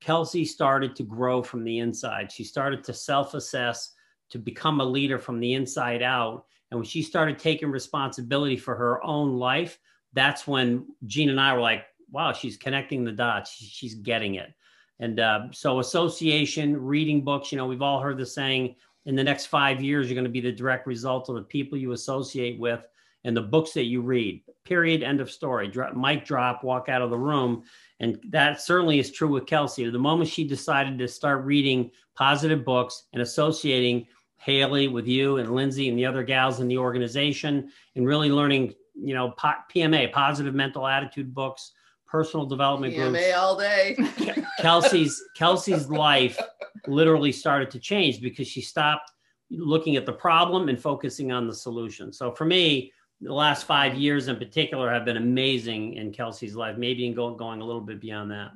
Kelsey 0.00 0.44
started 0.44 0.96
to 0.96 1.02
grow 1.02 1.42
from 1.42 1.62
the 1.62 1.78
inside. 1.78 2.32
She 2.32 2.42
started 2.42 2.82
to 2.84 2.94
self 2.94 3.34
assess, 3.34 3.92
to 4.30 4.38
become 4.38 4.80
a 4.80 4.84
leader 4.84 5.18
from 5.18 5.40
the 5.40 5.54
inside 5.54 6.02
out. 6.02 6.46
And 6.70 6.78
when 6.78 6.86
she 6.86 7.02
started 7.02 7.38
taking 7.38 7.70
responsibility 7.70 8.56
for 8.56 8.74
her 8.76 9.04
own 9.04 9.36
life, 9.36 9.78
that's 10.12 10.46
when 10.46 10.86
Jean 11.06 11.30
and 11.30 11.40
I 11.40 11.54
were 11.54 11.60
like, 11.60 11.84
wow, 12.10 12.32
she's 12.32 12.56
connecting 12.56 13.04
the 13.04 13.12
dots. 13.12 13.52
She's 13.52 13.94
getting 13.94 14.34
it. 14.34 14.52
And 14.98 15.18
uh, 15.18 15.46
so, 15.52 15.80
association, 15.80 16.76
reading 16.76 17.24
books, 17.24 17.50
you 17.50 17.58
know, 17.58 17.66
we've 17.66 17.82
all 17.82 18.00
heard 18.00 18.18
the 18.18 18.26
saying 18.26 18.76
in 19.06 19.14
the 19.14 19.24
next 19.24 19.46
five 19.46 19.82
years, 19.82 20.08
you're 20.08 20.14
going 20.14 20.24
to 20.24 20.30
be 20.30 20.40
the 20.40 20.52
direct 20.52 20.86
result 20.86 21.28
of 21.28 21.36
the 21.36 21.42
people 21.42 21.78
you 21.78 21.92
associate 21.92 22.58
with 22.58 22.86
and 23.24 23.36
the 23.36 23.42
books 23.42 23.72
that 23.72 23.84
you 23.84 24.02
read. 24.02 24.42
Period. 24.64 25.02
End 25.02 25.20
of 25.20 25.30
story. 25.30 25.68
Drop, 25.68 25.96
mic 25.96 26.24
drop, 26.24 26.62
walk 26.62 26.88
out 26.88 27.02
of 27.02 27.10
the 27.10 27.18
room. 27.18 27.64
And 27.98 28.18
that 28.28 28.60
certainly 28.60 28.98
is 28.98 29.10
true 29.10 29.28
with 29.28 29.46
Kelsey. 29.46 29.88
The 29.88 29.98
moment 29.98 30.30
she 30.30 30.46
decided 30.46 30.98
to 30.98 31.08
start 31.08 31.44
reading 31.44 31.90
positive 32.14 32.64
books 32.64 33.04
and 33.12 33.22
associating 33.22 34.06
Haley 34.36 34.88
with 34.88 35.06
you 35.06 35.36
and 35.36 35.54
Lindsay 35.54 35.88
and 35.88 35.98
the 35.98 36.06
other 36.06 36.22
gals 36.22 36.60
in 36.60 36.68
the 36.68 36.78
organization 36.78 37.70
and 37.94 38.06
really 38.06 38.30
learning, 38.30 38.74
you 39.02 39.14
know, 39.14 39.30
po- 39.32 39.62
PMA, 39.74 40.12
positive 40.12 40.54
mental 40.54 40.86
attitude 40.86 41.34
books, 41.34 41.72
personal 42.06 42.46
development 42.46 42.94
groups. 42.94 43.18
PMA 43.18 43.36
all 43.36 43.56
day 43.56 43.96
Kelsey's 44.60 45.22
Kelsey's 45.36 45.88
life 45.88 46.38
literally 46.86 47.32
started 47.32 47.70
to 47.70 47.78
change 47.78 48.20
because 48.20 48.48
she 48.48 48.60
stopped 48.60 49.10
looking 49.50 49.96
at 49.96 50.06
the 50.06 50.12
problem 50.12 50.68
and 50.68 50.80
focusing 50.80 51.32
on 51.32 51.46
the 51.46 51.54
solution. 51.54 52.12
So 52.12 52.32
for 52.32 52.44
me, 52.44 52.92
the 53.20 53.32
last 53.32 53.64
five 53.66 53.94
years 53.94 54.28
in 54.28 54.36
particular 54.36 54.90
have 54.90 55.04
been 55.04 55.16
amazing 55.16 55.94
in 55.94 56.12
Kelsey's 56.12 56.54
life, 56.54 56.76
maybe 56.76 57.06
in 57.06 57.14
go, 57.14 57.34
going 57.34 57.60
a 57.60 57.64
little 57.64 57.82
bit 57.82 58.00
beyond 58.00 58.30
that. 58.30 58.50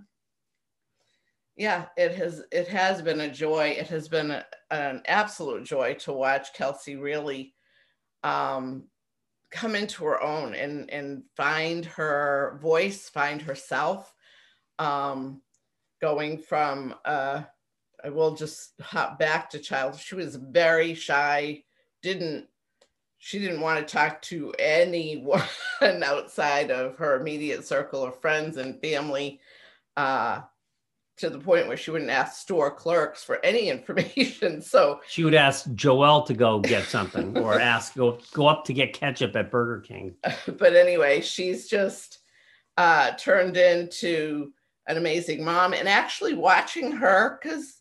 yeah 1.57 1.87
it 1.97 2.15
has 2.15 2.43
it 2.51 2.67
has 2.69 3.03
been 3.03 3.21
a 3.21 3.31
joy 3.31 3.69
it 3.69 3.89
has 3.89 4.09
been 4.09 4.31
a, 4.31 4.45
an 4.71 5.03
absolute 5.07 5.65
joy 5.65 5.95
to 5.95 6.13
watch 6.13 6.53
kelsey 6.55 6.97
really 6.97 7.55
um 8.25 8.85
come 9.55 9.77
into 9.77 10.05
her 10.05 10.21
own 10.21 10.55
and 10.55 10.91
and 10.91 11.23
find 11.37 11.85
her 11.87 12.59
voice 12.61 13.09
find 13.09 13.41
herself 13.41 14.13
um 14.81 15.41
going 16.01 16.37
from 16.37 16.93
uh 17.05 17.41
i 18.05 18.09
will 18.11 18.35
just 18.35 18.73
hop 18.81 19.17
back 19.17 19.49
to 19.49 19.61
child 19.61 19.97
she 19.97 20.17
was 20.17 20.35
very 20.35 20.93
shy 20.93 21.63
didn't 22.03 22.47
she 23.19 23.39
didn't 23.39 23.61
want 23.61 23.79
to 23.79 23.95
talk 23.95 24.21
to 24.21 24.53
anyone 24.59 25.41
outside 26.03 26.73
of 26.73 26.97
her 26.97 27.21
immediate 27.21 27.65
circle 27.65 28.03
of 28.03 28.21
friends 28.21 28.57
and 28.57 28.81
family 28.81 29.41
uh 29.97 30.41
to 31.17 31.31
the 31.31 31.39
point 31.39 31.69
where 31.69 31.77
she 31.77 31.91
wouldn't 31.91 32.11
ask 32.11 32.41
store 32.41 32.71
clerks 32.71 33.23
for 33.23 33.45
any 33.45 33.69
information. 33.71 34.61
So, 34.61 35.01
She 35.09 35.25
would 35.25 35.35
ask 35.35 35.69
Joelle 35.71 36.27
to 36.27 36.35
go 36.35 36.61
get 36.61 36.85
something 36.85 37.37
or 37.39 37.61
ask 37.61 37.95
go 37.95 38.19
go 38.33 38.47
up 38.47 38.65
to 38.67 38.73
get 38.73 38.93
ketchup 38.93 39.37
at 39.37 39.51
Burger 39.51 39.81
King. 39.81 40.15
but 40.59 40.75
anyway, 40.75 41.21
she's 41.21 41.69
just 41.69 42.21
uh, 42.77 43.13
turned 43.13 43.57
into 43.57 44.53
an 44.87 44.97
amazing 44.97 45.45
mom. 45.45 45.73
And 45.73 45.89
actually 45.89 46.35
watching 46.35 46.93
her, 46.93 47.39
because 47.41 47.81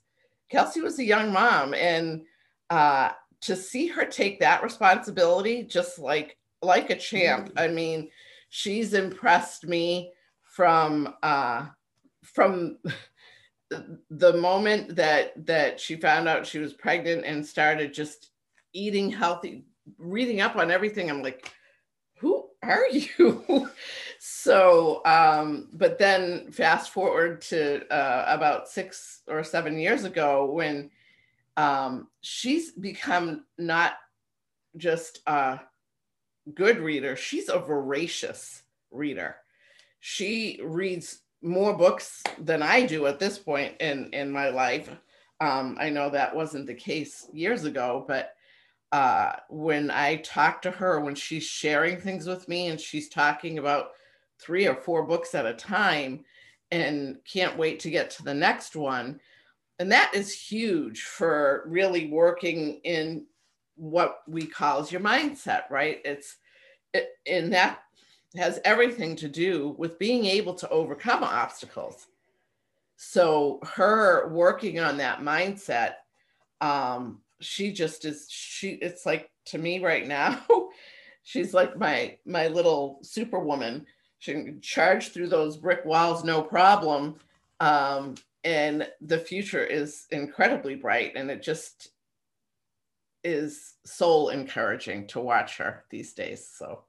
Kelsey 0.50 0.82
was 0.82 1.00
a 1.00 1.04
young 1.04 1.32
mom, 1.34 1.74
and 1.74 2.24
uh, 2.70 3.12
to 3.42 3.56
see 3.56 3.88
her 3.88 4.06
take 4.06 4.40
that 4.40 4.64
responsibility, 4.64 5.64
just 5.64 6.00
like 6.00 6.38
like 6.62 6.90
a 6.90 6.96
champ. 6.96 7.50
Mm-hmm. 7.50 7.60
I 7.60 7.68
mean, 7.68 8.10
she's 8.50 8.94
impressed 8.94 9.68
me 9.68 10.12
from 10.44 11.14
uh, 11.24 11.66
from 12.24 12.78
the 14.10 14.34
moment 14.34 14.96
that 14.96 15.46
that 15.46 15.80
she 15.80 15.96
found 15.96 16.28
out 16.28 16.46
she 16.46 16.60
was 16.60 16.74
pregnant 16.74 17.26
and 17.26 17.46
started 17.46 17.94
just 17.94 18.32
eating 18.74 19.10
healthy, 19.10 19.66
reading 19.98 20.42
up 20.42 20.56
on 20.56 20.72
everything. 20.72 21.10
I'm 21.10 21.22
like, 21.22 21.52
who 22.16 22.50
are 22.64 22.88
you? 22.92 23.70
so, 24.20 25.02
um, 25.06 25.70
but 25.74 25.98
then 26.00 26.52
fast 26.52 26.92
forward 26.92 27.42
to 27.42 27.86
uh, 27.94 28.26
about 28.28 28.68
six 28.68 29.22
or 29.28 29.44
seven 29.44 29.78
years 29.78 30.04
ago 30.04 30.52
when 30.52 30.90
um, 31.58 32.08
she's 32.22 32.72
become 32.72 33.46
not 33.58 33.94
just 34.78 35.20
a 35.28 35.60
good 36.54 36.80
reader, 36.80 37.16
she's 37.16 37.50
a 37.50 37.60
voracious 37.60 38.64
reader. 38.92 39.36
She 40.00 40.60
reads 40.64 41.20
more 41.44 41.76
books 41.76 42.24
than 42.40 42.64
I 42.64 42.86
do 42.86 43.06
at 43.06 43.20
this 43.20 43.38
point 43.38 43.76
in, 43.80 44.10
in 44.14 44.32
my 44.32 44.50
life. 44.50 44.90
Um, 45.42 45.78
I 45.80 45.90
know 45.90 46.10
that 46.10 46.36
wasn't 46.36 46.68
the 46.68 46.74
case 46.74 47.28
years 47.34 47.66
ago, 47.66 48.06
but 48.08 48.34
uh, 48.94 49.34
when 49.50 49.92
I 49.92 50.18
talk 50.18 50.62
to 50.62 50.72
her, 50.72 51.02
when 51.02 51.16
she's 51.16 51.44
sharing 51.44 52.00
things 52.00 52.28
with 52.28 52.48
me 52.48 52.68
and 52.68 52.80
she's 52.80 53.10
talking 53.10 53.58
about 53.58 53.92
three 54.40 54.68
or 54.68 54.76
four 54.76 55.04
books 55.04 55.36
at 55.36 55.46
a 55.46 55.54
time 55.54 56.24
and 56.72 57.18
can't 57.26 57.58
wait 57.58 57.80
to 57.82 57.90
get 57.90 58.10
to 58.12 58.24
the 58.24 58.34
next 58.34 58.76
one. 58.76 59.20
And 59.80 59.92
that 59.92 60.12
is 60.14 60.32
huge 60.32 61.02
for 61.02 61.64
really 61.68 62.08
working 62.08 62.80
in 62.84 63.26
what 63.76 64.20
we 64.28 64.46
call 64.46 64.80
your 64.92 65.02
mindset, 65.02 65.70
right? 65.70 66.00
It's 66.06 66.38
it, 66.94 67.10
that 67.52 67.80
has 68.36 68.60
everything 68.66 69.16
to 69.18 69.28
do 69.28 69.76
with 69.78 70.00
being 70.00 70.26
able 70.26 70.54
to 70.56 70.70
overcome 70.70 71.24
obstacles. 71.24 72.08
So 72.96 73.60
her 73.64 74.30
working 74.30 74.80
on 74.80 74.98
that 74.98 75.20
mindset 75.20 75.96
um, 76.62 77.20
she 77.42 77.74
just 77.74 78.06
is 78.06 78.28
she 78.30 78.72
it's 78.72 79.06
like 79.06 79.30
to 79.48 79.58
me 79.58 79.80
right 79.84 80.08
now 80.08 80.42
she's 81.24 81.54
like 81.54 81.78
my 81.78 82.18
my 82.26 82.48
little 82.48 83.00
superwoman. 83.02 83.86
She 84.20 84.32
can 84.32 84.62
charge 84.62 85.10
through 85.10 85.28
those 85.28 85.58
brick 85.58 85.84
walls 85.84 86.24
no 86.24 86.42
problem. 86.42 87.16
Um, 87.60 88.16
and 88.46 88.88
the 89.02 89.18
future 89.18 89.64
is 89.64 90.06
incredibly 90.12 90.76
bright 90.76 91.14
and 91.16 91.30
it 91.30 91.42
just 91.42 91.92
is 93.24 93.76
soul 93.86 94.30
encouraging 94.30 95.08
to 95.08 95.20
watch 95.20 95.58
her 95.58 95.86
these 95.90 96.14
days 96.14 96.46
so 96.46 96.84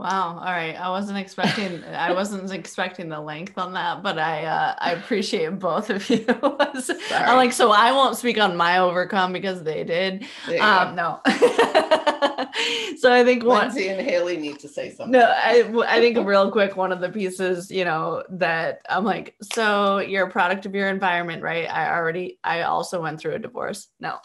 Wow. 0.00 0.38
All 0.38 0.44
right. 0.44 0.74
I 0.74 0.88
wasn't 0.88 1.18
expecting 1.18 1.84
I 1.84 2.12
wasn't 2.12 2.50
expecting 2.52 3.10
the 3.10 3.20
length 3.20 3.58
on 3.58 3.74
that, 3.74 4.02
but 4.02 4.18
I 4.18 4.46
uh 4.46 4.74
I 4.78 4.92
appreciate 4.92 5.58
both 5.58 5.90
of 5.90 6.08
you. 6.10 6.24
I'm 7.10 7.36
like, 7.36 7.52
so 7.52 7.70
I 7.70 7.92
won't 7.92 8.16
speak 8.16 8.38
on 8.38 8.56
my 8.56 8.78
overcome 8.78 9.34
because 9.34 9.62
they 9.62 9.84
did. 9.84 10.24
Um 10.58 10.96
no. 10.96 11.20
so 12.96 13.12
I 13.12 13.22
think 13.24 13.44
one 13.44 13.66
Lindsay 13.66 13.88
and 13.88 14.00
Haley 14.00 14.38
need 14.38 14.58
to 14.60 14.68
say 14.68 14.88
something. 14.88 15.12
No, 15.12 15.30
I 15.36 15.70
I 15.86 16.00
think 16.00 16.16
real 16.26 16.50
quick, 16.50 16.76
one 16.76 16.92
of 16.92 17.00
the 17.00 17.10
pieces, 17.10 17.70
you 17.70 17.84
know, 17.84 18.24
that 18.30 18.80
I'm 18.88 19.04
like, 19.04 19.36
so 19.42 19.98
you're 19.98 20.28
a 20.28 20.30
product 20.30 20.64
of 20.64 20.74
your 20.74 20.88
environment, 20.88 21.42
right? 21.42 21.70
I 21.70 21.94
already 21.94 22.38
I 22.42 22.62
also 22.62 23.02
went 23.02 23.20
through 23.20 23.34
a 23.34 23.38
divorce. 23.38 23.88
No. 24.00 24.16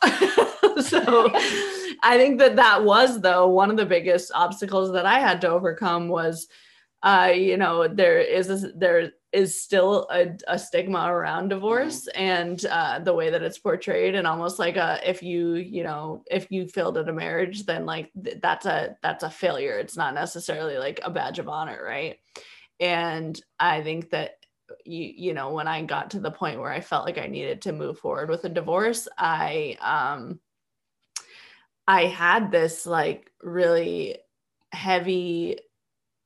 so 0.81 1.29
I 2.03 2.17
think 2.17 2.39
that 2.39 2.55
that 2.55 2.84
was 2.84 3.21
though 3.21 3.47
one 3.47 3.69
of 3.69 3.77
the 3.77 3.86
biggest 3.86 4.31
obstacles 4.34 4.91
that 4.93 5.05
I 5.05 5.19
had 5.19 5.41
to 5.41 5.49
overcome 5.49 6.08
was, 6.08 6.47
uh, 7.03 7.31
you 7.36 7.58
know, 7.58 7.88
there 7.88 8.19
is 8.19 8.49
a, 8.49 8.69
there 8.69 9.12
is 9.31 9.62
still 9.62 10.08
a, 10.12 10.29
a 10.47 10.58
stigma 10.58 11.12
around 11.12 11.49
divorce 11.49 12.08
mm-hmm. 12.08 12.21
and 12.21 12.65
uh, 12.65 12.99
the 12.99 13.13
way 13.13 13.29
that 13.29 13.43
it's 13.43 13.60
portrayed, 13.60 14.15
and 14.15 14.25
almost 14.25 14.60
like 14.60 14.77
a 14.77 14.99
if 15.08 15.21
you 15.21 15.55
you 15.55 15.84
know 15.84 16.23
if 16.31 16.49
you 16.49 16.67
failed 16.67 16.97
at 16.97 17.10
a 17.10 17.13
marriage, 17.13 17.65
then 17.65 17.86
like 17.86 18.12
th- 18.23 18.38
that's 18.41 18.65
a 18.65 18.95
that's 19.03 19.23
a 19.23 19.29
failure. 19.29 19.77
It's 19.77 19.97
not 19.97 20.13
necessarily 20.13 20.77
like 20.77 20.99
a 21.03 21.12
badge 21.12 21.39
of 21.39 21.49
honor, 21.49 21.81
right? 21.84 22.17
And 22.79 23.39
I 23.60 23.81
think 23.84 24.10
that 24.12 24.38
you 24.84 25.13
you 25.15 25.34
know 25.34 25.51
when 25.51 25.67
i 25.67 25.81
got 25.84 26.12
to 26.12 26.19
the 26.19 26.31
point 26.31 26.60
where 26.60 26.71
i 26.71 26.81
felt 26.81 27.05
like 27.05 27.17
i 27.17 27.27
needed 27.27 27.62
to 27.62 27.71
move 27.71 27.99
forward 27.99 28.29
with 28.29 28.43
a 28.45 28.49
divorce 28.49 29.08
i 29.17 29.77
um 29.81 30.39
I 31.88 32.06
had 32.06 32.52
this 32.52 32.86
like 32.86 33.32
really 33.41 34.17
heavy 34.71 35.60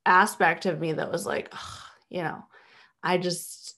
aspect 0.05 0.65
of 0.65 0.79
me 0.79 0.93
that 0.93 1.11
was 1.11 1.25
like, 1.25 1.49
ugh, 1.51 1.81
you 2.09 2.23
know, 2.23 2.43
I 3.03 3.17
just 3.17 3.75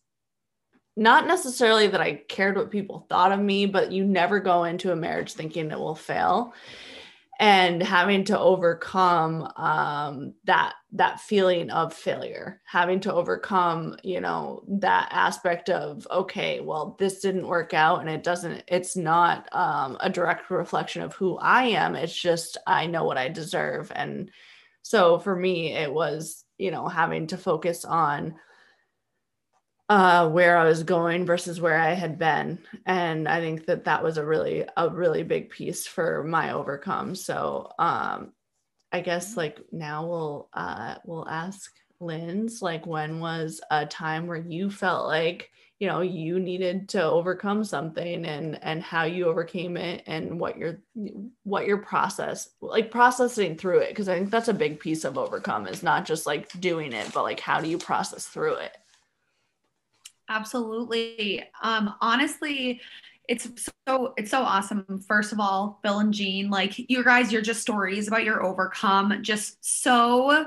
not 0.96 1.28
necessarily 1.28 1.88
that 1.88 2.02
I 2.02 2.15
cared 2.15 2.58
what 2.58 2.72
people 2.72 3.06
thought 3.10 3.32
of 3.32 3.39
me, 3.39 3.65
but 3.65 3.91
you 3.91 4.04
never 4.04 4.39
go 4.39 4.65
into 4.65 4.91
a 4.91 4.96
marriage 4.96 5.34
thinking 5.34 5.72
it 5.72 5.80
will 5.80 5.96
fail 5.96 6.54
and 7.41 7.82
having 7.82 8.23
to 8.23 8.38
overcome 8.39 9.51
um, 9.58 10.36
that 10.43 10.75
that 10.91 11.19
feeling 11.19 11.71
of 11.71 11.91
failure 11.91 12.62
having 12.65 12.99
to 12.99 13.12
overcome 13.12 13.97
you 14.04 14.21
know 14.21 14.63
that 14.67 15.10
aspect 15.12 15.69
of 15.69 16.08
okay 16.12 16.60
well 16.62 16.95
this 16.99 17.19
didn't 17.19 17.47
work 17.47 17.73
out 17.73 17.99
and 17.99 18.10
it 18.10 18.23
doesn't 18.23 18.63
it's 18.67 18.95
not 18.95 19.49
um, 19.54 19.97
a 20.01 20.10
direct 20.10 20.49
reflection 20.51 21.01
of 21.01 21.15
who 21.15 21.38
i 21.39 21.63
am. 21.63 21.95
It's 21.95 22.15
just 22.15 22.58
i 22.67 22.86
know 22.86 23.04
what 23.04 23.17
i 23.17 23.27
deserve. 23.27 23.91
And 23.95 24.30
so 24.84 25.17
for 25.17 25.36
me 25.36 25.73
it 25.73 25.91
was 25.91 26.45
you 26.60 26.69
know 26.69 26.88
having 26.88 27.27
to 27.27 27.38
focus 27.38 27.84
on 27.84 28.36
uh, 29.91 30.30
where 30.30 30.56
I 30.56 30.63
was 30.63 30.84
going 30.84 31.25
versus 31.25 31.60
where 31.60 31.77
I 31.77 31.91
had 31.91 32.17
been. 32.17 32.60
And 32.86 33.27
I 33.27 33.41
think 33.41 33.65
that 33.65 33.84
that 33.84 34.01
was 34.01 34.17
a 34.17 34.25
really, 34.25 34.63
a 34.77 34.88
really 34.88 35.21
big 35.21 35.49
piece 35.49 35.86
for 35.86 36.23
my 36.23 36.54
overcome. 36.54 37.13
So 37.13 37.73
um, 37.77 38.32
I 38.93 39.01
guess 39.01 39.36
like 39.36 39.60
now 39.73 40.08
we'll, 40.08 40.49
uh, 40.54 40.95
we'll 41.04 41.27
ask 41.27 41.73
Linz, 41.99 42.62
like 42.62 42.88
when 42.88 43.19
was 43.19 43.60
a 43.69 43.86
time 43.86 44.27
where 44.27 44.38
you 44.38 44.69
felt 44.69 45.08
like, 45.08 45.49
you 45.80 45.88
know, 45.88 45.99
you 45.99 46.39
needed 46.39 46.88
to 46.89 47.04
overcome 47.04 47.65
something 47.65 48.25
and, 48.25 48.63
and 48.63 48.82
how 48.82 49.04
you 49.04 49.25
overcame 49.25 49.75
it 49.75 50.04
and 50.08 50.39
what 50.39 50.58
your, 50.58 50.80
what 51.43 51.67
your 51.67 51.80
process, 51.80 52.51
like 52.62 52.91
processing 52.91 53.58
through 53.58 53.80
it. 53.80 53.93
Cause 53.93 54.08
I 54.08 54.17
think 54.17 54.30
that's 54.30 54.47
a 54.47 54.54
big 54.54 54.80
piece 54.80 55.04
of 55.04 55.17
overcome 55.17 55.67
is 55.67 55.84
not 55.84 56.06
just 56.06 56.25
like 56.25 56.47
doing 56.62 56.93
it, 56.93 57.12
but 57.13 57.23
like, 57.23 57.41
how 57.41 57.60
do 57.60 57.67
you 57.67 57.77
process 57.77 58.25
through 58.25 58.54
it? 58.54 58.77
Absolutely. 60.29 61.43
Um, 61.62 61.93
honestly, 62.01 62.81
it's 63.27 63.47
so 63.88 64.13
it's 64.17 64.31
so 64.31 64.41
awesome. 64.41 65.03
First 65.07 65.31
of 65.31 65.39
all, 65.39 65.79
Bill 65.84 65.99
and 65.99 66.13
Jean, 66.13 66.49
like 66.49 66.73
you 66.89 67.03
guys, 67.03 67.31
you're 67.31 67.41
just 67.41 67.62
stories 67.62 68.07
about 68.07 68.23
your 68.23 68.43
overcome, 68.43 69.21
just 69.21 69.57
so 69.63 70.45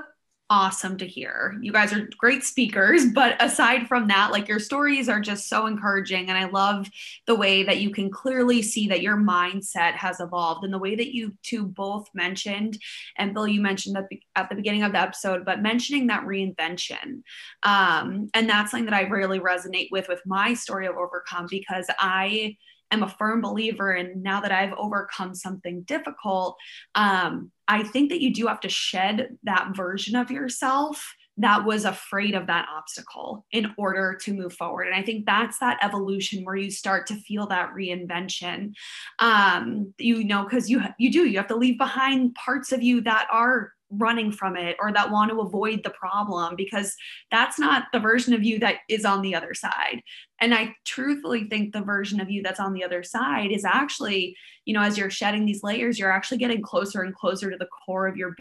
awesome 0.49 0.97
to 0.97 1.07
hear. 1.07 1.57
You 1.59 1.71
guys 1.71 1.91
are 1.91 2.07
great 2.17 2.43
speakers, 2.43 3.05
but 3.13 3.41
aside 3.43 3.87
from 3.87 4.07
that, 4.09 4.31
like 4.31 4.47
your 4.47 4.59
stories 4.59 5.09
are 5.09 5.19
just 5.19 5.49
so 5.49 5.65
encouraging. 5.65 6.29
And 6.29 6.37
I 6.37 6.45
love 6.45 6.89
the 7.25 7.35
way 7.35 7.63
that 7.63 7.79
you 7.79 7.89
can 7.89 8.09
clearly 8.09 8.61
see 8.61 8.87
that 8.87 9.01
your 9.01 9.17
mindset 9.17 9.93
has 9.93 10.19
evolved 10.19 10.63
and 10.63 10.73
the 10.73 10.79
way 10.79 10.95
that 10.95 11.13
you 11.13 11.33
two 11.43 11.65
both 11.65 12.07
mentioned. 12.13 12.77
And 13.17 13.33
Bill, 13.33 13.47
you 13.47 13.61
mentioned 13.61 13.95
that 13.95 14.07
at 14.35 14.49
the 14.49 14.55
beginning 14.55 14.83
of 14.83 14.91
the 14.91 14.99
episode, 14.99 15.45
but 15.45 15.61
mentioning 15.61 16.07
that 16.07 16.25
reinvention. 16.25 17.23
Um, 17.63 18.29
and 18.33 18.49
that's 18.49 18.71
something 18.71 18.85
that 18.85 18.93
I 18.93 19.03
really 19.03 19.39
resonate 19.39 19.89
with 19.91 20.07
with 20.07 20.21
my 20.25 20.53
story 20.53 20.87
of 20.87 20.95
overcome 20.95 21.47
because 21.49 21.87
I 21.99 22.57
am 22.91 23.03
a 23.03 23.09
firm 23.09 23.41
believer 23.41 23.91
and 23.91 24.23
now 24.23 24.41
that 24.41 24.51
I've 24.51 24.73
overcome 24.73 25.35
something 25.35 25.81
difficult, 25.81 26.57
um, 26.95 27.51
I 27.67 27.83
think 27.83 28.09
that 28.09 28.21
you 28.21 28.33
do 28.33 28.47
have 28.47 28.59
to 28.61 28.69
shed 28.69 29.37
that 29.43 29.75
version 29.75 30.15
of 30.15 30.31
yourself 30.31 31.15
that 31.37 31.65
was 31.65 31.83
afraid 31.83 32.33
of 32.33 32.47
that 32.47 32.67
obstacle 32.73 33.45
in 33.51 33.73
order 33.77 34.17
to 34.21 34.33
move 34.33 34.53
forward. 34.53 34.87
And 34.87 34.95
I 34.95 35.03
think 35.03 35.25
that's 35.25 35.59
that 35.59 35.79
evolution 35.81 36.45
where 36.45 36.55
you 36.55 36.71
start 36.71 37.07
to 37.07 37.15
feel 37.15 37.47
that 37.47 37.73
reinvention. 37.73 38.73
Um, 39.19 39.93
you 39.97 40.23
know, 40.23 40.43
because 40.43 40.69
you 40.69 40.81
you 40.97 41.11
do 41.11 41.25
you 41.25 41.37
have 41.37 41.47
to 41.47 41.57
leave 41.57 41.77
behind 41.77 42.35
parts 42.35 42.71
of 42.71 42.81
you 42.81 43.01
that 43.01 43.27
are 43.31 43.73
running 43.97 44.31
from 44.31 44.55
it 44.55 44.75
or 44.79 44.91
that 44.91 45.11
want 45.11 45.31
to 45.31 45.41
avoid 45.41 45.83
the 45.83 45.89
problem 45.89 46.55
because 46.55 46.95
that's 47.31 47.59
not 47.59 47.85
the 47.91 47.99
version 47.99 48.33
of 48.33 48.43
you 48.43 48.59
that 48.59 48.77
is 48.89 49.05
on 49.05 49.21
the 49.21 49.35
other 49.35 49.53
side. 49.53 50.01
And 50.41 50.53
I 50.53 50.75
truthfully 50.85 51.45
think 51.45 51.73
the 51.73 51.81
version 51.81 52.19
of 52.19 52.29
you 52.29 52.41
that's 52.41 52.59
on 52.59 52.73
the 52.73 52.83
other 52.83 53.03
side 53.03 53.51
is 53.51 53.65
actually, 53.65 54.35
you 54.65 54.73
know, 54.73 54.81
as 54.81 54.97
you're 54.97 55.09
shedding 55.09 55.45
these 55.45 55.63
layers, 55.63 55.97
you're 55.97 56.11
actually 56.11 56.37
getting 56.37 56.61
closer 56.61 57.01
and 57.01 57.15
closer 57.15 57.49
to 57.49 57.57
the 57.57 57.67
core 57.85 58.07
of 58.07 58.17
your 58.17 58.35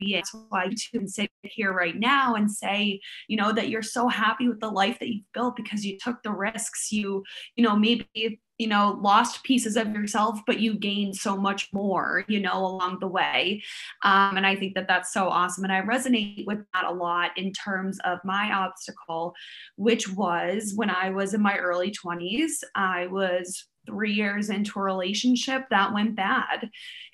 being. 0.00 0.16
That's 0.16 0.34
why 0.48 0.64
you 0.64 0.76
can 0.90 1.06
sit 1.06 1.30
here 1.42 1.72
right 1.72 1.96
now 1.96 2.34
and 2.34 2.50
say, 2.50 3.00
you 3.28 3.36
know, 3.36 3.52
that 3.52 3.68
you're 3.68 3.82
so 3.82 4.08
happy 4.08 4.48
with 4.48 4.60
the 4.60 4.68
life 4.68 4.98
that 4.98 5.08
you've 5.08 5.32
built 5.32 5.56
because 5.56 5.84
you 5.84 5.98
took 5.98 6.22
the 6.22 6.32
risks. 6.32 6.90
You, 6.90 7.22
you 7.54 7.62
know, 7.62 7.76
maybe 7.76 8.40
you 8.60 8.66
know 8.66 8.98
lost 9.00 9.42
pieces 9.42 9.74
of 9.76 9.88
yourself 9.94 10.38
but 10.46 10.60
you 10.60 10.74
gained 10.74 11.16
so 11.16 11.34
much 11.34 11.72
more 11.72 12.24
you 12.28 12.38
know 12.38 12.58
along 12.58 12.98
the 13.00 13.06
way 13.08 13.62
um, 14.04 14.36
and 14.36 14.46
i 14.46 14.54
think 14.54 14.74
that 14.74 14.86
that's 14.86 15.12
so 15.12 15.28
awesome 15.28 15.64
and 15.64 15.72
i 15.72 15.80
resonate 15.80 16.46
with 16.46 16.58
that 16.74 16.84
a 16.84 16.92
lot 16.92 17.30
in 17.38 17.52
terms 17.52 17.98
of 18.04 18.18
my 18.22 18.52
obstacle 18.52 19.34
which 19.76 20.12
was 20.12 20.74
when 20.76 20.90
i 20.90 21.08
was 21.08 21.32
in 21.32 21.40
my 21.40 21.56
early 21.56 21.90
20s 21.90 22.62
i 22.74 23.06
was 23.06 23.64
three 23.86 24.12
years 24.12 24.50
into 24.50 24.78
a 24.78 24.82
relationship 24.82 25.64
that 25.70 25.92
went 25.92 26.14
bad. 26.14 26.70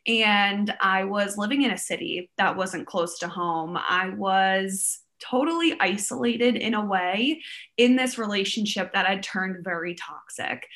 And 0.07 0.75
I 0.81 1.05
was 1.05 1.39
living 1.39 1.63
in 1.63 1.71
a 1.71 1.79
city 1.79 2.29
that 2.39 2.57
wasn't 2.57 2.89
close 2.89 3.21
to 3.21 3.29
home. 3.29 3.77
I 3.77 4.11
was 4.11 4.99
totally 5.19 5.77
isolated 5.81 6.57
in 6.57 6.75
a 6.75 6.85
way 6.85 7.43
in 7.77 7.97
this 7.97 8.19
relationship 8.19 8.93
that 8.93 9.07
had 9.07 9.23
turned 9.23 9.65
very 9.65 9.95
toxic. 9.95 10.67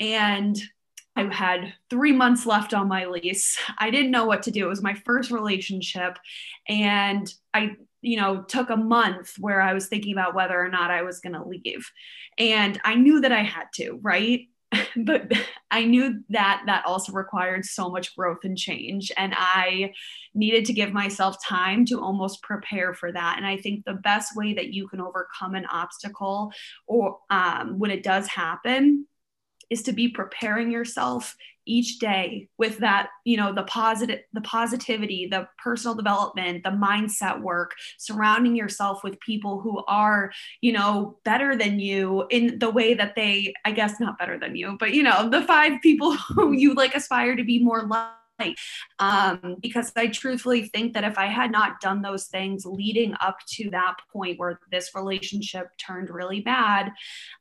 And 0.00 0.58
I 1.18 1.34
had 1.34 1.74
three 1.90 2.12
months 2.12 2.46
left 2.46 2.72
on 2.72 2.86
my 2.86 3.06
lease. 3.06 3.58
I 3.78 3.90
didn't 3.90 4.12
know 4.12 4.24
what 4.24 4.44
to 4.44 4.52
do. 4.52 4.66
It 4.66 4.68
was 4.68 4.82
my 4.82 4.94
first 4.94 5.32
relationship. 5.32 6.16
And 6.68 7.32
I, 7.52 7.72
you 8.02 8.16
know, 8.16 8.42
took 8.42 8.70
a 8.70 8.76
month 8.76 9.34
where 9.38 9.60
I 9.60 9.74
was 9.74 9.88
thinking 9.88 10.12
about 10.12 10.36
whether 10.36 10.58
or 10.58 10.68
not 10.68 10.92
I 10.92 11.02
was 11.02 11.18
going 11.18 11.32
to 11.32 11.44
leave. 11.44 11.90
And 12.38 12.80
I 12.84 12.94
knew 12.94 13.20
that 13.20 13.32
I 13.32 13.42
had 13.42 13.64
to, 13.74 13.98
right? 14.00 14.42
but 14.96 15.32
I 15.70 15.84
knew 15.84 16.22
that 16.28 16.62
that 16.66 16.84
also 16.86 17.12
required 17.12 17.64
so 17.64 17.90
much 17.90 18.14
growth 18.14 18.44
and 18.44 18.56
change. 18.56 19.10
And 19.16 19.34
I 19.36 19.92
needed 20.34 20.66
to 20.66 20.72
give 20.72 20.92
myself 20.92 21.36
time 21.44 21.84
to 21.86 22.00
almost 22.00 22.42
prepare 22.42 22.94
for 22.94 23.10
that. 23.10 23.38
And 23.38 23.46
I 23.46 23.56
think 23.56 23.84
the 23.84 23.94
best 23.94 24.36
way 24.36 24.54
that 24.54 24.72
you 24.72 24.86
can 24.86 25.00
overcome 25.00 25.54
an 25.54 25.66
obstacle 25.66 26.52
or 26.86 27.18
um, 27.30 27.78
when 27.78 27.90
it 27.90 28.04
does 28.04 28.28
happen 28.28 29.06
is 29.70 29.82
to 29.82 29.92
be 29.92 30.08
preparing 30.08 30.70
yourself 30.70 31.36
each 31.68 31.98
day 31.98 32.48
with 32.58 32.78
that 32.78 33.10
you 33.24 33.36
know 33.36 33.52
the 33.52 33.62
positive 33.64 34.20
the 34.32 34.40
positivity 34.40 35.28
the 35.30 35.46
personal 35.62 35.94
development 35.94 36.64
the 36.64 36.70
mindset 36.70 37.40
work 37.40 37.74
surrounding 37.98 38.56
yourself 38.56 39.04
with 39.04 39.20
people 39.20 39.60
who 39.60 39.84
are 39.86 40.32
you 40.62 40.72
know 40.72 41.18
better 41.24 41.54
than 41.54 41.78
you 41.78 42.26
in 42.30 42.58
the 42.58 42.70
way 42.70 42.94
that 42.94 43.14
they 43.14 43.52
i 43.64 43.70
guess 43.70 44.00
not 44.00 44.18
better 44.18 44.38
than 44.38 44.56
you 44.56 44.76
but 44.80 44.94
you 44.94 45.02
know 45.02 45.28
the 45.28 45.42
five 45.42 45.80
people 45.82 46.16
who 46.34 46.52
you 46.52 46.74
like 46.74 46.94
aspire 46.94 47.36
to 47.36 47.44
be 47.44 47.62
more 47.62 47.86
like. 47.86 48.56
Um, 49.00 49.56
because 49.60 49.92
I 49.96 50.06
truthfully 50.06 50.68
think 50.68 50.94
that 50.94 51.02
if 51.02 51.18
I 51.18 51.26
had 51.26 51.50
not 51.50 51.80
done 51.80 52.02
those 52.02 52.26
things 52.26 52.64
leading 52.64 53.14
up 53.20 53.38
to 53.54 53.70
that 53.70 53.96
point 54.12 54.38
where 54.38 54.60
this 54.70 54.94
relationship 54.94 55.66
turned 55.76 56.08
really 56.08 56.40
bad, 56.40 56.92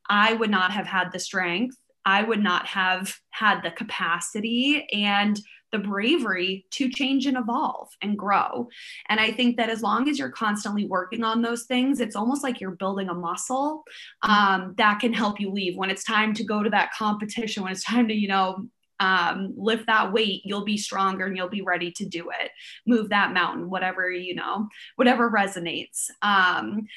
I 0.10 0.34
would 0.34 0.50
not 0.50 0.72
have 0.72 0.88
had 0.88 1.12
the 1.12 1.20
strength 1.20 1.78
I 2.08 2.24
would 2.24 2.41
not 2.41 2.65
have 2.67 3.13
had 3.32 3.62
the 3.62 3.72
capacity 3.72 4.88
and 4.93 5.38
the 5.74 5.78
bravery 5.78 6.65
to 6.72 6.89
change 6.89 7.26
and 7.26 7.36
evolve 7.36 7.89
and 8.02 8.17
grow. 8.17 8.70
And 9.10 9.20
I 9.20 9.32
think 9.32 9.58
that 9.58 9.70
as 9.70 9.82
long 9.82 10.08
as 10.08 10.17
you're 10.17 10.30
constantly 10.30 10.86
working 10.86 11.26
on 11.26 11.41
those 11.41 11.65
things, 11.65 12.00
it's 12.00 12.15
almost 12.15 12.43
like 12.43 12.62
you're 12.62 12.72
building 12.72 13.10
a 13.10 13.13
muscle 13.13 13.84
um, 14.22 14.74
that 14.78 15.02
can 15.02 15.12
help 15.12 15.41
you 15.41 15.52
leave 15.52 15.76
when 15.76 15.89
it's 15.89 16.06
time 16.06 16.34
to 16.36 16.46
go 16.46 16.63
to 16.63 16.70
that 16.70 16.93
competition, 16.98 17.63
when 17.63 17.74
it's 17.74 17.84
time 17.84 18.08
to, 18.08 18.13
you 18.13 18.30
know, 18.30 18.70
um, 19.02 19.54
lift 19.58 19.88
that 19.88 20.13
weight, 20.13 20.41
you'll 20.46 20.63
be 20.63 20.78
stronger 20.78 21.26
and 21.26 21.36
you'll 21.36 21.50
be 21.50 21.62
ready 21.62 21.91
to 21.91 22.06
do 22.06 22.30
it. 22.39 22.52
Move 22.88 23.10
that 23.10 23.34
mountain, 23.34 23.70
whatever, 23.70 24.10
you 24.10 24.34
know, 24.34 24.70
whatever 24.96 25.30
resonates. 25.30 26.10
Um, 26.22 26.88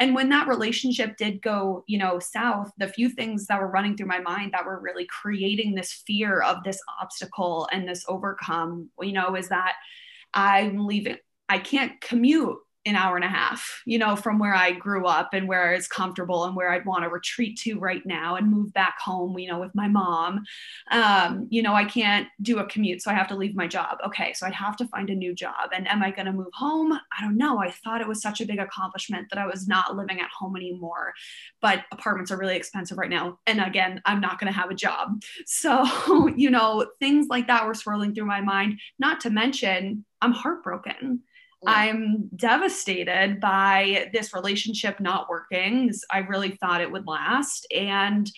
and 0.00 0.14
when 0.14 0.30
that 0.30 0.48
relationship 0.48 1.16
did 1.16 1.40
go 1.42 1.84
you 1.86 1.98
know 1.98 2.18
south 2.18 2.72
the 2.78 2.88
few 2.88 3.08
things 3.08 3.46
that 3.46 3.60
were 3.60 3.70
running 3.70 3.96
through 3.96 4.06
my 4.06 4.18
mind 4.18 4.52
that 4.52 4.64
were 4.64 4.80
really 4.80 5.06
creating 5.06 5.74
this 5.74 6.02
fear 6.06 6.40
of 6.40 6.64
this 6.64 6.80
obstacle 7.00 7.68
and 7.70 7.86
this 7.86 8.04
overcome 8.08 8.88
you 9.00 9.12
know 9.12 9.36
is 9.36 9.48
that 9.48 9.74
i'm 10.34 10.86
leaving 10.86 11.16
i 11.48 11.58
can't 11.58 12.00
commute 12.00 12.56
an 12.86 12.96
hour 12.96 13.14
and 13.14 13.24
a 13.24 13.28
half, 13.28 13.82
you 13.84 13.98
know, 13.98 14.16
from 14.16 14.38
where 14.38 14.54
I 14.54 14.72
grew 14.72 15.06
up 15.06 15.34
and 15.34 15.46
where 15.46 15.74
it's 15.74 15.86
comfortable 15.86 16.44
and 16.44 16.56
where 16.56 16.70
I'd 16.70 16.86
want 16.86 17.04
to 17.04 17.10
retreat 17.10 17.58
to 17.60 17.78
right 17.78 18.04
now 18.06 18.36
and 18.36 18.50
move 18.50 18.72
back 18.72 18.98
home, 18.98 19.38
you 19.38 19.50
know, 19.50 19.60
with 19.60 19.74
my 19.74 19.86
mom. 19.86 20.44
Um, 20.90 21.46
you 21.50 21.62
know, 21.62 21.74
I 21.74 21.84
can't 21.84 22.28
do 22.40 22.58
a 22.58 22.66
commute, 22.66 23.02
so 23.02 23.10
I 23.10 23.14
have 23.14 23.28
to 23.28 23.36
leave 23.36 23.54
my 23.54 23.66
job. 23.66 23.98
Okay, 24.06 24.32
so 24.32 24.46
I'd 24.46 24.54
have 24.54 24.78
to 24.78 24.88
find 24.88 25.10
a 25.10 25.14
new 25.14 25.34
job. 25.34 25.70
And 25.74 25.86
am 25.88 26.02
I 26.02 26.10
going 26.10 26.24
to 26.24 26.32
move 26.32 26.52
home? 26.54 26.92
I 26.92 27.20
don't 27.20 27.36
know. 27.36 27.58
I 27.58 27.70
thought 27.70 28.00
it 28.00 28.08
was 28.08 28.22
such 28.22 28.40
a 28.40 28.46
big 28.46 28.58
accomplishment 28.58 29.28
that 29.28 29.38
I 29.38 29.46
was 29.46 29.68
not 29.68 29.94
living 29.94 30.20
at 30.20 30.30
home 30.30 30.56
anymore. 30.56 31.12
But 31.60 31.84
apartments 31.92 32.30
are 32.30 32.38
really 32.38 32.56
expensive 32.56 32.96
right 32.96 33.10
now. 33.10 33.40
And 33.46 33.60
again, 33.60 34.00
I'm 34.06 34.20
not 34.20 34.40
going 34.40 34.50
to 34.50 34.58
have 34.58 34.70
a 34.70 34.74
job. 34.74 35.22
So, 35.44 36.28
you 36.36 36.48
know, 36.48 36.86
things 36.98 37.26
like 37.28 37.46
that 37.48 37.66
were 37.66 37.74
swirling 37.74 38.14
through 38.14 38.24
my 38.26 38.40
mind, 38.40 38.80
not 38.98 39.20
to 39.20 39.30
mention, 39.30 40.06
I'm 40.22 40.32
heartbroken 40.32 41.20
I'm 41.66 42.28
devastated 42.34 43.40
by 43.40 44.10
this 44.12 44.32
relationship 44.34 44.98
not 45.00 45.28
working. 45.28 45.92
I 46.10 46.18
really 46.18 46.52
thought 46.52 46.80
it 46.80 46.90
would 46.90 47.06
last. 47.06 47.66
And 47.74 48.30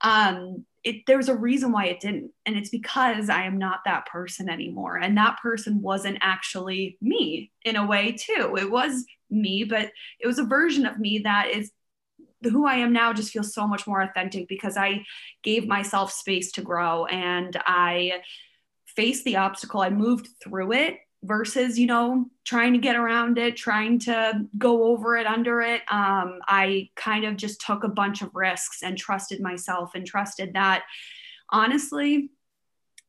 um, 0.00 0.64
it, 0.82 1.02
there's 1.06 1.28
a 1.28 1.36
reason 1.36 1.72
why 1.72 1.86
it 1.86 2.00
didn't. 2.00 2.32
And 2.46 2.56
it's 2.56 2.70
because 2.70 3.28
I 3.28 3.42
am 3.42 3.58
not 3.58 3.80
that 3.84 4.06
person 4.06 4.48
anymore. 4.48 4.96
And 4.96 5.16
that 5.18 5.38
person 5.42 5.82
wasn't 5.82 6.18
actually 6.22 6.96
me 7.02 7.50
in 7.64 7.76
a 7.76 7.86
way, 7.86 8.12
too. 8.12 8.56
It 8.58 8.70
was 8.70 9.04
me, 9.30 9.64
but 9.64 9.90
it 10.18 10.26
was 10.26 10.38
a 10.38 10.44
version 10.44 10.86
of 10.86 10.98
me 10.98 11.20
that 11.24 11.48
is 11.50 11.70
who 12.42 12.66
I 12.66 12.76
am 12.76 12.94
now 12.94 13.12
just 13.12 13.32
feels 13.32 13.52
so 13.52 13.66
much 13.66 13.86
more 13.86 14.00
authentic 14.00 14.48
because 14.48 14.78
I 14.78 15.04
gave 15.42 15.66
myself 15.66 16.10
space 16.10 16.52
to 16.52 16.62
grow 16.62 17.04
and 17.04 17.54
I 17.66 18.22
faced 18.86 19.24
the 19.24 19.36
obstacle. 19.36 19.82
I 19.82 19.90
moved 19.90 20.28
through 20.42 20.72
it 20.72 20.96
versus 21.22 21.78
you 21.78 21.86
know 21.86 22.26
trying 22.44 22.72
to 22.72 22.78
get 22.78 22.96
around 22.96 23.36
it 23.36 23.56
trying 23.56 23.98
to 23.98 24.46
go 24.56 24.84
over 24.84 25.16
it 25.16 25.26
under 25.26 25.60
it. 25.60 25.82
Um, 25.90 26.38
i 26.46 26.88
kind 26.96 27.24
of 27.24 27.36
just 27.36 27.60
took 27.60 27.84
a 27.84 27.88
bunch 27.88 28.22
of 28.22 28.34
risks 28.34 28.82
and 28.82 28.96
trusted 28.96 29.40
myself 29.40 29.94
and 29.94 30.06
trusted 30.06 30.54
that 30.54 30.84
honestly 31.50 32.30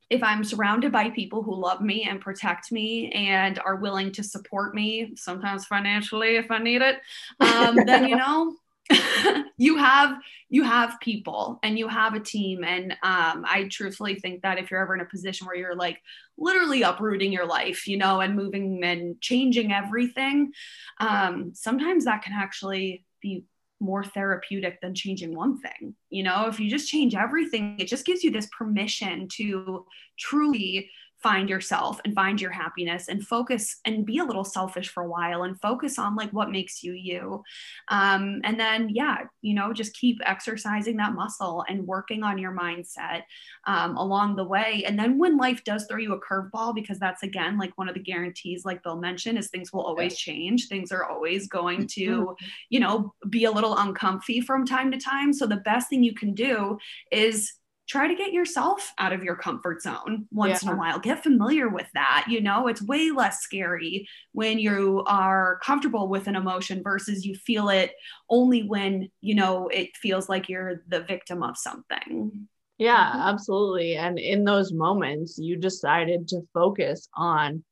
if 0.10 0.22
i'm 0.24 0.44
surrounded 0.44 0.92
by 0.92 1.10
people 1.10 1.42
who 1.42 1.56
love 1.56 1.82
me 1.82 2.04
and 2.04 2.20
protect 2.20 2.72
me 2.72 3.10
and 3.12 3.60
are 3.60 3.78
willing 3.78 4.12
to 4.12 4.24
support 4.24 4.76
me 4.76 5.14
sometimes 5.16 5.66
financially 5.66 6.36
if 6.36 6.52
i 6.52 6.58
need 6.58 6.82
it 6.82 7.00
um, 7.40 7.78
then 7.86 8.08
you 8.08 8.16
know 8.18 8.56
you 9.58 9.78
have 9.78 10.18
you 10.50 10.64
have 10.64 11.00
people 11.00 11.60
and 11.64 11.80
you 11.80 11.88
have 11.88 12.14
a 12.14 12.20
team. 12.20 12.64
And 12.64 12.92
um, 13.04 13.46
i 13.48 13.68
truthfully 13.70 14.16
think 14.16 14.42
that 14.42 14.58
if 14.58 14.70
you're 14.70 14.82
ever 14.82 14.96
in 14.96 15.02
a 15.02 15.06
position 15.06 15.48
where 15.48 15.56
you're 15.56 15.76
like 15.76 16.02
literally 16.38 16.82
uprooting 16.82 17.32
your 17.32 17.46
life 17.46 17.88
you 17.88 17.98
know 17.98 18.22
and 18.22 18.36
moving 18.36 18.84
and 18.84 19.20
changing 19.22 19.72
everything 19.72 20.52
um, 21.00 21.52
sometimes 21.54 22.06
that 22.06 22.24
can 22.24 22.34
actually 22.34 23.06
be 23.22 23.46
more 23.80 24.04
therapeutic 24.04 24.80
than 24.82 24.94
changing 24.94 25.36
one 25.36 25.60
thing. 25.60 25.96
You 26.10 26.24
know 26.24 26.48
if 26.48 26.60
you 26.60 26.70
just 26.70 26.90
change 26.90 27.16
everything 27.16 27.78
it 27.80 27.88
just 27.88 28.06
gives 28.06 28.24
you 28.24 28.32
this 28.32 28.48
permission 28.58 29.28
to 29.38 29.86
truly 30.18 30.90
find 31.22 31.50
yourself 31.50 32.00
and 32.04 32.16
find 32.16 32.42
your 32.42 32.52
happiness 32.52 33.08
and 33.08 33.26
focus 33.26 33.80
and 33.86 34.06
be 34.06 34.18
a 34.18 34.24
little 34.24 34.44
selfish 34.44 34.90
for 34.90 35.04
a 35.04 35.10
while 35.10 35.44
and 35.44 35.60
focus 35.62 36.00
on 36.00 36.16
like 36.16 36.32
what 36.32 36.52
makes 36.52 36.84
you 36.84 36.94
you. 36.94 37.44
Um, 37.90 38.42
and 38.44 38.60
then 38.60 38.90
yeah 38.90 39.18
you 39.42 39.54
know 39.54 39.74
just 39.74 39.94
keep 39.96 40.20
exercising 40.26 40.98
that 40.98 41.14
muscle 41.14 41.64
and 41.70 41.86
working 41.86 42.24
on 42.24 42.38
your 42.38 42.52
mindset 42.52 43.24
um, 43.68 43.98
along 43.98 44.36
the 44.36 44.44
way. 44.44 44.84
And 44.86 44.98
then 44.98 45.18
when 45.18 45.38
life 45.38 45.64
does 45.64 45.86
throw 45.86 45.98
you 45.98 46.14
a 46.14 46.22
curveball 46.22 46.74
because 46.76 47.00
that's 47.00 47.24
again 47.24 47.58
like 47.58 47.78
one 47.78 47.88
of 47.88 47.94
the 47.94 48.02
guarantees 48.02 48.66
like 48.66 48.84
bill 48.84 48.98
mentioned 48.98 49.38
is 49.38 49.50
things 49.50 49.72
will 49.72 49.82
always 49.82 50.18
change. 50.18 50.68
Things 50.68 50.92
are 50.92 51.06
always 51.06 51.48
going 51.48 51.88
to 51.88 52.02
mm-hmm. 52.02 52.46
you 52.70 52.80
know 52.80 53.14
be 53.30 53.46
a 53.46 53.52
little 53.52 53.78
uncomfy 53.78 54.42
from 54.42 54.66
time 54.66 54.92
to 54.92 54.98
time. 54.98 55.34
So 55.34 55.46
the 55.46 55.58
best 55.58 55.90
thing 55.90 56.04
you 56.04 56.14
can 56.14 56.34
do 56.34 56.78
is 57.12 57.54
try 57.88 58.08
to 58.08 58.16
get 58.16 58.32
yourself 58.32 58.94
out 58.98 59.12
of 59.12 59.24
your 59.24 59.36
comfort 59.36 59.82
zone 59.82 60.26
once 60.32 60.64
yeah. 60.64 60.70
in 60.70 60.76
a 60.76 60.80
while. 60.80 61.00
Get 61.00 61.24
familiar 61.24 61.68
with 61.68 61.88
that. 61.94 62.26
You 62.30 62.42
know, 62.42 62.68
it's 62.68 62.82
way 62.82 63.12
less 63.12 63.42
scary 63.42 64.08
when 64.32 64.60
you 64.60 65.04
are 65.08 65.60
comfortable 65.64 66.08
with 66.08 66.28
an 66.28 66.36
emotion 66.36 66.82
versus 66.84 67.26
you 67.26 67.36
feel 67.36 67.70
it 67.70 67.92
only 68.30 68.64
when, 68.64 69.10
you 69.20 69.36
know, 69.36 69.68
it 69.68 69.96
feels 69.98 70.30
like 70.30 70.48
you're 70.48 70.84
the 70.88 71.02
victim 71.02 71.44
of 71.44 71.58
something. 71.58 72.48
Yeah, 72.78 73.12
mm-hmm. 73.12 73.20
absolutely. 73.22 73.96
And 73.96 74.18
in 74.18 74.44
those 74.44 74.72
moments, 74.72 75.38
you 75.38 75.58
decided 75.58 76.28
to 76.30 76.42
focus 76.54 77.08
on 77.14 77.64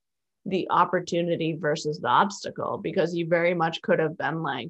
the 0.46 0.68
opportunity 0.70 1.56
versus 1.58 1.98
the 1.98 2.08
obstacle 2.08 2.78
because 2.78 3.14
you 3.14 3.26
very 3.26 3.54
much 3.54 3.82
could 3.82 3.98
have 3.98 4.16
been 4.16 4.42
like, 4.42 4.68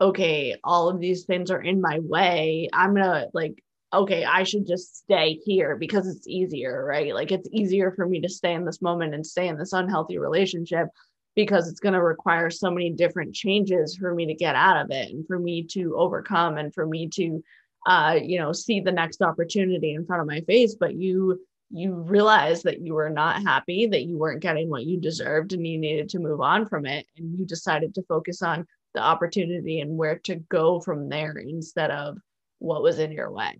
okay, 0.00 0.56
all 0.64 0.88
of 0.88 0.98
these 0.98 1.24
things 1.24 1.50
are 1.50 1.60
in 1.60 1.80
my 1.80 1.98
way. 2.00 2.68
I'm 2.72 2.94
going 2.94 3.04
to 3.04 3.28
like 3.34 3.62
okay, 3.92 4.24
I 4.24 4.44
should 4.44 4.66
just 4.66 4.96
stay 4.98 5.40
here 5.44 5.76
because 5.76 6.06
it's 6.06 6.28
easier, 6.28 6.84
right? 6.84 7.14
Like 7.14 7.32
it's 7.32 7.48
easier 7.52 7.90
for 7.90 8.06
me 8.06 8.20
to 8.20 8.28
stay 8.28 8.54
in 8.54 8.64
this 8.64 8.80
moment 8.80 9.14
and 9.14 9.26
stay 9.26 9.48
in 9.48 9.58
this 9.58 9.72
unhealthy 9.72 10.18
relationship 10.18 10.88
because 11.34 11.68
it's 11.68 11.80
going 11.80 11.94
to 11.94 12.02
require 12.02 12.50
so 12.50 12.70
many 12.70 12.90
different 12.90 13.34
changes 13.34 13.96
for 13.96 14.14
me 14.14 14.26
to 14.26 14.34
get 14.34 14.54
out 14.54 14.76
of 14.76 14.90
it 14.90 15.10
and 15.10 15.26
for 15.26 15.38
me 15.38 15.62
to 15.62 15.96
overcome 15.96 16.58
and 16.58 16.72
for 16.74 16.86
me 16.86 17.08
to 17.08 17.42
uh, 17.86 18.18
you 18.20 18.38
know 18.38 18.52
see 18.52 18.80
the 18.80 18.92
next 18.92 19.22
opportunity 19.22 19.94
in 19.94 20.04
front 20.04 20.20
of 20.20 20.28
my 20.28 20.40
face. 20.42 20.76
But 20.78 20.94
you 20.94 21.40
you 21.72 21.94
realized 21.94 22.64
that 22.64 22.80
you 22.80 22.94
were 22.94 23.10
not 23.10 23.42
happy 23.42 23.86
that 23.86 24.02
you 24.02 24.18
weren't 24.18 24.42
getting 24.42 24.68
what 24.68 24.84
you 24.84 25.00
deserved 25.00 25.52
and 25.52 25.64
you 25.66 25.78
needed 25.78 26.08
to 26.10 26.18
move 26.18 26.40
on 26.40 26.66
from 26.66 26.84
it. 26.84 27.06
And 27.16 27.38
you 27.38 27.46
decided 27.46 27.94
to 27.94 28.02
focus 28.02 28.42
on 28.42 28.66
the 28.94 29.00
opportunity 29.00 29.80
and 29.80 29.96
where 29.96 30.18
to 30.18 30.34
go 30.34 30.80
from 30.80 31.08
there 31.08 31.36
instead 31.38 31.92
of 31.92 32.18
what 32.58 32.82
was 32.82 32.98
in 32.98 33.12
your 33.12 33.30
way 33.30 33.56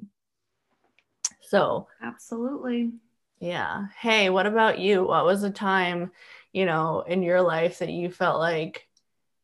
so 1.51 1.89
Absolutely. 2.01 2.93
yeah. 3.41 3.87
Hey, 3.99 4.31
what 4.31 4.47
about 4.47 4.79
you? 4.79 5.05
What 5.05 5.25
was 5.25 5.43
a 5.43 5.51
time, 5.51 6.13
you 6.53 6.65
know, 6.65 7.01
in 7.07 7.25
your 7.25 7.43
life 7.43 7.81
that 7.81 7.91
you 7.91 8.09
felt 8.11 8.39
like 8.39 8.87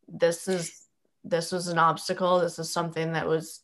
this 0.09 0.47
is 0.47 0.83
this 1.25 1.51
was 1.51 1.67
an 1.67 1.79
obstacle, 1.79 2.39
this 2.39 2.61
is 2.61 2.71
something 2.73 3.15
that 3.15 3.27
was, 3.27 3.63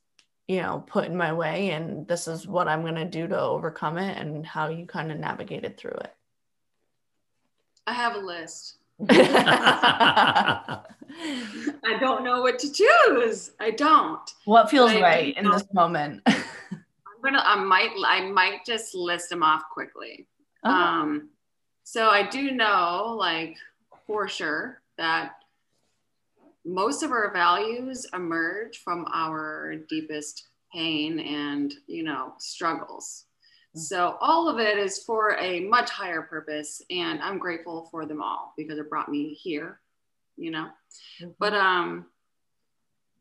you 0.48 0.60
know, 0.60 0.82
put 0.88 1.04
in 1.04 1.16
my 1.16 1.32
way 1.32 1.70
and 1.70 2.08
this 2.08 2.26
is 2.26 2.44
what 2.48 2.66
I'm 2.66 2.82
going 2.82 2.96
to 2.96 3.04
do 3.04 3.28
to 3.28 3.40
overcome 3.40 3.96
it 3.98 4.18
and 4.18 4.44
how 4.44 4.68
you 4.68 4.86
kind 4.86 5.12
of 5.12 5.18
navigated 5.20 5.78
through 5.78 5.92
it. 6.02 6.12
I 7.86 7.92
have 7.92 8.16
a 8.16 8.18
list. 8.18 8.78
I 9.08 10.82
don't 12.00 12.24
know 12.24 12.42
what 12.42 12.58
to 12.60 12.72
choose. 12.72 13.52
I 13.60 13.70
don't. 13.70 14.28
what 14.44 14.68
feels 14.70 14.90
I 14.90 15.00
right 15.00 15.36
in 15.36 15.44
don't- 15.44 15.52
this 15.52 15.72
moment? 15.72 16.22
Gonna. 17.22 17.42
I 17.44 17.56
might. 17.56 17.90
I 18.06 18.30
might 18.30 18.64
just 18.66 18.94
list 18.94 19.30
them 19.30 19.42
off 19.42 19.62
quickly. 19.72 20.26
Um, 20.64 21.30
so 21.84 22.08
I 22.08 22.26
do 22.28 22.52
know, 22.52 23.16
like, 23.18 23.56
for 24.06 24.28
sure, 24.28 24.80
that 24.98 25.32
most 26.64 27.02
of 27.02 27.10
our 27.10 27.32
values 27.32 28.06
emerge 28.14 28.78
from 28.78 29.06
our 29.12 29.74
deepest 29.88 30.46
pain 30.72 31.18
and, 31.18 31.74
you 31.86 32.04
know, 32.04 32.34
struggles. 32.38 33.24
So 33.74 34.16
all 34.20 34.48
of 34.48 34.58
it 34.58 34.78
is 34.78 35.02
for 35.02 35.36
a 35.38 35.60
much 35.60 35.90
higher 35.90 36.22
purpose, 36.22 36.82
and 36.90 37.20
I'm 37.22 37.38
grateful 37.38 37.88
for 37.90 38.06
them 38.06 38.22
all 38.22 38.52
because 38.56 38.78
it 38.78 38.90
brought 38.90 39.08
me 39.08 39.34
here, 39.34 39.80
you 40.36 40.50
know. 40.50 40.68
But 41.38 41.54
um, 41.54 42.06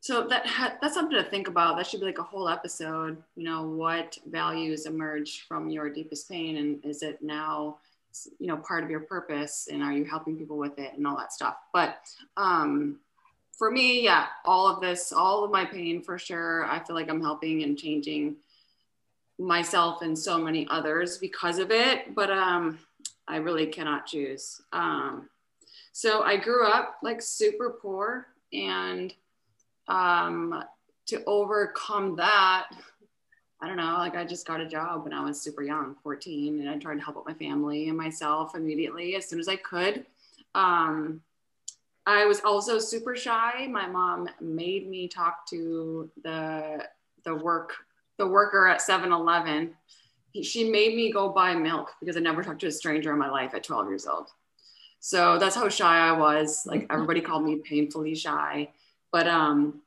so 0.01 0.27
that 0.27 0.47
ha- 0.47 0.77
that's 0.81 0.95
something 0.95 1.15
to 1.15 1.29
think 1.29 1.47
about. 1.47 1.77
That 1.77 1.85
should 1.85 1.99
be 1.99 2.07
like 2.07 2.17
a 2.17 2.23
whole 2.23 2.49
episode. 2.49 3.21
You 3.35 3.43
know, 3.43 3.67
what 3.67 4.17
values 4.25 4.87
emerge 4.87 5.45
from 5.47 5.69
your 5.69 5.91
deepest 5.91 6.27
pain, 6.27 6.57
and 6.57 6.83
is 6.83 7.03
it 7.03 7.21
now, 7.21 7.77
you 8.39 8.47
know, 8.47 8.57
part 8.57 8.83
of 8.83 8.89
your 8.89 9.01
purpose, 9.01 9.69
and 9.71 9.83
are 9.83 9.93
you 9.93 10.03
helping 10.03 10.35
people 10.35 10.57
with 10.57 10.79
it, 10.79 10.93
and 10.97 11.05
all 11.05 11.15
that 11.17 11.31
stuff. 11.31 11.57
But 11.71 11.99
um, 12.35 12.97
for 13.51 13.69
me, 13.69 14.03
yeah, 14.03 14.25
all 14.43 14.67
of 14.67 14.81
this, 14.81 15.13
all 15.13 15.43
of 15.43 15.51
my 15.51 15.65
pain, 15.65 16.01
for 16.01 16.17
sure. 16.17 16.65
I 16.65 16.79
feel 16.79 16.95
like 16.95 17.07
I'm 17.07 17.21
helping 17.21 17.61
and 17.61 17.77
changing 17.77 18.37
myself 19.37 20.01
and 20.01 20.17
so 20.17 20.39
many 20.39 20.67
others 20.71 21.19
because 21.19 21.59
of 21.59 21.69
it. 21.69 22.15
But 22.15 22.31
um, 22.31 22.79
I 23.27 23.35
really 23.37 23.67
cannot 23.67 24.07
choose. 24.07 24.63
Um, 24.73 25.29
so 25.91 26.23
I 26.23 26.37
grew 26.37 26.65
up 26.65 26.95
like 27.03 27.21
super 27.21 27.77
poor 27.79 28.25
and 28.51 29.13
um, 29.91 30.63
to 31.07 31.23
overcome 31.25 32.15
that, 32.15 32.67
I 33.61 33.67
don't 33.67 33.75
know, 33.75 33.97
like 33.97 34.15
I 34.15 34.23
just 34.23 34.47
got 34.47 34.61
a 34.61 34.65
job 34.65 35.03
when 35.03 35.13
I 35.13 35.23
was 35.23 35.41
super 35.41 35.61
young, 35.61 35.95
14, 36.01 36.61
and 36.61 36.69
I 36.69 36.77
tried 36.77 36.95
to 36.95 37.01
help 37.01 37.17
out 37.17 37.27
my 37.27 37.33
family 37.33 37.89
and 37.89 37.97
myself 37.97 38.55
immediately 38.55 39.15
as 39.15 39.27
soon 39.27 39.39
as 39.39 39.49
I 39.49 39.57
could. 39.57 40.05
Um, 40.55 41.21
I 42.05 42.25
was 42.25 42.39
also 42.41 42.79
super 42.79 43.15
shy. 43.15 43.67
My 43.69 43.85
mom 43.85 44.29
made 44.39 44.89
me 44.89 45.07
talk 45.07 45.45
to 45.49 46.09
the 46.23 46.87
the 47.23 47.35
work 47.35 47.73
the 48.17 48.27
worker 48.27 48.67
at 48.67 48.81
7-Eleven. 48.81 49.75
She 50.41 50.69
made 50.69 50.95
me 50.95 51.11
go 51.11 51.29
buy 51.29 51.53
milk 51.53 51.91
because 51.99 52.17
I 52.17 52.21
never 52.21 52.43
talked 52.43 52.61
to 52.61 52.67
a 52.67 52.71
stranger 52.71 53.11
in 53.11 53.19
my 53.19 53.29
life 53.29 53.53
at 53.53 53.63
12 53.63 53.89
years 53.89 54.07
old. 54.07 54.29
So 54.99 55.37
that's 55.37 55.55
how 55.55 55.67
shy 55.69 55.97
I 55.97 56.11
was. 56.13 56.65
Like 56.65 56.87
everybody 56.89 57.21
called 57.21 57.43
me 57.43 57.57
painfully 57.57 58.15
shy 58.15 58.69
but 59.12 59.28
um, 59.28 59.82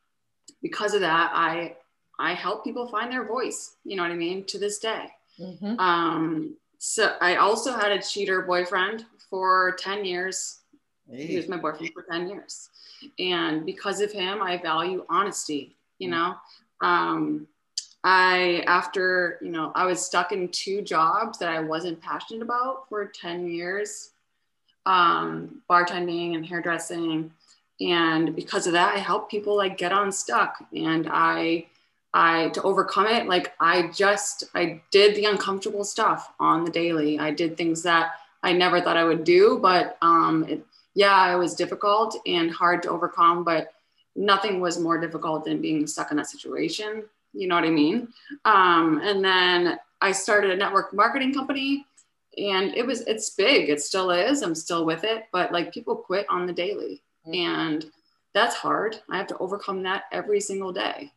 because 0.63 0.95
of 0.95 1.01
that 1.01 1.31
i 1.35 1.75
i 2.19 2.33
help 2.35 2.65
people 2.65 2.87
find 2.89 3.13
their 3.13 3.25
voice 3.25 3.77
you 3.85 3.97
know 3.97 4.03
what 4.03 4.13
i 4.13 4.17
mean 4.17 4.45
to 4.45 4.59
this 4.59 4.79
day. 4.79 5.07
Mhm. 5.41 5.79
um, 5.79 6.57
so 6.79 7.17
i 7.21 7.37
also 7.37 7.73
had 7.73 7.93
a 7.93 8.01
cheater 8.01 8.43
boyfriend 8.43 9.07
for 9.31 9.75
10 9.79 10.05
years. 10.05 10.61
He 11.11 11.37
was 11.37 11.49
my 11.49 11.57
boyfriend 11.57 11.93
for 11.93 12.03
10 12.03 12.29
years. 12.29 12.71
And 13.19 13.67
because 13.67 14.01
of 14.01 14.13
him 14.13 14.43
i 14.43 14.57
value 14.57 15.05
honesty 15.09 15.77
you 15.99 16.09
know? 16.11 16.35
Um, 16.81 17.47
i 18.05 18.63
after 18.67 19.39
you 19.41 19.51
know 19.51 19.73
i 19.75 19.87
was 19.87 20.05
stuck 20.05 20.31
in 20.33 20.49
two 20.49 20.83
jobs 20.83 21.39
that 21.39 21.49
i 21.49 21.59
wasn't 21.59 22.01
passionate 22.03 22.43
about 22.43 22.89
for 22.89 23.07
10 23.07 23.49
years. 23.49 24.11
Um, 24.87 25.63
bartending 25.71 26.35
and 26.35 26.45
hairdressing 26.45 27.33
and 27.81 28.37
because 28.37 28.67
of 28.67 28.73
that 28.73 28.95
i 28.95 28.99
help 28.99 29.31
people 29.31 29.57
like 29.57 29.77
get 29.77 29.93
unstuck 29.93 30.57
and 30.75 31.09
i 31.11 31.67
i 32.13 32.49
to 32.51 32.63
overcome 32.63 33.07
it 33.07 33.27
like 33.27 33.53
i 33.61 33.89
just 33.89 34.45
i 34.55 34.81
did 34.91 35.15
the 35.17 35.25
uncomfortable 35.25 35.85
stuff 35.85 36.33
on 36.39 36.65
the 36.65 36.71
daily. 36.71 37.19
I 37.19 37.31
did 37.33 37.57
things 37.57 37.83
that 37.83 38.13
i 38.43 38.53
never 38.53 38.81
thought 38.81 38.97
i 38.97 39.05
would 39.05 39.25
do 39.25 39.59
but 39.61 39.99
um 40.03 40.45
it, 40.49 40.65
yeah 40.95 41.35
it 41.35 41.39
was 41.39 41.55
difficult 41.55 42.17
and 42.27 42.51
hard 42.51 42.83
to 42.85 42.91
overcome 42.91 43.43
but 43.43 43.73
nothing 44.17 44.61
was 44.61 44.79
more 44.79 44.99
difficult 44.99 45.45
than 45.45 45.61
being 45.61 45.87
stuck 45.89 46.13
in 46.13 46.17
that 46.19 46.29
situation. 46.29 47.03
You 47.33 47.49
know 47.49 47.57
what 47.57 47.65
i 47.65 47.71
mean? 47.71 48.09
Um 48.45 49.01
and 49.03 49.25
then 49.25 49.79
i 50.01 50.13
started 50.13 50.53
a 50.53 50.57
network 50.57 50.95
marketing 50.95 51.35
company 51.35 51.85
and 52.39 52.75
it 52.75 52.87
was 52.87 53.01
it's 53.03 53.31
big. 53.31 53.69
It 53.69 53.81
still 53.81 54.11
is. 54.11 54.43
I'm 54.43 54.55
still 54.55 54.85
with 54.85 55.05
it. 55.05 55.25
But 55.33 55.53
like 55.53 55.73
people 55.75 55.97
quit 55.97 56.27
on 56.29 56.47
the 56.47 56.53
daily 56.53 57.03
Mm-hmm. 57.27 57.35
and 57.35 57.87
that's 58.35 58.57
hard. 58.57 59.01
I 59.11 59.17
have 59.17 59.29
to 59.29 59.39
overcome 59.39 59.83
that 59.85 60.05
every 60.13 60.41
single 60.41 60.73
day. 60.73 61.13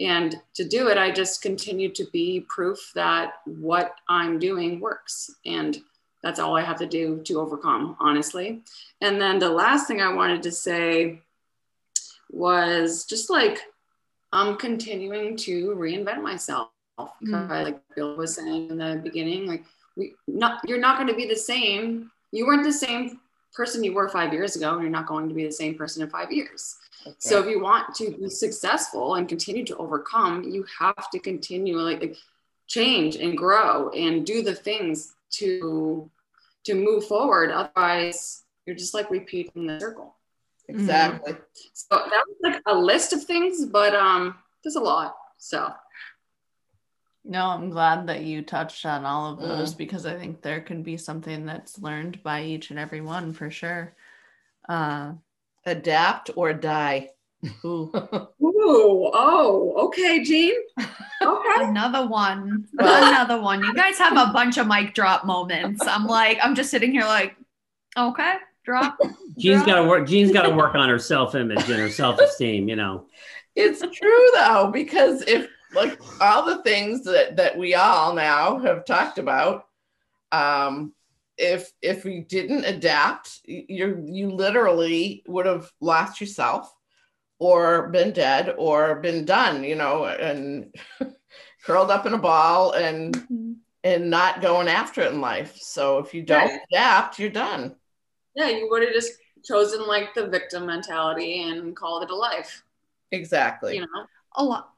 And 0.00 0.34
to 0.54 0.64
do 0.64 0.88
it 0.88 0.98
i 0.98 1.10
just 1.10 1.42
continue 1.42 1.88
to 1.90 2.04
be 2.12 2.44
proof 2.48 2.90
that 2.94 3.34
what 3.44 3.94
i'm 4.08 4.38
doing 4.38 4.80
works. 4.80 5.30
And 5.46 5.78
that's 6.22 6.40
all 6.40 6.56
i 6.56 6.62
have 6.62 6.78
to 6.78 6.86
do 6.86 7.20
to 7.24 7.40
overcome 7.40 7.96
honestly. 8.00 8.62
And 9.00 9.20
then 9.20 9.38
the 9.38 9.50
last 9.50 9.86
thing 9.86 10.00
i 10.00 10.12
wanted 10.12 10.42
to 10.44 10.50
say 10.50 11.20
was 12.30 13.04
just 13.04 13.30
like 13.30 13.60
i'm 14.32 14.56
continuing 14.56 15.36
to 15.36 15.74
reinvent 15.76 16.22
myself. 16.22 16.70
Mm-hmm. 16.98 17.26
Because 17.26 17.64
like 17.66 17.80
bill 17.94 18.16
was 18.16 18.34
saying 18.34 18.70
in 18.70 18.78
the 18.78 19.00
beginning 19.04 19.46
like 19.46 19.64
we 19.96 20.14
not 20.26 20.60
you're 20.66 20.80
not 20.80 20.96
going 20.96 21.08
to 21.08 21.14
be 21.14 21.26
the 21.26 21.36
same. 21.36 22.10
You 22.32 22.46
weren't 22.46 22.64
the 22.64 22.72
same 22.72 23.20
person 23.54 23.84
you 23.84 23.92
were 23.92 24.08
five 24.08 24.32
years 24.32 24.56
ago 24.56 24.72
and 24.72 24.82
you're 24.82 24.90
not 24.90 25.06
going 25.06 25.28
to 25.28 25.34
be 25.34 25.44
the 25.44 25.52
same 25.52 25.74
person 25.74 26.02
in 26.02 26.08
five 26.08 26.32
years. 26.32 26.76
So 27.18 27.40
if 27.40 27.46
you 27.46 27.60
want 27.60 27.94
to 27.96 28.12
be 28.12 28.28
successful 28.28 29.16
and 29.16 29.28
continue 29.28 29.64
to 29.64 29.76
overcome 29.76 30.44
you 30.44 30.64
have 30.78 31.10
to 31.10 31.18
continue 31.18 31.76
like, 31.78 32.00
like 32.00 32.16
change 32.68 33.16
and 33.16 33.36
grow 33.36 33.90
and 33.90 34.24
do 34.24 34.42
the 34.42 34.54
things 34.54 35.14
to 35.32 36.10
to 36.64 36.74
move 36.74 37.06
forward. 37.06 37.50
Otherwise 37.50 38.44
you're 38.66 38.76
just 38.76 38.94
like 38.94 39.10
repeating 39.10 39.66
the 39.66 39.80
circle. 39.80 40.14
Exactly. 40.68 41.34
so 41.72 41.88
that 41.90 42.24
was 42.26 42.36
like 42.42 42.62
a 42.66 42.74
list 42.74 43.12
of 43.12 43.24
things 43.24 43.66
but 43.66 43.94
um 43.94 44.36
there's 44.62 44.76
a 44.76 44.80
lot. 44.80 45.16
So 45.38 45.72
No, 47.24 47.46
I'm 47.46 47.70
glad 47.70 48.08
that 48.08 48.22
you 48.24 48.42
touched 48.42 48.84
on 48.84 49.04
all 49.04 49.32
of 49.32 49.38
Mm. 49.38 49.48
those 49.48 49.74
because 49.74 50.06
I 50.06 50.14
think 50.18 50.42
there 50.42 50.60
can 50.60 50.82
be 50.82 50.96
something 50.96 51.46
that's 51.46 51.78
learned 51.78 52.22
by 52.22 52.42
each 52.42 52.70
and 52.70 52.78
every 52.78 53.00
one 53.00 53.32
for 53.32 53.50
sure. 53.50 53.94
Uh, 54.68 55.12
Adapt 55.64 56.30
or 56.34 56.52
die. 56.52 57.10
ooh. 57.64 57.90
Ooh, 58.40 59.10
oh 59.12 59.74
okay 59.86 60.22
Jean 60.22 60.54
okay 60.80 61.64
Another 61.64 62.06
one. 62.06 62.66
Another 62.78 63.40
one. 63.40 63.62
You 63.62 63.74
guys 63.74 63.98
have 63.98 64.16
a 64.16 64.32
bunch 64.32 64.58
of 64.58 64.66
mic 64.68 64.94
drop 64.94 65.24
moments. 65.24 65.84
I'm 65.86 66.06
like, 66.06 66.38
I'm 66.42 66.54
just 66.54 66.70
sitting 66.70 66.92
here 66.92 67.04
like, 67.04 67.34
okay, 67.96 68.34
drop. 68.64 68.96
Jean's 69.38 69.64
drop. 69.64 69.66
got 69.66 69.74
to 69.82 69.88
work. 69.88 70.06
Jean's 70.08 70.30
got 70.32 70.42
to 70.42 70.54
work 70.54 70.74
on 70.76 70.88
her 70.88 70.98
self-image 71.00 71.68
and 71.68 71.80
her 71.80 71.90
self-esteem. 71.90 72.68
You 72.68 72.76
know. 72.76 73.06
It's 73.56 73.80
true 73.80 74.30
though, 74.34 74.70
because 74.72 75.22
if 75.22 75.48
like 75.74 75.98
all 76.20 76.44
the 76.46 76.62
things 76.62 77.04
that 77.04 77.36
that 77.36 77.56
we 77.58 77.74
all 77.74 78.14
now 78.14 78.58
have 78.58 78.84
talked 78.84 79.18
about, 79.18 79.66
um, 80.30 80.92
if 81.38 81.72
if 81.82 82.04
we 82.04 82.20
didn't 82.20 82.64
adapt, 82.64 83.40
y- 83.48 83.64
you 83.68 84.04
you 84.06 84.30
literally 84.30 85.22
would 85.26 85.46
have 85.46 85.70
lost 85.80 86.20
yourself, 86.20 86.74
or 87.38 87.88
been 87.88 88.12
dead, 88.12 88.54
or 88.58 88.96
been 89.00 89.24
done, 89.24 89.64
you 89.64 89.74
know, 89.74 90.04
and 90.06 90.74
curled 91.64 91.90
up 91.90 92.06
in 92.06 92.14
a 92.14 92.18
ball 92.18 92.72
and 92.72 93.14
Mhm. 93.16 93.56
and 93.84 94.10
not 94.10 94.40
going 94.40 94.68
after 94.68 95.00
it 95.00 95.12
in 95.12 95.20
life. 95.20 95.56
So 95.56 95.98
if 95.98 96.14
you 96.14 96.22
don't 96.22 96.44
Right. 96.48 96.60
adapt, 96.70 97.18
you're 97.18 97.30
done. 97.30 97.74
yeah 98.36 98.48
you 98.48 98.68
would 98.70 98.82
have 98.82 98.92
just 98.94 99.12
chosen 99.44 99.86
like 99.88 100.14
the 100.14 100.28
victim 100.28 100.66
mentality 100.66 101.42
and 101.42 101.74
called 101.74 102.04
it 102.04 102.10
a 102.10 102.14
life. 102.16 102.62
Exactly. 103.10 103.74
You 103.76 103.80
know, 103.82 104.06
a 104.36 104.44
lot 104.44 104.71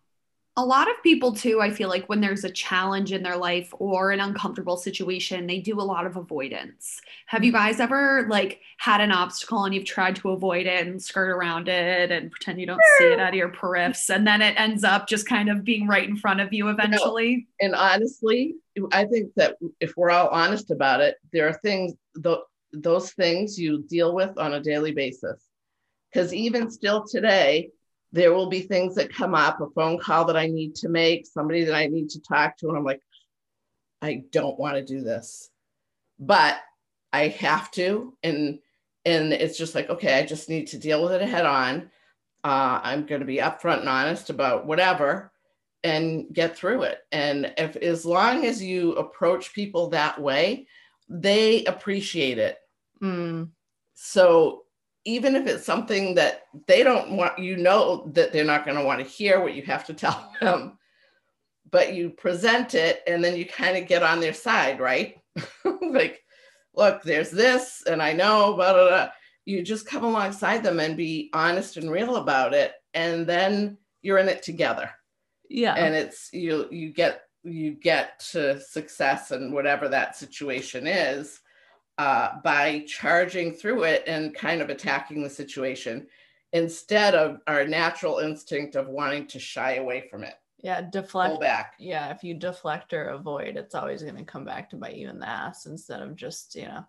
a 0.57 0.65
lot 0.65 0.89
of 0.89 1.03
people 1.03 1.33
too 1.33 1.61
i 1.61 1.71
feel 1.71 1.89
like 1.89 2.09
when 2.09 2.21
there's 2.21 2.45
a 2.45 2.51
challenge 2.51 3.13
in 3.13 3.23
their 3.23 3.37
life 3.37 3.73
or 3.79 4.13
an 4.13 4.21
uncomfortable 4.21 4.77
situation 4.77 5.47
they 5.47 5.59
do 5.59 5.81
a 5.81 5.83
lot 5.83 6.07
of 6.07 6.17
avoidance. 6.17 7.01
Have 7.27 7.45
you 7.45 7.53
mm-hmm. 7.53 7.59
guys 7.59 7.81
ever 7.81 8.27
like 8.29 8.61
had 8.79 9.01
an 9.01 9.11
obstacle 9.11 9.65
and 9.65 9.75
you've 9.75 9.85
tried 9.85 10.17
to 10.17 10.31
avoid 10.31 10.67
it 10.67 10.87
and 10.87 11.03
skirt 11.03 11.31
around 11.31 11.69
it 11.69 12.11
and 12.11 12.31
pretend 12.31 12.61
you 12.61 12.67
don't 12.67 12.81
see 12.99 13.05
it 13.05 13.21
out 13.21 13.31
of 13.31 13.35
your 13.35 13.51
periffs 13.51 14.15
and 14.15 14.27
then 14.27 14.43
it 14.43 14.59
ends 14.59 14.85
up 14.85 15.09
just 15.09 15.29
kind 15.29 15.49
of 15.49 15.65
being 15.65 15.87
right 15.89 16.09
in 16.09 16.17
front 16.17 16.41
of 16.41 16.53
you 16.53 16.69
eventually? 16.69 17.47
and 17.61 17.75
honestly 17.75 18.55
i 18.93 19.05
think 19.05 19.31
that 19.37 19.57
if 19.81 19.95
we're 19.97 20.11
all 20.11 20.29
honest 20.29 20.71
about 20.71 21.01
it 21.01 21.17
there 21.33 21.49
are 21.49 21.59
things 21.63 21.95
th- 22.23 22.39
those 22.75 23.13
things 23.13 23.59
you 23.59 23.83
deal 23.89 24.15
with 24.15 24.37
on 24.39 24.55
a 24.55 24.61
daily 24.61 24.93
basis. 24.93 25.41
Because 26.13 26.33
even 26.33 26.71
still 26.71 27.05
today 27.05 27.71
there 28.15 28.33
will 28.33 28.49
be 28.49 28.61
things 28.61 28.95
that 28.95 29.13
come 29.13 29.35
up, 29.35 29.61
a 29.61 29.69
phone 29.71 29.99
call 29.99 30.25
that 30.27 30.37
I 30.37 30.47
need 30.47 30.77
to 30.77 30.89
make, 30.89 31.27
somebody 31.27 31.65
that 31.65 31.75
I 31.75 31.89
need 31.89 32.11
to 32.11 32.23
talk 32.23 32.57
to, 32.59 32.69
and 32.69 32.79
I'm 32.79 32.85
like, 32.85 33.01
I 34.01 34.23
don't 34.31 34.59
want 34.59 34.77
to 34.77 34.85
do 34.85 35.01
this, 35.01 35.51
but 36.21 36.57
I 37.13 37.29
have 37.29 37.73
to, 37.73 38.17
and 38.23 38.61
and 39.05 39.33
it's 39.33 39.59
just 39.59 39.75
like, 39.75 39.91
okay, 39.91 40.17
I 40.17 40.25
just 40.25 40.49
need 40.49 40.69
to 40.69 40.79
deal 40.79 41.03
with 41.03 41.13
it 41.13 41.23
head 41.23 41.45
on. 41.45 41.91
Uh, 42.45 42.81
I'm 42.83 43.05
going 43.05 43.21
to 43.21 43.27
be 43.27 43.39
upfront 43.39 43.81
and 43.81 43.89
honest 43.89 44.31
about 44.31 44.65
whatever, 44.65 45.33
and 45.83 46.33
get 46.33 46.57
through 46.57 46.83
it. 46.83 46.99
And 47.11 47.53
if 47.59 47.75
as 47.75 48.07
long 48.07 48.47
as 48.47 48.63
you 48.63 48.93
approach 48.93 49.55
people 49.55 49.91
that 49.91 50.21
way, 50.21 50.69
they 51.09 51.65
appreciate 51.65 52.39
it. 52.39 52.59
Mm. 53.03 53.49
So 53.95 54.64
even 55.05 55.37
if 55.37 55.47
it's 55.47 55.67
something 55.67 56.15
that 56.15 56.45
they 56.67 56.83
don't 56.83 57.13
want, 57.13 57.39
you 57.39 57.57
know 57.57 58.11
that 58.15 58.33
they're 58.33 58.45
not 58.45 58.65
going 58.65 58.77
to 58.77 58.85
want 58.85 59.01
to 59.01 59.07
hear 59.07 59.41
what 59.41 59.55
you 59.55 59.63
have 59.63 59.85
to 59.87 59.95
tell 59.95 60.33
them, 60.41 60.79
but 61.71 61.95
you 61.95 62.11
present 62.11 62.75
it 62.75 63.03
and 63.07 63.23
then 63.23 63.37
you 63.37 63.47
kind 63.47 63.77
of 63.77 63.87
get 63.87 64.03
on 64.03 64.21
their 64.21 64.33
side, 64.33 64.81
right? 64.81 65.17
like, 65.83 66.23
look, 66.75 67.03
there's 67.03 67.31
this, 67.31 67.83
and 67.87 68.03
I 68.03 68.13
know, 68.13 68.55
blah, 68.55 68.73
blah, 68.73 68.89
blah. 68.89 69.09
You 69.45 69.63
just 69.63 69.87
come 69.87 70.05
alongside 70.05 70.63
them 70.63 70.81
and 70.81 70.97
be 70.97 71.29
honest 71.35 71.77
and 71.77 71.91
real 71.91 72.17
about 72.17 72.55
it, 72.55 72.73
and 72.95 73.27
then 73.27 73.77
you're 74.01 74.19
in 74.19 74.29
it 74.29 74.43
together. 74.43 74.91
Yeah. 75.51 75.75
And 75.75 75.95
it's 75.95 76.31
you 76.33 76.67
you 76.71 76.95
get 76.95 77.25
you 77.43 77.73
get 77.73 78.19
to 78.31 78.59
success 78.59 79.31
and 79.31 79.53
whatever 79.53 79.89
that 79.89 80.17
situation 80.17 80.87
is 80.87 81.41
uh, 81.99 82.41
by 82.43 82.85
charging 82.87 83.53
through 83.53 83.85
it 83.85 84.03
and 84.07 84.35
kind 84.35 84.61
of 84.61 84.71
attacking 84.71 85.23
the 85.23 85.31
situation 85.31 86.07
instead 86.53 87.15
of 87.15 87.41
our 87.47 87.67
natural 87.67 88.19
instinct 88.19 88.77
of 88.77 88.89
wanting 88.89 89.27
to 89.27 89.39
shy 89.39 89.75
away 89.75 90.07
from 90.09 90.25
it. 90.25 90.35
Yeah, 90.63 90.81
deflect. 90.81 91.33
Pull 91.33 91.41
back. 91.41 91.75
Yeah, 91.79 92.11
if 92.11 92.25
you 92.25 92.35
deflect 92.35 92.93
or 92.95 93.09
avoid, 93.09 93.57
it's 93.57 93.75
always 93.75 94.03
going 94.03 94.17
to 94.17 94.25
come 94.25 94.45
back 94.45 94.71
to 94.71 94.77
bite 94.77 94.97
you 94.97 95.11
in 95.11 95.19
the 95.19 95.29
ass 95.29 95.67
instead 95.67 96.01
of 96.01 96.17
just, 96.17 96.55
you 96.55 96.67
know, 96.67 96.85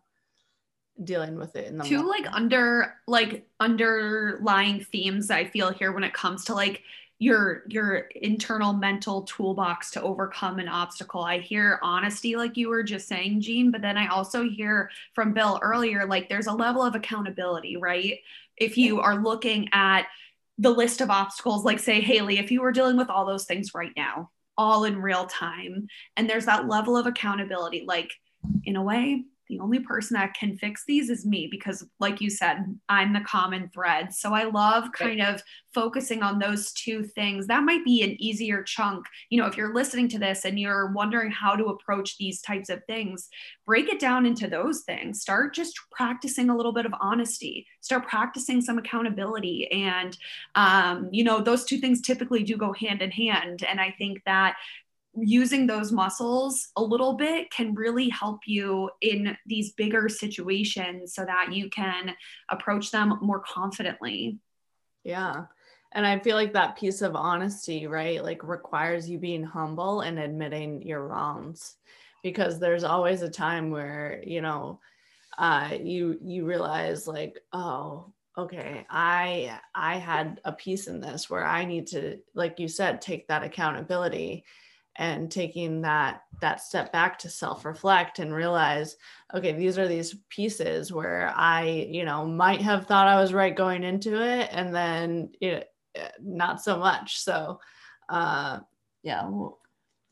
dealing 1.03 1.35
with 1.35 1.55
it 1.57 1.67
in 1.67 1.77
the 1.77 1.83
two 1.83 1.97
moment. 1.97 2.23
like 2.23 2.33
under 2.33 2.93
like 3.05 3.45
underlying 3.59 4.79
themes 4.79 5.29
i 5.29 5.43
feel 5.43 5.69
here 5.69 5.91
when 5.91 6.05
it 6.05 6.13
comes 6.13 6.45
to 6.45 6.53
like 6.53 6.83
your 7.17 7.63
your 7.67 8.09
internal 8.15 8.73
mental 8.73 9.21
toolbox 9.23 9.91
to 9.91 10.01
overcome 10.01 10.59
an 10.59 10.67
obstacle. 10.67 11.21
I 11.21 11.39
hear 11.39 11.79
honesty 11.81 12.35
like 12.35 12.57
you 12.57 12.69
were 12.69 12.83
just 12.83 13.07
saying 13.07 13.41
Jean, 13.41 13.71
but 13.71 13.81
then 13.81 13.97
I 13.97 14.07
also 14.07 14.43
hear 14.43 14.89
from 15.13 15.33
Bill 15.33 15.59
earlier 15.61 16.05
like 16.05 16.27
there's 16.27 16.47
a 16.47 16.53
level 16.53 16.83
of 16.83 16.95
accountability, 16.95 17.77
right? 17.77 18.19
If 18.57 18.77
you 18.77 18.99
are 18.99 19.15
looking 19.15 19.69
at 19.71 20.07
the 20.57 20.71
list 20.71 21.01
of 21.01 21.09
obstacles 21.09 21.63
like 21.63 21.79
say 21.79 22.01
Haley, 22.01 22.37
if 22.37 22.51
you 22.51 22.61
were 22.61 22.71
dealing 22.71 22.97
with 22.97 23.09
all 23.09 23.25
those 23.25 23.45
things 23.45 23.73
right 23.73 23.93
now, 23.95 24.31
all 24.57 24.85
in 24.85 25.01
real 25.01 25.25
time 25.25 25.87
and 26.15 26.29
there's 26.29 26.45
that 26.45 26.67
level 26.67 26.95
of 26.95 27.05
accountability 27.05 27.83
like 27.85 28.13
in 28.63 28.75
a 28.75 28.81
way 28.81 29.25
the 29.47 29.59
only 29.59 29.79
person 29.79 30.15
that 30.15 30.33
can 30.33 30.57
fix 30.57 30.83
these 30.87 31.09
is 31.09 31.25
me 31.25 31.47
because 31.49 31.85
like 31.99 32.21
you 32.21 32.29
said 32.29 32.57
i'm 32.89 33.13
the 33.13 33.21
common 33.21 33.69
thread. 33.73 34.13
So 34.13 34.33
i 34.33 34.43
love 34.43 34.91
kind 34.93 35.21
of 35.21 35.41
focusing 35.73 36.23
on 36.23 36.39
those 36.39 36.71
two 36.71 37.03
things. 37.03 37.47
That 37.47 37.63
might 37.63 37.83
be 37.83 38.01
an 38.01 38.15
easier 38.21 38.63
chunk. 38.63 39.05
You 39.29 39.41
know 39.41 39.47
if 39.47 39.57
you're 39.57 39.73
listening 39.73 40.07
to 40.09 40.19
this 40.19 40.45
and 40.45 40.59
you're 40.59 40.91
wondering 40.93 41.31
how 41.31 41.55
to 41.55 41.65
approach 41.65 42.17
these 42.17 42.41
types 42.41 42.69
of 42.69 42.83
things 42.85 43.29
break 43.65 43.89
it 43.89 43.99
down 43.99 44.25
into 44.25 44.47
those 44.47 44.81
things. 44.81 45.21
Start 45.21 45.53
just 45.53 45.79
practicing 45.91 46.49
a 46.49 46.55
little 46.55 46.71
bit 46.71 46.85
of 46.85 46.93
honesty. 47.01 47.65
Start 47.81 48.07
practicing 48.07 48.61
some 48.61 48.77
accountability. 48.77 49.67
And 49.71 50.15
um, 50.55 51.09
you 51.11 51.23
know 51.23 51.41
those 51.41 51.65
two 51.65 51.79
things 51.79 52.01
typically 52.01 52.43
do 52.43 52.57
go 52.57 52.73
hand 52.73 53.01
in 53.01 53.11
hand. 53.11 53.63
And 53.63 53.79
i 53.81 53.93
think 53.97 54.21
that 54.25 54.55
using 55.17 55.67
those 55.67 55.91
muscles 55.91 56.69
a 56.75 56.83
little 56.83 57.13
bit 57.13 57.51
can 57.51 57.73
really 57.73 58.09
help 58.09 58.41
you 58.45 58.89
in 59.01 59.35
these 59.45 59.73
bigger 59.73 60.09
situations 60.09 61.13
so 61.13 61.25
that 61.25 61.53
you 61.53 61.69
can 61.69 62.13
approach 62.49 62.91
them 62.91 63.17
more 63.21 63.39
confidently. 63.39 64.39
Yeah. 65.03 65.45
And 65.93 66.05
I 66.05 66.19
feel 66.19 66.35
like 66.35 66.53
that 66.53 66.77
piece 66.77 67.01
of 67.01 67.15
honesty, 67.15 67.87
right, 67.87 68.21
like 68.21 68.43
requires 68.43 69.09
you 69.09 69.17
being 69.17 69.43
humble 69.43 70.01
and 70.01 70.19
admitting 70.19 70.81
your 70.81 71.07
wrongs 71.07 71.75
because 72.21 72.59
there's 72.59 72.83
always 72.83 73.21
a 73.21 73.29
time 73.29 73.71
where, 73.71 74.21
you 74.25 74.41
know, 74.41 74.79
uh, 75.37 75.69
you 75.81 76.17
you 76.23 76.45
realize 76.45 77.07
like, 77.07 77.39
oh, 77.53 78.11
okay, 78.37 78.85
I 78.89 79.59
I 79.73 79.97
had 79.97 80.41
a 80.43 80.51
piece 80.51 80.87
in 80.87 80.99
this 80.99 81.29
where 81.29 81.45
I 81.45 81.65
need 81.65 81.87
to, 81.87 82.19
like 82.33 82.59
you 82.59 82.67
said, 82.67 83.01
take 83.01 83.27
that 83.27 83.43
accountability 83.43 84.43
and 84.97 85.31
taking 85.31 85.81
that 85.81 86.21
that 86.41 86.61
step 86.61 86.91
back 86.91 87.17
to 87.19 87.29
self-reflect 87.29 88.19
and 88.19 88.33
realize 88.33 88.95
okay 89.33 89.51
these 89.51 89.77
are 89.77 89.87
these 89.87 90.15
pieces 90.29 90.91
where 90.91 91.33
i 91.35 91.87
you 91.89 92.05
know 92.05 92.25
might 92.25 92.61
have 92.61 92.85
thought 92.85 93.07
i 93.07 93.19
was 93.19 93.33
right 93.33 93.55
going 93.55 93.83
into 93.83 94.21
it 94.21 94.49
and 94.51 94.73
then 94.73 95.29
it, 95.41 95.69
eh, 95.95 96.07
not 96.21 96.61
so 96.61 96.77
much 96.77 97.19
so 97.19 97.59
uh 98.09 98.59
yeah 99.03 99.29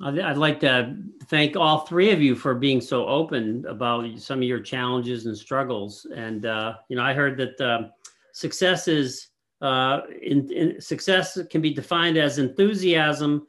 I'd 0.02 0.38
like 0.38 0.60
to 0.62 0.98
thank 1.28 1.56
all 1.56 1.86
three 1.86 2.12
of 2.12 2.22
you 2.22 2.36
for 2.36 2.56
being 2.56 2.82
so 2.82 3.06
open 3.08 3.64
about 3.70 4.20
some 4.20 4.40
of 4.40 4.44
your 4.44 4.60
challenges 4.60 5.28
and 5.28 5.38
struggles. 5.38 6.06
And 6.14 6.46
uh, 6.46 6.74
you 6.90 6.98
know, 6.98 7.04
I 7.04 7.14
heard 7.14 7.38
that 7.38 7.62
uh, 7.62 7.88
success 8.34 8.90
is 8.90 9.28
uh, 9.62 10.02
in, 10.22 10.52
in, 10.52 10.82
success 10.82 11.40
can 11.50 11.62
be 11.62 11.74
defined 11.74 12.18
as 12.18 12.38
enthusiasm 12.38 13.48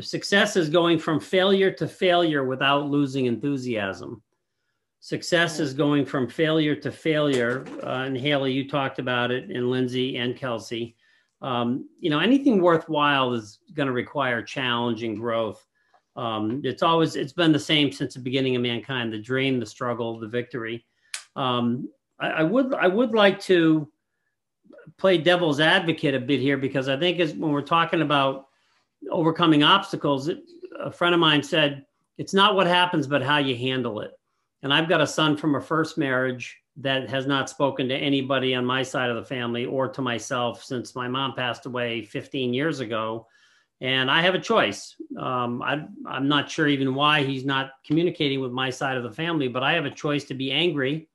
success 0.00 0.56
is 0.56 0.68
going 0.68 0.98
from 0.98 1.20
failure 1.20 1.70
to 1.70 1.88
failure 1.88 2.44
without 2.44 2.88
losing 2.88 3.26
enthusiasm. 3.26 4.22
Success 5.00 5.60
is 5.60 5.72
going 5.72 6.04
from 6.04 6.28
failure 6.28 6.74
to 6.74 6.90
failure. 6.90 7.64
Uh, 7.82 8.04
and 8.06 8.16
Haley, 8.16 8.52
you 8.52 8.68
talked 8.68 8.98
about 8.98 9.30
it, 9.30 9.50
and 9.50 9.70
Lindsay 9.70 10.16
and 10.16 10.36
Kelsey. 10.36 10.96
Um, 11.42 11.88
you 12.00 12.10
know, 12.10 12.18
anything 12.18 12.60
worthwhile 12.60 13.32
is 13.32 13.60
going 13.74 13.86
to 13.86 13.92
require 13.92 14.42
challenge 14.42 15.02
and 15.02 15.16
growth. 15.16 15.64
Um, 16.16 16.62
it's 16.64 16.82
always 16.82 17.14
it's 17.14 17.32
been 17.32 17.52
the 17.52 17.58
same 17.58 17.92
since 17.92 18.14
the 18.14 18.20
beginning 18.20 18.56
of 18.56 18.62
mankind: 18.62 19.12
the 19.12 19.18
dream, 19.18 19.60
the 19.60 19.66
struggle, 19.66 20.18
the 20.18 20.26
victory. 20.28 20.84
Um, 21.36 21.88
I, 22.18 22.28
I 22.28 22.42
would 22.42 22.74
I 22.74 22.88
would 22.88 23.12
like 23.14 23.38
to 23.42 23.88
play 24.96 25.18
devil's 25.18 25.60
advocate 25.60 26.14
a 26.14 26.20
bit 26.20 26.40
here 26.40 26.56
because 26.56 26.88
I 26.88 26.96
think 26.96 27.20
as 27.20 27.34
when 27.34 27.50
we're 27.50 27.60
talking 27.60 28.00
about 28.00 28.45
overcoming 29.10 29.62
obstacles, 29.62 30.30
a 30.78 30.90
friend 30.90 31.14
of 31.14 31.20
mine 31.20 31.42
said, 31.42 31.84
it's 32.18 32.34
not 32.34 32.54
what 32.54 32.66
happens, 32.66 33.06
but 33.06 33.22
how 33.22 33.38
you 33.38 33.56
handle 33.56 34.00
it. 34.00 34.12
And 34.62 34.72
I've 34.72 34.88
got 34.88 35.00
a 35.00 35.06
son 35.06 35.36
from 35.36 35.54
a 35.54 35.60
first 35.60 35.98
marriage 35.98 36.56
that 36.78 37.08
has 37.08 37.26
not 37.26 37.48
spoken 37.48 37.88
to 37.88 37.96
anybody 37.96 38.54
on 38.54 38.64
my 38.64 38.82
side 38.82 39.10
of 39.10 39.16
the 39.16 39.24
family 39.24 39.64
or 39.64 39.88
to 39.88 40.02
myself 40.02 40.62
since 40.62 40.94
my 40.94 41.08
mom 41.08 41.34
passed 41.34 41.66
away 41.66 42.02
15 42.02 42.52
years 42.52 42.80
ago. 42.80 43.26
And 43.80 44.10
I 44.10 44.22
have 44.22 44.34
a 44.34 44.40
choice. 44.40 44.94
Um, 45.18 45.62
I, 45.62 45.84
I'm 46.06 46.28
not 46.28 46.50
sure 46.50 46.66
even 46.66 46.94
why 46.94 47.22
he's 47.22 47.44
not 47.44 47.72
communicating 47.84 48.40
with 48.40 48.52
my 48.52 48.70
side 48.70 48.96
of 48.96 49.02
the 49.02 49.12
family, 49.12 49.48
but 49.48 49.62
I 49.62 49.74
have 49.74 49.84
a 49.84 49.90
choice 49.90 50.24
to 50.24 50.34
be 50.34 50.50
angry 50.50 51.08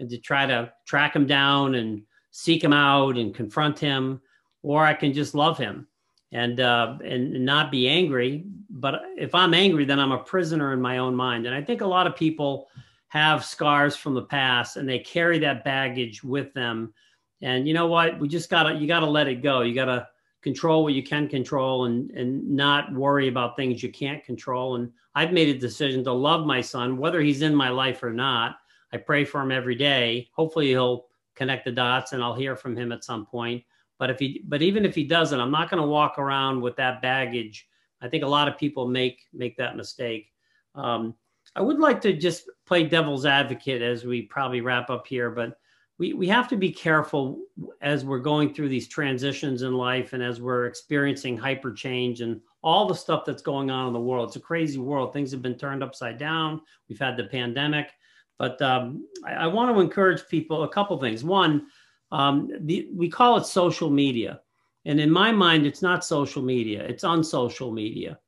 and 0.00 0.08
to 0.08 0.18
try 0.18 0.46
to 0.46 0.72
track 0.86 1.14
him 1.14 1.26
down 1.26 1.74
and 1.74 2.02
seek 2.30 2.64
him 2.64 2.72
out 2.72 3.16
and 3.16 3.34
confront 3.34 3.78
him, 3.78 4.20
or 4.62 4.84
I 4.84 4.94
can 4.94 5.12
just 5.12 5.34
love 5.34 5.58
him 5.58 5.86
and 6.32 6.60
uh, 6.60 6.98
and 7.04 7.44
not 7.44 7.70
be 7.70 7.88
angry. 7.88 8.44
But 8.70 9.02
if 9.16 9.34
I'm 9.34 9.54
angry, 9.54 9.84
then 9.84 9.98
I'm 9.98 10.12
a 10.12 10.18
prisoner 10.18 10.72
in 10.72 10.80
my 10.80 10.98
own 10.98 11.14
mind. 11.14 11.46
And 11.46 11.54
I 11.54 11.62
think 11.62 11.80
a 11.80 11.86
lot 11.86 12.06
of 12.06 12.16
people 12.16 12.68
have 13.08 13.44
scars 13.44 13.96
from 13.96 14.14
the 14.14 14.22
past, 14.22 14.76
and 14.76 14.88
they 14.88 14.98
carry 14.98 15.38
that 15.38 15.64
baggage 15.64 16.22
with 16.22 16.52
them. 16.54 16.92
And 17.40 17.66
you 17.66 17.74
know 17.74 17.86
what? 17.86 18.18
We 18.18 18.28
just 18.28 18.50
gotta 18.50 18.74
you 18.74 18.86
gotta 18.86 19.06
let 19.06 19.28
it 19.28 19.42
go. 19.42 19.62
You 19.62 19.74
gotta 19.74 20.08
control 20.42 20.84
what 20.84 20.94
you 20.94 21.02
can 21.02 21.28
control, 21.28 21.86
and 21.86 22.10
and 22.10 22.48
not 22.48 22.92
worry 22.92 23.28
about 23.28 23.56
things 23.56 23.82
you 23.82 23.90
can't 23.90 24.24
control. 24.24 24.76
And 24.76 24.92
I've 25.14 25.32
made 25.32 25.54
a 25.54 25.58
decision 25.58 26.04
to 26.04 26.12
love 26.12 26.46
my 26.46 26.60
son, 26.60 26.98
whether 26.98 27.20
he's 27.20 27.42
in 27.42 27.54
my 27.54 27.70
life 27.70 28.02
or 28.02 28.12
not. 28.12 28.56
I 28.92 28.96
pray 28.98 29.24
for 29.24 29.40
him 29.40 29.52
every 29.52 29.74
day. 29.74 30.28
Hopefully, 30.32 30.68
he'll 30.68 31.06
connect 31.34 31.64
the 31.64 31.72
dots, 31.72 32.12
and 32.12 32.22
I'll 32.22 32.34
hear 32.34 32.56
from 32.56 32.76
him 32.76 32.92
at 32.92 33.04
some 33.04 33.24
point. 33.24 33.64
But 33.98 34.10
if 34.10 34.18
he, 34.18 34.42
but 34.46 34.62
even 34.62 34.84
if 34.84 34.94
he 34.94 35.04
doesn't, 35.04 35.40
I'm 35.40 35.50
not 35.50 35.70
going 35.70 35.82
to 35.82 35.88
walk 35.88 36.18
around 36.18 36.60
with 36.60 36.76
that 36.76 37.02
baggage. 37.02 37.66
I 38.00 38.08
think 38.08 38.22
a 38.22 38.28
lot 38.28 38.48
of 38.48 38.58
people 38.58 38.86
make 38.86 39.22
make 39.32 39.56
that 39.56 39.76
mistake. 39.76 40.32
Um, 40.74 41.14
I 41.56 41.62
would 41.62 41.78
like 41.78 42.00
to 42.02 42.12
just 42.12 42.48
play 42.66 42.84
devil's 42.84 43.26
advocate 43.26 43.82
as 43.82 44.04
we 44.04 44.22
probably 44.22 44.60
wrap 44.60 44.90
up 44.90 45.06
here, 45.06 45.30
but 45.30 45.58
we, 45.98 46.12
we 46.12 46.28
have 46.28 46.48
to 46.48 46.56
be 46.56 46.70
careful 46.70 47.40
as 47.82 48.04
we're 48.04 48.20
going 48.20 48.54
through 48.54 48.68
these 48.68 48.86
transitions 48.86 49.62
in 49.62 49.74
life 49.74 50.12
and 50.12 50.22
as 50.22 50.40
we're 50.40 50.66
experiencing 50.66 51.36
hyper 51.36 51.72
change 51.72 52.20
and 52.20 52.40
all 52.62 52.86
the 52.86 52.94
stuff 52.94 53.24
that's 53.24 53.42
going 53.42 53.70
on 53.70 53.88
in 53.88 53.92
the 53.92 54.00
world. 54.00 54.28
It's 54.28 54.36
a 54.36 54.40
crazy 54.40 54.78
world. 54.78 55.12
Things 55.12 55.32
have 55.32 55.42
been 55.42 55.56
turned 55.56 55.82
upside 55.82 56.18
down. 56.18 56.60
We've 56.88 56.98
had 56.98 57.16
the 57.16 57.24
pandemic. 57.24 57.90
But 58.38 58.62
um, 58.62 59.04
I, 59.26 59.32
I, 59.32 59.46
want 59.48 59.74
to 59.74 59.80
encourage 59.80 60.26
people 60.28 60.62
a 60.62 60.68
couple 60.68 60.96
things. 61.00 61.24
One, 61.24 61.66
um, 62.12 62.50
the, 62.60 62.88
we 62.94 63.08
call 63.08 63.36
it 63.36 63.46
social 63.46 63.90
media. 63.90 64.40
And 64.84 65.00
in 65.00 65.10
my 65.10 65.32
mind, 65.32 65.66
it's 65.66 65.82
not 65.82 66.04
social 66.04 66.42
media, 66.42 66.82
it's 66.82 67.04
on 67.04 67.22
social 67.22 67.70
media. 67.70 68.18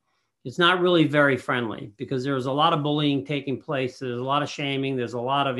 It's 0.44 0.58
not 0.58 0.80
really 0.80 1.04
very 1.04 1.36
friendly 1.36 1.92
because 1.98 2.24
there's 2.24 2.46
a 2.46 2.52
lot 2.52 2.72
of 2.72 2.82
bullying 2.82 3.26
taking 3.26 3.60
place. 3.60 3.98
There's 3.98 4.18
a 4.18 4.24
lot 4.24 4.42
of 4.42 4.48
shaming. 4.48 4.96
There's 4.96 5.12
a 5.12 5.20
lot 5.20 5.46
of 5.46 5.58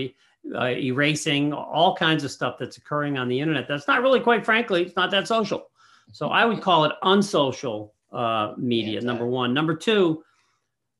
uh, 0.54 0.68
erasing, 0.68 1.52
all 1.52 1.94
kinds 1.94 2.24
of 2.24 2.30
stuff 2.30 2.56
that's 2.58 2.78
occurring 2.78 3.18
on 3.18 3.28
the 3.28 3.38
internet. 3.38 3.68
That's 3.68 3.86
not 3.86 4.00
really, 4.00 4.20
quite 4.20 4.44
frankly, 4.44 4.82
it's 4.82 4.96
not 4.96 5.10
that 5.10 5.28
social. 5.28 5.68
So 6.12 6.28
I 6.28 6.46
would 6.46 6.62
call 6.62 6.86
it 6.86 6.92
unsocial 7.02 7.92
uh, 8.10 8.54
media, 8.56 9.00
number 9.02 9.26
one. 9.26 9.52
Number 9.52 9.76
two, 9.76 10.24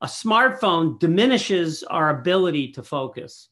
a 0.02 0.06
smartphone 0.06 0.98
diminishes 0.98 1.82
our 1.84 2.10
ability 2.10 2.72
to 2.72 2.82
focus. 2.82 3.48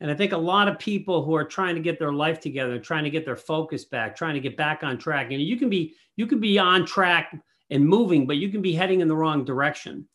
And 0.00 0.10
I 0.10 0.14
think 0.14 0.32
a 0.32 0.38
lot 0.38 0.66
of 0.66 0.78
people 0.78 1.24
who 1.24 1.34
are 1.34 1.44
trying 1.44 1.74
to 1.74 1.80
get 1.80 1.98
their 1.98 2.12
life 2.12 2.40
together, 2.40 2.78
trying 2.78 3.04
to 3.04 3.10
get 3.10 3.24
their 3.26 3.36
focus 3.36 3.84
back, 3.84 4.16
trying 4.16 4.34
to 4.34 4.40
get 4.40 4.56
back 4.56 4.82
on 4.82 4.96
track. 4.96 5.30
And 5.30 5.42
you 5.42 5.56
can 5.58 5.68
be 5.68 5.94
you 6.16 6.26
can 6.26 6.40
be 6.40 6.58
on 6.58 6.86
track 6.86 7.38
and 7.70 7.86
moving, 7.86 8.26
but 8.26 8.38
you 8.38 8.48
can 8.48 8.62
be 8.62 8.72
heading 8.72 9.00
in 9.00 9.08
the 9.08 9.16
wrong 9.16 9.44
direction. 9.44 10.06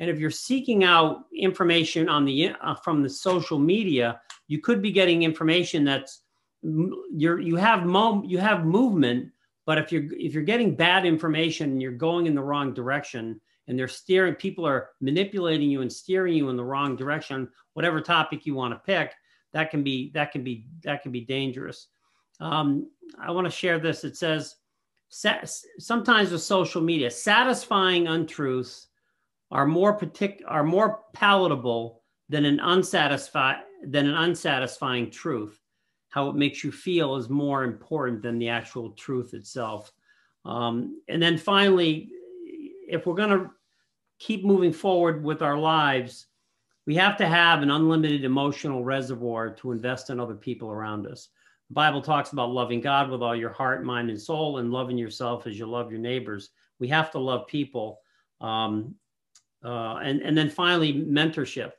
And 0.00 0.10
if 0.10 0.18
you're 0.18 0.30
seeking 0.30 0.84
out 0.84 1.24
information 1.34 2.08
on 2.08 2.24
the 2.24 2.52
uh, 2.60 2.74
from 2.76 3.02
the 3.02 3.10
social 3.10 3.58
media, 3.58 4.20
you 4.48 4.60
could 4.60 4.82
be 4.82 4.92
getting 4.92 5.22
information 5.22 5.84
that's 5.84 6.22
you're 6.62 7.40
you 7.40 7.56
have 7.56 7.86
mom 7.86 8.24
you 8.24 8.38
have 8.38 8.64
movement, 8.64 9.30
but 9.66 9.78
if 9.78 9.92
you're 9.92 10.12
if 10.12 10.34
you're 10.34 10.42
getting 10.42 10.74
bad 10.74 11.06
information 11.06 11.70
and 11.70 11.82
you're 11.82 11.92
going 11.92 12.26
in 12.26 12.34
the 12.34 12.42
wrong 12.42 12.74
direction, 12.74 13.40
and 13.68 13.78
they're 13.78 13.86
steering 13.86 14.34
people 14.34 14.66
are 14.66 14.90
manipulating 15.00 15.70
you 15.70 15.82
and 15.82 15.92
steering 15.92 16.34
you 16.34 16.48
in 16.48 16.56
the 16.56 16.64
wrong 16.64 16.96
direction, 16.96 17.48
whatever 17.74 18.00
topic 18.00 18.46
you 18.46 18.54
want 18.54 18.74
to 18.74 18.80
pick, 18.80 19.12
that 19.52 19.70
can 19.70 19.82
be 19.82 20.10
that 20.14 20.32
can 20.32 20.44
be 20.44 20.66
that 20.84 21.02
can 21.02 21.12
be 21.12 21.22
dangerous. 21.22 21.88
Um, 22.40 22.90
I 23.20 23.30
want 23.30 23.46
to 23.46 23.50
share 23.50 23.78
this. 23.78 24.04
It 24.04 24.16
says 24.16 24.56
sometimes 25.08 26.30
with 26.30 26.42
social 26.42 26.82
media, 26.82 27.10
satisfying 27.10 28.08
untruths 28.08 28.88
are 29.50 29.66
more 29.66 29.98
partic- 29.98 30.42
are 30.46 30.64
more 30.64 31.00
palatable 31.14 32.02
than 32.28 32.44
an 32.44 32.60
unsatisfied 32.60 33.62
than 33.84 34.06
an 34.06 34.14
unsatisfying 34.14 35.10
truth. 35.10 35.60
How 36.10 36.28
it 36.28 36.36
makes 36.36 36.64
you 36.64 36.72
feel 36.72 37.16
is 37.16 37.28
more 37.28 37.64
important 37.64 38.22
than 38.22 38.38
the 38.38 38.48
actual 38.48 38.90
truth 38.92 39.34
itself. 39.34 39.92
Um, 40.44 41.02
and 41.08 41.22
then 41.22 41.36
finally, 41.36 42.10
if 42.88 43.06
we're 43.06 43.14
going 43.14 43.38
to 43.38 43.50
keep 44.18 44.44
moving 44.44 44.72
forward 44.72 45.22
with 45.22 45.42
our 45.42 45.58
lives, 45.58 46.26
we 46.88 46.94
have 46.94 47.18
to 47.18 47.26
have 47.26 47.60
an 47.60 47.70
unlimited 47.70 48.24
emotional 48.24 48.82
reservoir 48.82 49.50
to 49.50 49.72
invest 49.72 50.08
in 50.08 50.18
other 50.18 50.34
people 50.34 50.70
around 50.70 51.06
us. 51.06 51.28
The 51.68 51.74
Bible 51.74 52.00
talks 52.00 52.32
about 52.32 52.50
loving 52.50 52.80
God 52.80 53.10
with 53.10 53.22
all 53.22 53.36
your 53.36 53.52
heart, 53.52 53.84
mind, 53.84 54.08
and 54.08 54.18
soul, 54.18 54.56
and 54.56 54.72
loving 54.72 54.96
yourself 54.96 55.46
as 55.46 55.58
you 55.58 55.66
love 55.66 55.90
your 55.90 56.00
neighbors. 56.00 56.48
We 56.78 56.88
have 56.88 57.10
to 57.10 57.18
love 57.18 57.46
people. 57.46 58.00
Um, 58.40 58.94
uh, 59.62 59.96
and, 59.96 60.22
and 60.22 60.36
then 60.36 60.48
finally, 60.48 60.94
mentorship. 60.94 61.72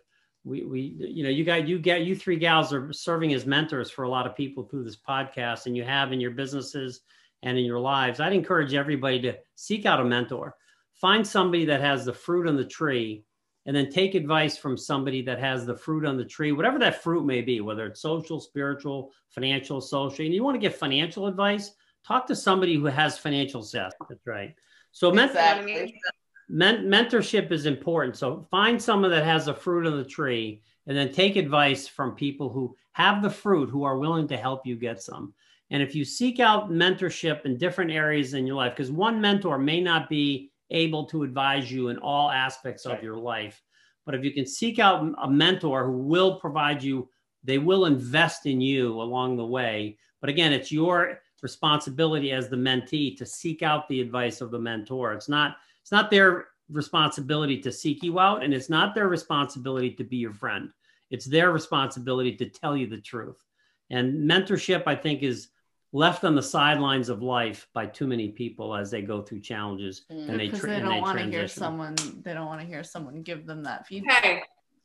We, 0.43 0.63
we, 0.63 0.95
you 0.99 1.23
know, 1.23 1.29
you 1.29 1.43
got, 1.43 1.67
you 1.67 1.79
get, 1.79 2.03
you 2.03 2.15
three 2.15 2.37
gals 2.37 2.71
are 2.71 2.93
serving 2.93 3.33
as 3.33 3.47
mentors 3.47 3.89
for 3.89 4.03
a 4.03 4.09
lot 4.09 4.27
of 4.27 4.35
people 4.35 4.65
through 4.65 4.83
this 4.83 4.97
podcast, 4.97 5.65
and 5.65 5.75
you 5.75 5.83
have 5.85 6.13
in 6.13 6.21
your 6.21 6.31
businesses 6.31 7.01
and 7.41 7.57
in 7.57 7.65
your 7.65 7.79
lives. 7.79 8.19
I'd 8.19 8.31
encourage 8.31 8.75
everybody 8.75 9.19
to 9.21 9.39
seek 9.55 9.87
out 9.87 10.01
a 10.01 10.05
mentor. 10.05 10.55
Find 11.01 11.25
somebody 11.25 11.65
that 11.65 11.81
has 11.81 12.05
the 12.05 12.13
fruit 12.13 12.47
on 12.47 12.57
the 12.57 12.63
tree 12.63 13.23
and 13.65 13.75
then 13.75 13.89
take 13.89 14.15
advice 14.15 14.57
from 14.57 14.77
somebody 14.77 15.21
that 15.21 15.39
has 15.39 15.65
the 15.65 15.75
fruit 15.75 16.05
on 16.05 16.17
the 16.17 16.25
tree, 16.25 16.51
whatever 16.51 16.79
that 16.79 17.03
fruit 17.03 17.25
may 17.25 17.41
be, 17.41 17.61
whether 17.61 17.85
it's 17.85 18.01
social, 18.01 18.39
spiritual, 18.39 19.11
financial, 19.29 19.81
social. 19.81 20.25
And 20.25 20.33
you 20.33 20.43
want 20.43 20.55
to 20.55 20.59
get 20.59 20.75
financial 20.75 21.27
advice, 21.27 21.71
talk 22.05 22.25
to 22.27 22.35
somebody 22.35 22.75
who 22.75 22.85
has 22.85 23.17
financial 23.17 23.61
success. 23.61 23.93
That's 24.09 24.25
right. 24.25 24.55
So 24.91 25.09
exactly. 25.13 25.99
men- 26.47 26.85
mentorship 26.85 27.51
is 27.51 27.65
important. 27.65 28.17
So 28.17 28.47
find 28.49 28.81
someone 28.81 29.11
that 29.11 29.25
has 29.25 29.47
a 29.47 29.53
fruit 29.53 29.85
on 29.85 29.97
the 29.97 30.03
tree 30.03 30.61
and 30.87 30.97
then 30.97 31.11
take 31.11 31.35
advice 31.35 31.87
from 31.87 32.15
people 32.15 32.49
who 32.49 32.75
have 32.93 33.21
the 33.21 33.29
fruit, 33.29 33.69
who 33.69 33.83
are 33.83 33.97
willing 33.97 34.27
to 34.29 34.37
help 34.37 34.65
you 34.65 34.75
get 34.75 35.01
some. 35.01 35.33
And 35.69 35.83
if 35.83 35.93
you 35.93 36.03
seek 36.03 36.39
out 36.39 36.71
mentorship 36.71 37.45
in 37.45 37.57
different 37.57 37.91
areas 37.91 38.33
in 38.33 38.47
your 38.47 38.55
life, 38.55 38.73
because 38.75 38.91
one 38.91 39.21
mentor 39.21 39.59
may 39.59 39.79
not 39.81 40.09
be 40.09 40.48
able 40.71 41.05
to 41.05 41.23
advise 41.23 41.71
you 41.71 41.89
in 41.89 41.97
all 41.97 42.31
aspects 42.31 42.85
of 42.85 43.03
your 43.03 43.17
life. 43.17 43.61
But 44.05 44.15
if 44.15 44.23
you 44.23 44.31
can 44.31 44.45
seek 44.45 44.79
out 44.79 45.07
a 45.21 45.29
mentor 45.29 45.85
who 45.85 45.97
will 45.97 46.39
provide 46.39 46.81
you, 46.81 47.09
they 47.43 47.57
will 47.57 47.85
invest 47.85 48.45
in 48.45 48.59
you 48.59 48.99
along 49.01 49.37
the 49.37 49.45
way. 49.45 49.97
But 50.21 50.29
again, 50.29 50.51
it's 50.51 50.71
your 50.71 51.19
responsibility 51.41 52.31
as 52.31 52.49
the 52.49 52.55
mentee 52.55 53.17
to 53.17 53.25
seek 53.25 53.61
out 53.61 53.87
the 53.87 54.01
advice 54.01 54.41
of 54.41 54.51
the 54.51 54.59
mentor. 54.59 55.13
It's 55.13 55.29
not 55.29 55.57
it's 55.81 55.91
not 55.91 56.11
their 56.11 56.47
responsibility 56.69 57.59
to 57.61 57.71
seek 57.71 58.03
you 58.03 58.19
out 58.19 58.43
and 58.43 58.53
it's 58.53 58.69
not 58.69 58.93
their 58.93 59.07
responsibility 59.07 59.91
to 59.91 60.03
be 60.03 60.17
your 60.17 60.33
friend. 60.33 60.71
It's 61.09 61.25
their 61.25 61.51
responsibility 61.51 62.35
to 62.35 62.49
tell 62.49 62.77
you 62.77 62.87
the 62.87 63.01
truth. 63.01 63.43
And 63.89 64.29
mentorship 64.29 64.83
I 64.85 64.95
think 64.95 65.23
is 65.23 65.49
left 65.91 66.23
on 66.23 66.35
the 66.35 66.41
sidelines 66.41 67.09
of 67.09 67.21
life 67.21 67.67
by 67.73 67.85
too 67.85 68.05
many 68.05 68.29
people 68.29 68.75
as 68.75 68.91
they 68.91 69.01
go 69.01 69.21
through 69.21 69.39
challenges 69.39 70.05
mm. 70.11 70.29
and 70.29 70.39
they, 70.39 70.47
tra- 70.47 70.69
they 70.69 70.79
don't 70.79 71.01
want 71.01 71.17
to 71.17 71.25
hear 71.25 71.47
someone 71.47 71.95
they 72.23 72.33
don't 72.33 72.45
want 72.45 72.61
to 72.61 72.67
hear 72.67 72.83
someone 72.83 73.21
give 73.23 73.45
them 73.45 73.63
that 73.63 73.87
feedback. 73.87 74.23
Hey 74.23 74.43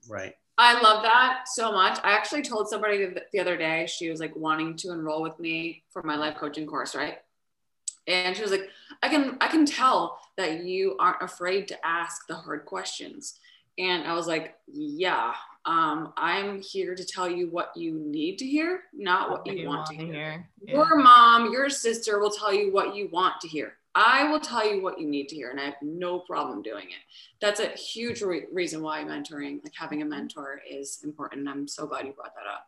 right. 0.09 0.35
I 0.57 0.81
love 0.81 1.03
that 1.03 1.45
so 1.47 1.73
much. 1.73 1.99
I 2.05 2.13
actually 2.13 2.43
told 2.43 2.69
somebody 2.69 3.09
the 3.33 3.41
other 3.41 3.57
day 3.57 3.87
she 3.87 4.09
was 4.09 4.21
like 4.21 4.35
wanting 4.37 4.77
to 4.79 4.93
enroll 4.93 5.21
with 5.21 5.39
me 5.41 5.83
for 5.91 6.03
my 6.05 6.17
life 6.17 6.37
coaching 6.37 6.67
course 6.67 6.95
right? 6.95 7.19
And 8.07 8.37
she 8.37 8.43
was 8.43 8.51
like 8.51 8.69
i 9.03 9.09
can 9.09 9.37
i 9.41 9.49
can 9.49 9.67
tell 9.67 10.19
that 10.37 10.65
you 10.65 10.97
aren't 10.99 11.23
afraid 11.23 11.69
to 11.69 11.87
ask 11.87 12.27
the 12.27 12.35
hard 12.35 12.65
questions. 12.65 13.39
And 13.79 14.07
i 14.07 14.15
was 14.15 14.27
like 14.27 14.55
yeah 14.67 15.35
um, 15.67 16.13
I'm 16.17 16.61
here 16.61 16.95
to 16.95 17.05
tell 17.05 17.29
you 17.29 17.49
what 17.49 17.77
you 17.77 17.99
need 17.99 18.39
to 18.39 18.47
hear, 18.47 18.83
not 18.93 19.31
what, 19.31 19.47
you, 19.47 19.55
you, 19.55 19.69
want, 19.69 19.79
want 19.79 19.89
to 19.89 19.97
hear. 19.97 20.15
hear. 20.15 20.49
Yeah. 20.63 20.75
Your 20.75 20.97
mom, 20.97 21.53
your 21.53 21.71
sister 21.71 22.19
will 22.19 22.31
tell 22.31 22.53
you 22.53 22.73
what 22.73 22.95
you 22.95 23.09
want 23.11 23.41
to 23.41 23.49
hear. 23.49 23.75
I 23.95 24.29
will 24.29 24.41
tell 24.41 24.69
you 24.69 24.83
what 24.83 25.01
you 25.01 25.07
need 25.07 25.29
to 25.29 25.37
hear, 25.37 25.51
and 25.51 25.61
I 25.61 25.67
have 25.67 25.75
no 25.81 26.19
problem 26.19 26.63
doing 26.63 26.87
it. 26.87 26.99
That's 27.41 27.61
a 27.61 27.69
huge 27.69 28.23
re- 28.23 28.47
reason 28.53 28.83
why 28.83 29.05
mentoring, 29.05 29.63
like 29.63 29.73
having 29.79 30.03
a 30.03 30.05
mentor, 30.05 30.61
is 30.69 30.99
important. 31.05 31.49
I'm 31.49 31.69
so 31.69 31.87
glad 31.87 32.05
you 32.05 32.13
brought 32.13 32.35
that 32.35 32.51
up. 32.51 32.67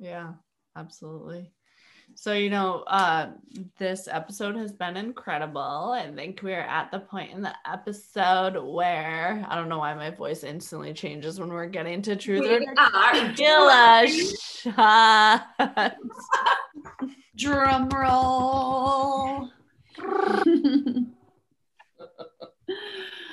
Yeah, 0.00 0.32
absolutely. 0.76 1.52
So, 2.14 2.32
you 2.32 2.50
know, 2.50 2.82
uh, 2.88 3.30
this 3.78 4.08
episode 4.08 4.56
has 4.56 4.72
been 4.72 4.96
incredible. 4.96 5.92
I 5.96 6.10
think 6.12 6.40
we're 6.42 6.58
at 6.58 6.90
the 6.90 6.98
point 6.98 7.32
in 7.32 7.42
the 7.42 7.54
episode 7.64 8.56
where 8.56 9.46
I 9.48 9.54
don't 9.54 9.68
know 9.68 9.78
why 9.78 9.94
my 9.94 10.10
voice 10.10 10.42
instantly 10.42 10.92
changes 10.92 11.38
when 11.38 11.48
we're 11.50 11.66
getting 11.66 12.02
to 12.02 12.16
truth 12.16 12.40
we 12.40 12.56
or 12.56 12.60
shot. 14.08 15.96
Drum 17.36 17.88
roll. 17.88 19.48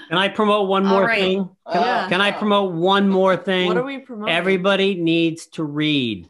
Can 0.09 0.19
I 0.19 0.27
promote 0.29 0.69
one 0.69 0.85
more 0.85 1.05
right. 1.05 1.19
thing? 1.19 1.49
Can, 1.71 1.83
uh, 1.83 2.07
can 2.07 2.21
I 2.21 2.31
promote 2.31 2.73
one 2.73 3.09
more 3.09 3.35
thing? 3.35 3.67
What 3.67 3.77
are 3.77 3.83
we 3.83 3.97
promoting? 3.97 4.33
Everybody 4.33 4.93
needs 4.95 5.47
to 5.47 5.63
read. 5.63 6.29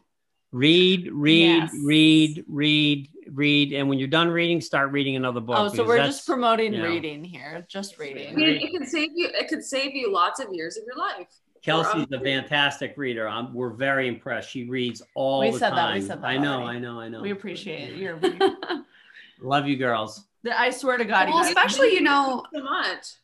Read, 0.52 1.10
read, 1.12 1.62
yes. 1.62 1.74
read, 1.84 2.44
read, 2.48 3.08
read. 3.32 3.72
And 3.72 3.88
when 3.88 3.98
you're 3.98 4.08
done 4.08 4.28
reading, 4.28 4.60
start 4.60 4.92
reading 4.92 5.16
another 5.16 5.40
book. 5.40 5.56
Oh, 5.58 5.68
so 5.68 5.84
we're 5.84 6.04
just 6.04 6.26
promoting 6.26 6.72
you 6.72 6.82
know, 6.82 6.88
reading 6.88 7.24
here. 7.24 7.66
Just 7.68 7.98
reading. 7.98 8.32
I 8.32 8.36
mean, 8.36 8.48
it 8.62 8.70
can 8.70 8.86
save 8.86 9.10
you, 9.14 9.28
it 9.34 9.48
could 9.48 9.64
save 9.64 9.94
you 9.94 10.12
lots 10.12 10.40
of 10.40 10.48
years 10.52 10.76
of 10.76 10.84
your 10.86 10.96
life. 10.96 11.28
Kelsey's 11.62 12.06
a 12.12 12.20
fantastic 12.20 12.94
reader. 12.96 13.28
I'm, 13.28 13.52
we're 13.52 13.70
very 13.70 14.06
impressed. 14.06 14.50
She 14.50 14.68
reads 14.68 15.02
all 15.14 15.40
we 15.40 15.50
the 15.50 15.58
said 15.58 15.70
time. 15.70 15.76
That, 15.76 15.94
we 15.94 16.00
said 16.00 16.22
that 16.22 16.26
I 16.26 16.38
know, 16.38 16.62
already. 16.62 16.78
I 16.78 16.80
know, 16.80 17.00
I 17.00 17.08
know. 17.08 17.20
We 17.20 17.32
appreciate 17.32 17.90
it. 17.90 17.96
You're 17.96 18.20
love 19.40 19.66
you 19.66 19.76
girls. 19.76 20.26
I 20.50 20.70
swear 20.70 20.96
to 20.96 21.04
God. 21.04 21.28
Well, 21.28 21.40
especially, 21.40 21.92
you 21.92 22.02
know, 22.02 22.44
so 22.54 22.62
much. 22.62 23.16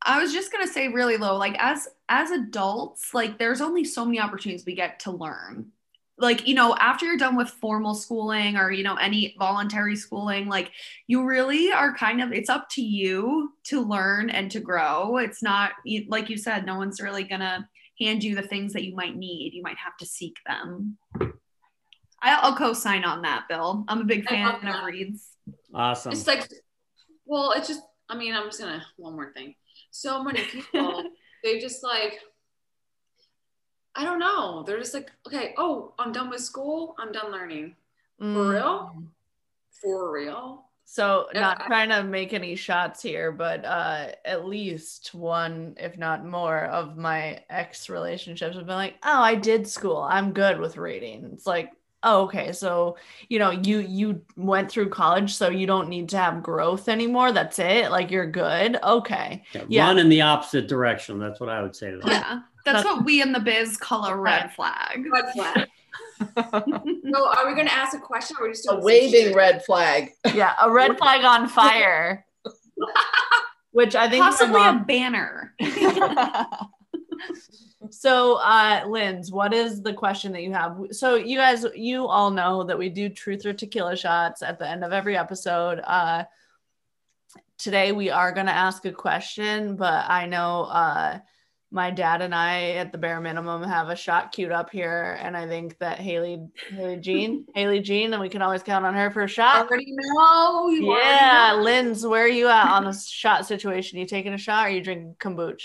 I 0.00 0.20
was 0.20 0.32
just 0.32 0.52
gonna 0.52 0.66
say 0.66 0.88
really 0.88 1.16
low, 1.16 1.36
like 1.36 1.56
as 1.58 1.88
as 2.08 2.30
adults, 2.30 3.14
like 3.14 3.38
there's 3.38 3.60
only 3.60 3.84
so 3.84 4.04
many 4.04 4.20
opportunities 4.20 4.64
we 4.64 4.74
get 4.74 5.00
to 5.00 5.10
learn 5.10 5.72
like 6.18 6.46
you 6.46 6.54
know 6.54 6.74
after 6.76 7.06
you're 7.06 7.16
done 7.16 7.36
with 7.36 7.48
formal 7.48 7.94
schooling 7.94 8.56
or 8.56 8.70
you 8.70 8.84
know 8.84 8.96
any 8.96 9.34
voluntary 9.38 9.96
schooling 9.96 10.46
like 10.46 10.70
you 11.06 11.24
really 11.24 11.72
are 11.72 11.94
kind 11.94 12.22
of 12.22 12.32
it's 12.32 12.50
up 12.50 12.68
to 12.70 12.82
you 12.82 13.52
to 13.64 13.80
learn 13.80 14.30
and 14.30 14.50
to 14.50 14.60
grow. 14.60 15.16
It's 15.16 15.42
not 15.42 15.72
like 16.08 16.28
you 16.28 16.36
said 16.36 16.66
no 16.66 16.76
one's 16.76 17.00
really 17.00 17.24
gonna 17.24 17.68
hand 18.00 18.22
you 18.22 18.34
the 18.34 18.42
things 18.42 18.72
that 18.72 18.84
you 18.84 18.94
might 18.94 19.16
need. 19.16 19.52
You 19.54 19.62
might 19.62 19.78
have 19.78 19.96
to 19.98 20.06
seek 20.06 20.36
them. 20.46 20.96
I'll 22.24 22.54
co-sign 22.54 23.04
on 23.04 23.22
that 23.22 23.46
bill. 23.48 23.84
I'm 23.88 24.00
a 24.00 24.04
big 24.04 24.28
fan 24.28 24.54
of 24.54 24.62
that. 24.62 24.84
reads. 24.84 25.28
Awesome. 25.74 26.12
It's 26.12 26.26
like 26.26 26.48
well 27.24 27.52
it's 27.52 27.68
just 27.68 27.80
i 28.08 28.16
mean 28.16 28.34
i'm 28.34 28.46
just 28.46 28.60
gonna 28.60 28.84
one 28.96 29.14
more 29.14 29.32
thing. 29.32 29.54
So 29.90 30.22
many 30.22 30.42
people 30.52 31.04
they 31.42 31.58
just 31.58 31.82
like 31.82 32.18
I 33.94 34.04
don't 34.04 34.18
know. 34.18 34.62
They're 34.62 34.78
just 34.78 34.94
like, 34.94 35.10
okay, 35.26 35.54
oh, 35.58 35.92
I'm 35.98 36.12
done 36.12 36.30
with 36.30 36.40
school. 36.40 36.94
I'm 36.98 37.12
done 37.12 37.30
learning. 37.30 37.76
For 38.18 38.24
mm. 38.24 38.52
real? 38.52 39.02
For 39.70 40.12
real? 40.12 40.64
So 40.84 41.28
not 41.34 41.62
I, 41.62 41.66
trying 41.66 41.88
to 41.88 42.02
make 42.02 42.34
any 42.34 42.54
shots 42.54 43.02
here, 43.02 43.32
but 43.32 43.64
uh, 43.64 44.08
at 44.24 44.44
least 44.44 45.14
one, 45.14 45.74
if 45.78 45.96
not 45.96 46.24
more, 46.24 46.64
of 46.66 46.98
my 46.98 47.42
ex 47.48 47.88
relationships 47.88 48.56
have 48.56 48.66
been 48.66 48.74
like, 48.74 48.96
"Oh, 49.02 49.22
I 49.22 49.34
did 49.34 49.66
school. 49.66 50.02
I'm 50.02 50.32
good 50.32 50.60
with 50.60 50.76
reading." 50.76 51.30
It's 51.32 51.46
like, 51.46 51.72
oh, 52.02 52.24
okay, 52.24 52.52
so 52.52 52.96
you 53.30 53.38
know, 53.38 53.50
you 53.50 53.78
you 53.78 54.20
went 54.36 54.70
through 54.70 54.90
college, 54.90 55.34
so 55.34 55.48
you 55.48 55.66
don't 55.66 55.88
need 55.88 56.10
to 56.10 56.18
have 56.18 56.42
growth 56.42 56.90
anymore. 56.90 57.32
That's 57.32 57.58
it. 57.58 57.90
Like 57.90 58.10
you're 58.10 58.30
good. 58.30 58.78
Okay. 58.82 59.44
Yeah, 59.54 59.64
yeah. 59.68 59.86
Run 59.86 59.98
in 59.98 60.10
the 60.10 60.20
opposite 60.20 60.68
direction. 60.68 61.18
That's 61.18 61.40
what 61.40 61.48
I 61.48 61.62
would 61.62 61.74
say 61.74 61.90
to 61.90 61.98
that. 61.98 62.10
Yeah. 62.10 62.40
That's 62.64 62.84
what 62.84 63.04
we 63.04 63.22
in 63.22 63.32
the 63.32 63.40
biz 63.40 63.76
call 63.76 64.06
a 64.06 64.16
red 64.16 64.52
flag. 64.52 65.04
Red 65.10 65.32
flag. 65.32 65.68
so 66.36 67.28
are 67.28 67.46
we 67.46 67.54
going 67.54 67.66
to 67.66 67.72
ask 67.72 67.96
a 67.96 68.00
question 68.00 68.36
or 68.38 68.44
are 68.44 68.48
we 68.48 68.54
just 68.54 68.68
a 68.70 68.76
waving 68.76 69.34
red 69.34 69.64
flag? 69.64 70.10
Yeah, 70.34 70.54
a 70.60 70.70
red 70.70 70.96
flag 70.98 71.24
on 71.24 71.48
fire. 71.48 72.24
Which 73.72 73.94
I 73.94 74.08
think 74.08 74.22
possibly 74.22 74.60
mom- 74.60 74.82
a 74.82 74.84
banner. 74.84 75.54
so 77.90 78.34
uh 78.34 78.84
Linz, 78.86 79.32
what 79.32 79.54
is 79.54 79.82
the 79.82 79.94
question 79.94 80.32
that 80.32 80.42
you 80.42 80.52
have? 80.52 80.78
So 80.90 81.14
you 81.14 81.38
guys 81.38 81.64
you 81.74 82.06
all 82.06 82.30
know 82.30 82.64
that 82.64 82.78
we 82.78 82.90
do 82.90 83.08
truth 83.08 83.46
or 83.46 83.54
tequila 83.54 83.96
shots 83.96 84.42
at 84.42 84.58
the 84.58 84.68
end 84.68 84.84
of 84.84 84.92
every 84.92 85.16
episode. 85.16 85.80
Uh 85.84 86.24
today 87.56 87.92
we 87.92 88.10
are 88.10 88.32
going 88.32 88.46
to 88.46 88.52
ask 88.52 88.84
a 88.84 88.92
question, 88.92 89.76
but 89.76 90.04
I 90.08 90.26
know 90.26 90.64
uh 90.64 91.20
my 91.72 91.90
dad 91.90 92.20
and 92.20 92.34
I, 92.34 92.72
at 92.72 92.92
the 92.92 92.98
bare 92.98 93.20
minimum, 93.20 93.62
have 93.62 93.88
a 93.88 93.96
shot 93.96 94.30
queued 94.30 94.52
up 94.52 94.70
here, 94.70 95.18
and 95.20 95.34
I 95.36 95.48
think 95.48 95.78
that 95.78 95.98
Haley, 95.98 96.46
Haley 96.70 96.98
Jean, 96.98 97.46
Haley 97.54 97.80
Jean, 97.80 98.12
and 98.12 98.20
we 98.20 98.28
can 98.28 98.42
always 98.42 98.62
count 98.62 98.84
on 98.84 98.94
her 98.94 99.10
for 99.10 99.22
a 99.22 99.28
shot. 99.28 99.66
Already 99.66 99.86
know. 99.88 100.68
You 100.68 100.94
yeah, 100.94 101.54
know. 101.56 101.62
Linz, 101.62 102.06
where 102.06 102.24
are 102.24 102.28
you 102.28 102.48
at 102.48 102.68
on 102.68 102.84
the 102.84 102.92
shot 102.92 103.46
situation? 103.46 103.98
You 103.98 104.06
taking 104.06 104.34
a 104.34 104.38
shot, 104.38 104.64
or 104.64 104.68
are 104.68 104.70
you 104.70 104.82
drinking 104.82 105.16
kombucha? 105.18 105.62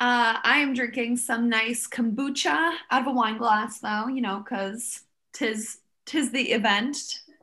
Uh, 0.00 0.36
I 0.42 0.58
am 0.58 0.74
drinking 0.74 1.18
some 1.18 1.48
nice 1.48 1.86
kombucha 1.86 2.72
out 2.90 3.02
of 3.02 3.06
a 3.06 3.12
wine 3.12 3.38
glass, 3.38 3.78
though. 3.78 4.08
You 4.08 4.22
know, 4.22 4.38
because 4.38 5.02
tis 5.32 5.78
tis 6.04 6.32
the 6.32 6.50
event. 6.50 6.96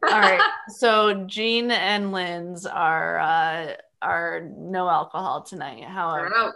All 0.04 0.20
right. 0.20 0.42
so 0.68 1.26
Jean 1.28 1.72
and 1.72 2.12
Linz 2.12 2.66
are 2.66 3.20
uh, 3.20 3.74
are 4.02 4.50
no 4.58 4.90
alcohol 4.90 5.44
tonight. 5.44 5.86
However. 5.86 6.54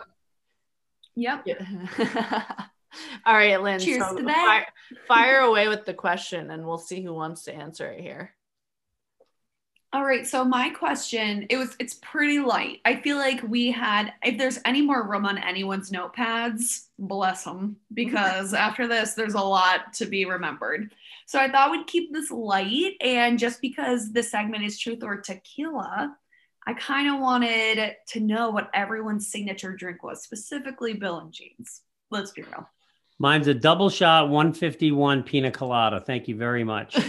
Yep. 1.16 1.44
Yeah. 1.46 2.44
All 3.26 3.34
right, 3.34 3.62
Lynn. 3.62 3.80
Cheers 3.80 4.04
so 4.08 4.18
to 4.18 4.24
that. 4.24 4.68
Fire, 5.08 5.08
fire 5.08 5.40
away 5.50 5.68
with 5.68 5.86
the 5.86 5.94
question 5.94 6.52
and 6.52 6.66
we'll 6.66 6.78
see 6.78 7.02
who 7.02 7.14
wants 7.14 7.44
to 7.44 7.54
answer 7.54 7.88
it 7.88 8.02
here. 8.02 8.36
All 9.96 10.04
right, 10.04 10.28
so 10.28 10.44
my 10.44 10.72
question, 10.72 11.46
it 11.50 11.56
was 11.56 11.78
it's 11.80 11.94
pretty 12.02 12.40
light. 12.40 12.82
I 12.84 12.98
feel 12.98 13.16
like 13.16 13.42
we 13.44 13.72
had 13.72 14.12
if 14.24 14.38
there's 14.38 14.60
any 14.66 14.82
more 14.82 15.08
room 15.08 15.26
on 15.26 15.38
anyone's 15.38 15.90
notepads, 15.90 16.88
bless 17.00 17.46
them 17.46 17.78
because 17.94 18.54
after 18.54 18.90
this 18.90 19.14
there's 19.14 19.36
a 19.36 19.40
lot 19.40 19.94
to 19.94 20.06
be 20.06 20.26
remembered. 20.26 20.94
So 21.28 21.40
I 21.40 21.50
thought 21.50 21.72
we'd 21.72 21.88
keep 21.88 22.12
this 22.12 22.30
light 22.30 22.96
and 23.00 23.40
just 23.40 23.62
because 23.62 24.12
the 24.12 24.22
segment 24.22 24.66
is 24.66 24.78
truth 24.78 25.02
or 25.02 25.22
tequila, 25.22 26.14
I 26.68 26.74
kind 26.74 27.14
of 27.14 27.20
wanted 27.22 27.96
to 28.08 28.20
know 28.20 28.50
what 28.50 28.70
everyone's 28.74 29.32
signature 29.32 29.76
drink 29.76 30.04
was, 30.04 30.24
specifically 30.24 30.94
Bill 30.94 31.20
and 31.20 31.32
Jean's. 31.32 31.82
Let's 32.10 32.32
be 32.32 32.42
real. 32.42 32.68
Mine's 33.20 33.48
a 33.48 33.54
double 33.54 33.90
shot 33.90 34.30
151 34.30 35.24
pina 35.24 35.52
colada. 35.52 36.02
Thank 36.02 36.28
you 36.28 36.36
very 36.36 36.64
much. 36.64 36.96
and 36.96 37.06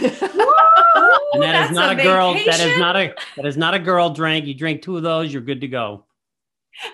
that 1.43 1.69
is 1.69 1.75
not 1.75 1.97
a, 1.97 1.99
a 1.99 2.03
girl. 2.03 2.33
That 2.33 2.59
is 2.59 2.79
not 2.79 2.95
a 2.95 3.13
that 3.35 3.45
is 3.45 3.57
not 3.57 3.73
a 3.73 3.79
girl 3.79 4.11
drink. 4.11 4.45
You 4.45 4.53
drink 4.53 4.83
two 4.83 4.95
of 4.95 5.03
those, 5.03 5.33
you're 5.33 5.41
good 5.41 5.61
to 5.61 5.67
go. 5.67 6.05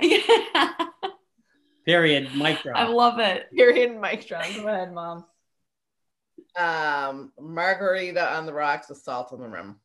Yeah. 0.01 0.21
Period. 1.85 2.33
Mic 2.35 2.63
drop. 2.63 2.77
I 2.77 2.87
love 2.87 3.19
it. 3.19 3.51
Period. 3.53 3.99
Mic 3.99 4.25
drop. 4.25 4.45
Go 4.55 4.67
ahead, 4.67 4.93
mom. 4.93 5.25
Um, 6.55 7.33
margarita 7.39 8.35
on 8.35 8.45
the 8.45 8.53
rocks 8.53 8.87
with 8.89 8.99
salt 8.99 9.33
on 9.33 9.41
the 9.41 9.47
rim. 9.47 9.75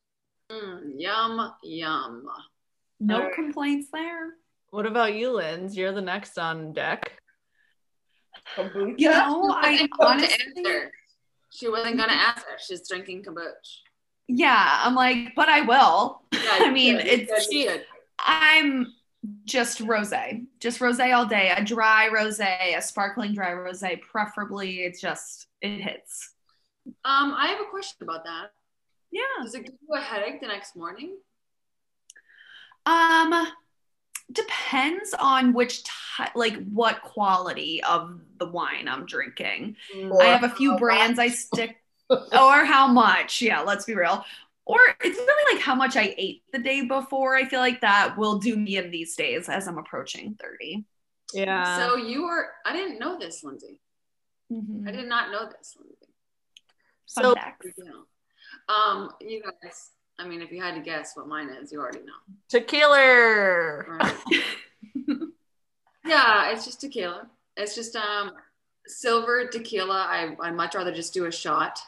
Mm, 0.51 0.93
yum, 0.97 1.53
yum. 1.63 2.27
No 2.99 3.23
right. 3.23 3.33
complaints 3.33 3.89
there. 3.91 4.33
What 4.71 4.85
about 4.85 5.13
you, 5.13 5.31
Linz? 5.31 5.75
You're 5.75 5.91
the 5.91 6.01
next 6.01 6.37
on 6.37 6.73
deck. 6.73 7.13
You 8.57 9.09
know, 9.09 9.51
I 9.51 9.87
honestly, 9.99 10.63
she 11.49 11.67
wasn't 11.69 11.97
gonna 11.97 12.13
answer. 12.13 12.45
She's 12.59 12.87
drinking 12.87 13.23
kombucha. 13.23 13.53
Yeah, 14.27 14.81
I'm 14.83 14.95
like, 14.95 15.33
but 15.35 15.49
I 15.49 15.61
will. 15.61 16.21
Yeah, 16.31 16.39
I 16.51 16.71
mean, 16.71 16.97
good. 16.97 17.07
it's 17.07 17.49
she, 17.49 17.69
I'm 18.19 18.93
just 19.45 19.79
rosé, 19.79 20.45
just 20.59 20.79
rosé 20.79 21.15
all 21.15 21.25
day. 21.25 21.51
A 21.55 21.63
dry 21.63 22.09
rosé, 22.13 22.77
a 22.77 22.81
sparkling 22.81 23.33
dry 23.33 23.51
rosé, 23.51 23.99
preferably. 24.01 24.81
It's 24.81 25.01
just 25.01 25.47
it 25.61 25.81
hits. 25.81 26.33
Um, 27.05 27.33
I 27.35 27.47
have 27.47 27.61
a 27.61 27.69
question 27.69 28.03
about 28.03 28.23
that. 28.25 28.51
Yeah. 29.11 29.21
Does 29.43 29.55
it 29.55 29.65
give 29.65 29.75
you 29.81 29.95
a 29.95 30.01
headache 30.01 30.41
the 30.41 30.47
next 30.47 30.75
morning? 30.75 31.17
Um, 32.89 33.47
depends 34.31 35.13
on 35.17 35.53
which 35.53 35.83
type, 35.83 36.35
like 36.35 36.55
what 36.69 37.01
quality 37.01 37.83
of 37.83 38.19
the 38.37 38.47
wine 38.47 38.87
I'm 38.87 39.05
drinking. 39.05 39.75
Or 40.09 40.21
I 40.21 40.27
have 40.27 40.43
a 40.43 40.49
few 40.49 40.77
brands 40.77 41.19
I 41.19 41.29
stick, 41.29 41.77
or 42.09 42.65
how 42.65 42.87
much. 42.87 43.41
Yeah, 43.41 43.61
let's 43.61 43.85
be 43.85 43.95
real. 43.95 44.23
Or 44.65 44.79
it's 45.03 45.17
really 45.17 45.55
like 45.55 45.63
how 45.63 45.73
much 45.73 45.95
I 45.97 46.13
ate 46.17 46.43
the 46.51 46.59
day 46.59 46.85
before. 46.85 47.35
I 47.35 47.45
feel 47.45 47.59
like 47.59 47.81
that 47.81 48.17
will 48.17 48.37
do 48.37 48.55
me 48.55 48.77
in 48.77 48.91
these 48.91 49.15
days 49.15 49.49
as 49.49 49.67
I'm 49.67 49.79
approaching 49.79 50.37
30. 50.39 50.85
Yeah. 51.33 51.77
So 51.77 51.95
you 51.95 52.23
were, 52.23 52.47
I 52.65 52.73
didn't 52.73 52.99
know 52.99 53.17
this, 53.17 53.43
Lindsay. 53.43 53.81
Mm-hmm. 54.51 54.87
I 54.87 54.91
did 54.91 55.07
not 55.07 55.31
know 55.31 55.49
this, 55.49 55.75
Lindsay. 55.79 55.95
So, 57.05 57.33
um, 58.67 59.11
you 59.21 59.41
guys, 59.41 59.89
I 60.19 60.27
mean, 60.27 60.41
if 60.41 60.51
you 60.51 60.61
had 60.61 60.75
to 60.75 60.81
guess 60.81 61.15
what 61.15 61.27
mine 61.27 61.49
is, 61.49 61.71
you 61.71 61.79
already 61.79 61.99
know. 61.99 62.13
Tequila. 62.49 63.85
Right. 63.87 64.15
yeah, 66.05 66.51
it's 66.51 66.65
just 66.65 66.81
tequila. 66.81 67.27
It's 67.55 67.73
just 67.73 67.95
um 67.95 68.33
silver 68.85 69.47
tequila. 69.47 70.05
I 70.09 70.35
I 70.41 70.51
much 70.51 70.75
rather 70.75 70.93
just 70.93 71.13
do 71.13 71.25
a 71.25 71.31
shot 71.31 71.79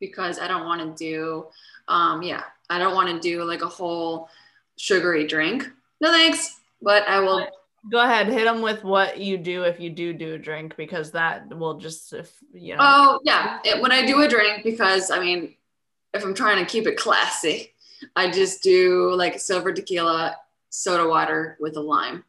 because 0.00 0.38
I 0.38 0.48
don't 0.48 0.66
want 0.66 0.80
to 0.80 1.04
do 1.04 1.46
um 1.86 2.22
yeah, 2.22 2.42
I 2.68 2.78
don't 2.78 2.94
want 2.94 3.08
to 3.08 3.20
do 3.20 3.44
like 3.44 3.62
a 3.62 3.68
whole 3.68 4.28
sugary 4.76 5.26
drink. 5.26 5.70
No 6.00 6.10
thanks, 6.10 6.60
but 6.82 7.06
I 7.08 7.20
will 7.20 7.46
go 7.90 8.02
ahead 8.02 8.26
hit 8.26 8.44
them 8.44 8.62
with 8.62 8.82
what 8.82 9.18
you 9.18 9.38
do 9.38 9.62
if 9.62 9.78
you 9.78 9.90
do 9.90 10.12
do 10.12 10.34
a 10.34 10.38
drink 10.38 10.74
because 10.76 11.12
that 11.12 11.48
will 11.56 11.78
just 11.78 12.12
if 12.12 12.36
you 12.52 12.74
know 12.74 12.80
oh 12.80 13.20
yeah 13.22 13.60
it, 13.64 13.80
when 13.80 13.92
i 13.92 14.04
do 14.04 14.22
a 14.22 14.28
drink 14.28 14.64
because 14.64 15.10
i 15.10 15.20
mean 15.20 15.54
if 16.12 16.24
i'm 16.24 16.34
trying 16.34 16.58
to 16.58 16.68
keep 16.68 16.86
it 16.86 16.96
classy 16.96 17.72
I 18.14 18.30
just 18.30 18.62
do 18.62 19.14
like 19.14 19.40
silver 19.40 19.72
tequila, 19.72 20.36
soda 20.70 21.08
water 21.08 21.56
with 21.60 21.76
a 21.76 21.80
lime. 21.80 22.24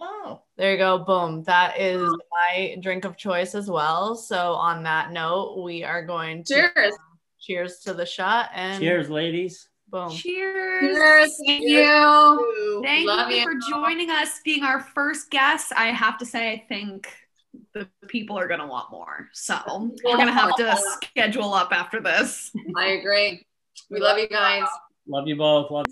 Oh, 0.00 0.42
there 0.56 0.72
you 0.72 0.78
go. 0.78 0.98
Boom. 0.98 1.42
That 1.44 1.80
is 1.80 2.00
my 2.30 2.76
drink 2.80 3.04
of 3.04 3.16
choice 3.16 3.54
as 3.54 3.68
well. 3.68 4.14
So 4.14 4.52
on 4.52 4.84
that 4.84 5.10
note, 5.10 5.62
we 5.62 5.82
are 5.82 6.04
going 6.04 6.44
to 6.44 6.70
cheers. 6.74 6.94
cheers 7.40 7.78
to 7.80 7.94
the 7.94 8.06
shot 8.06 8.50
and 8.54 8.80
cheers, 8.80 9.10
ladies. 9.10 9.68
Boom. 9.88 10.10
Cheers. 10.10 10.80
Cheers. 10.80 11.40
Thank 11.46 11.64
you. 11.64 12.80
Thank 12.84 13.06
Love 13.06 13.30
you, 13.30 13.38
you 13.38 13.42
for 13.42 13.54
joining 13.70 14.10
us, 14.10 14.40
being 14.44 14.62
our 14.62 14.80
first 14.80 15.30
guest. 15.30 15.72
I 15.74 15.86
have 15.86 16.18
to 16.18 16.26
say, 16.26 16.52
I 16.52 16.64
think 16.68 17.08
the 17.74 17.88
people 18.06 18.38
are 18.38 18.46
going 18.46 18.60
to 18.60 18.66
want 18.66 18.90
more. 18.90 19.28
So 19.32 19.56
we're 20.04 20.16
going 20.16 20.26
to 20.26 20.32
have 20.32 20.54
to 20.56 20.76
schedule 21.02 21.54
up 21.54 21.72
after 21.72 22.00
this. 22.00 22.52
I 22.76 22.88
agree. 22.88 23.46
We 23.90 24.00
love 24.00 24.18
you 24.18 24.28
guys. 24.28 24.66
Love 25.08 25.28
you 25.28 25.36
both. 25.36 25.70
Love. 25.70 25.86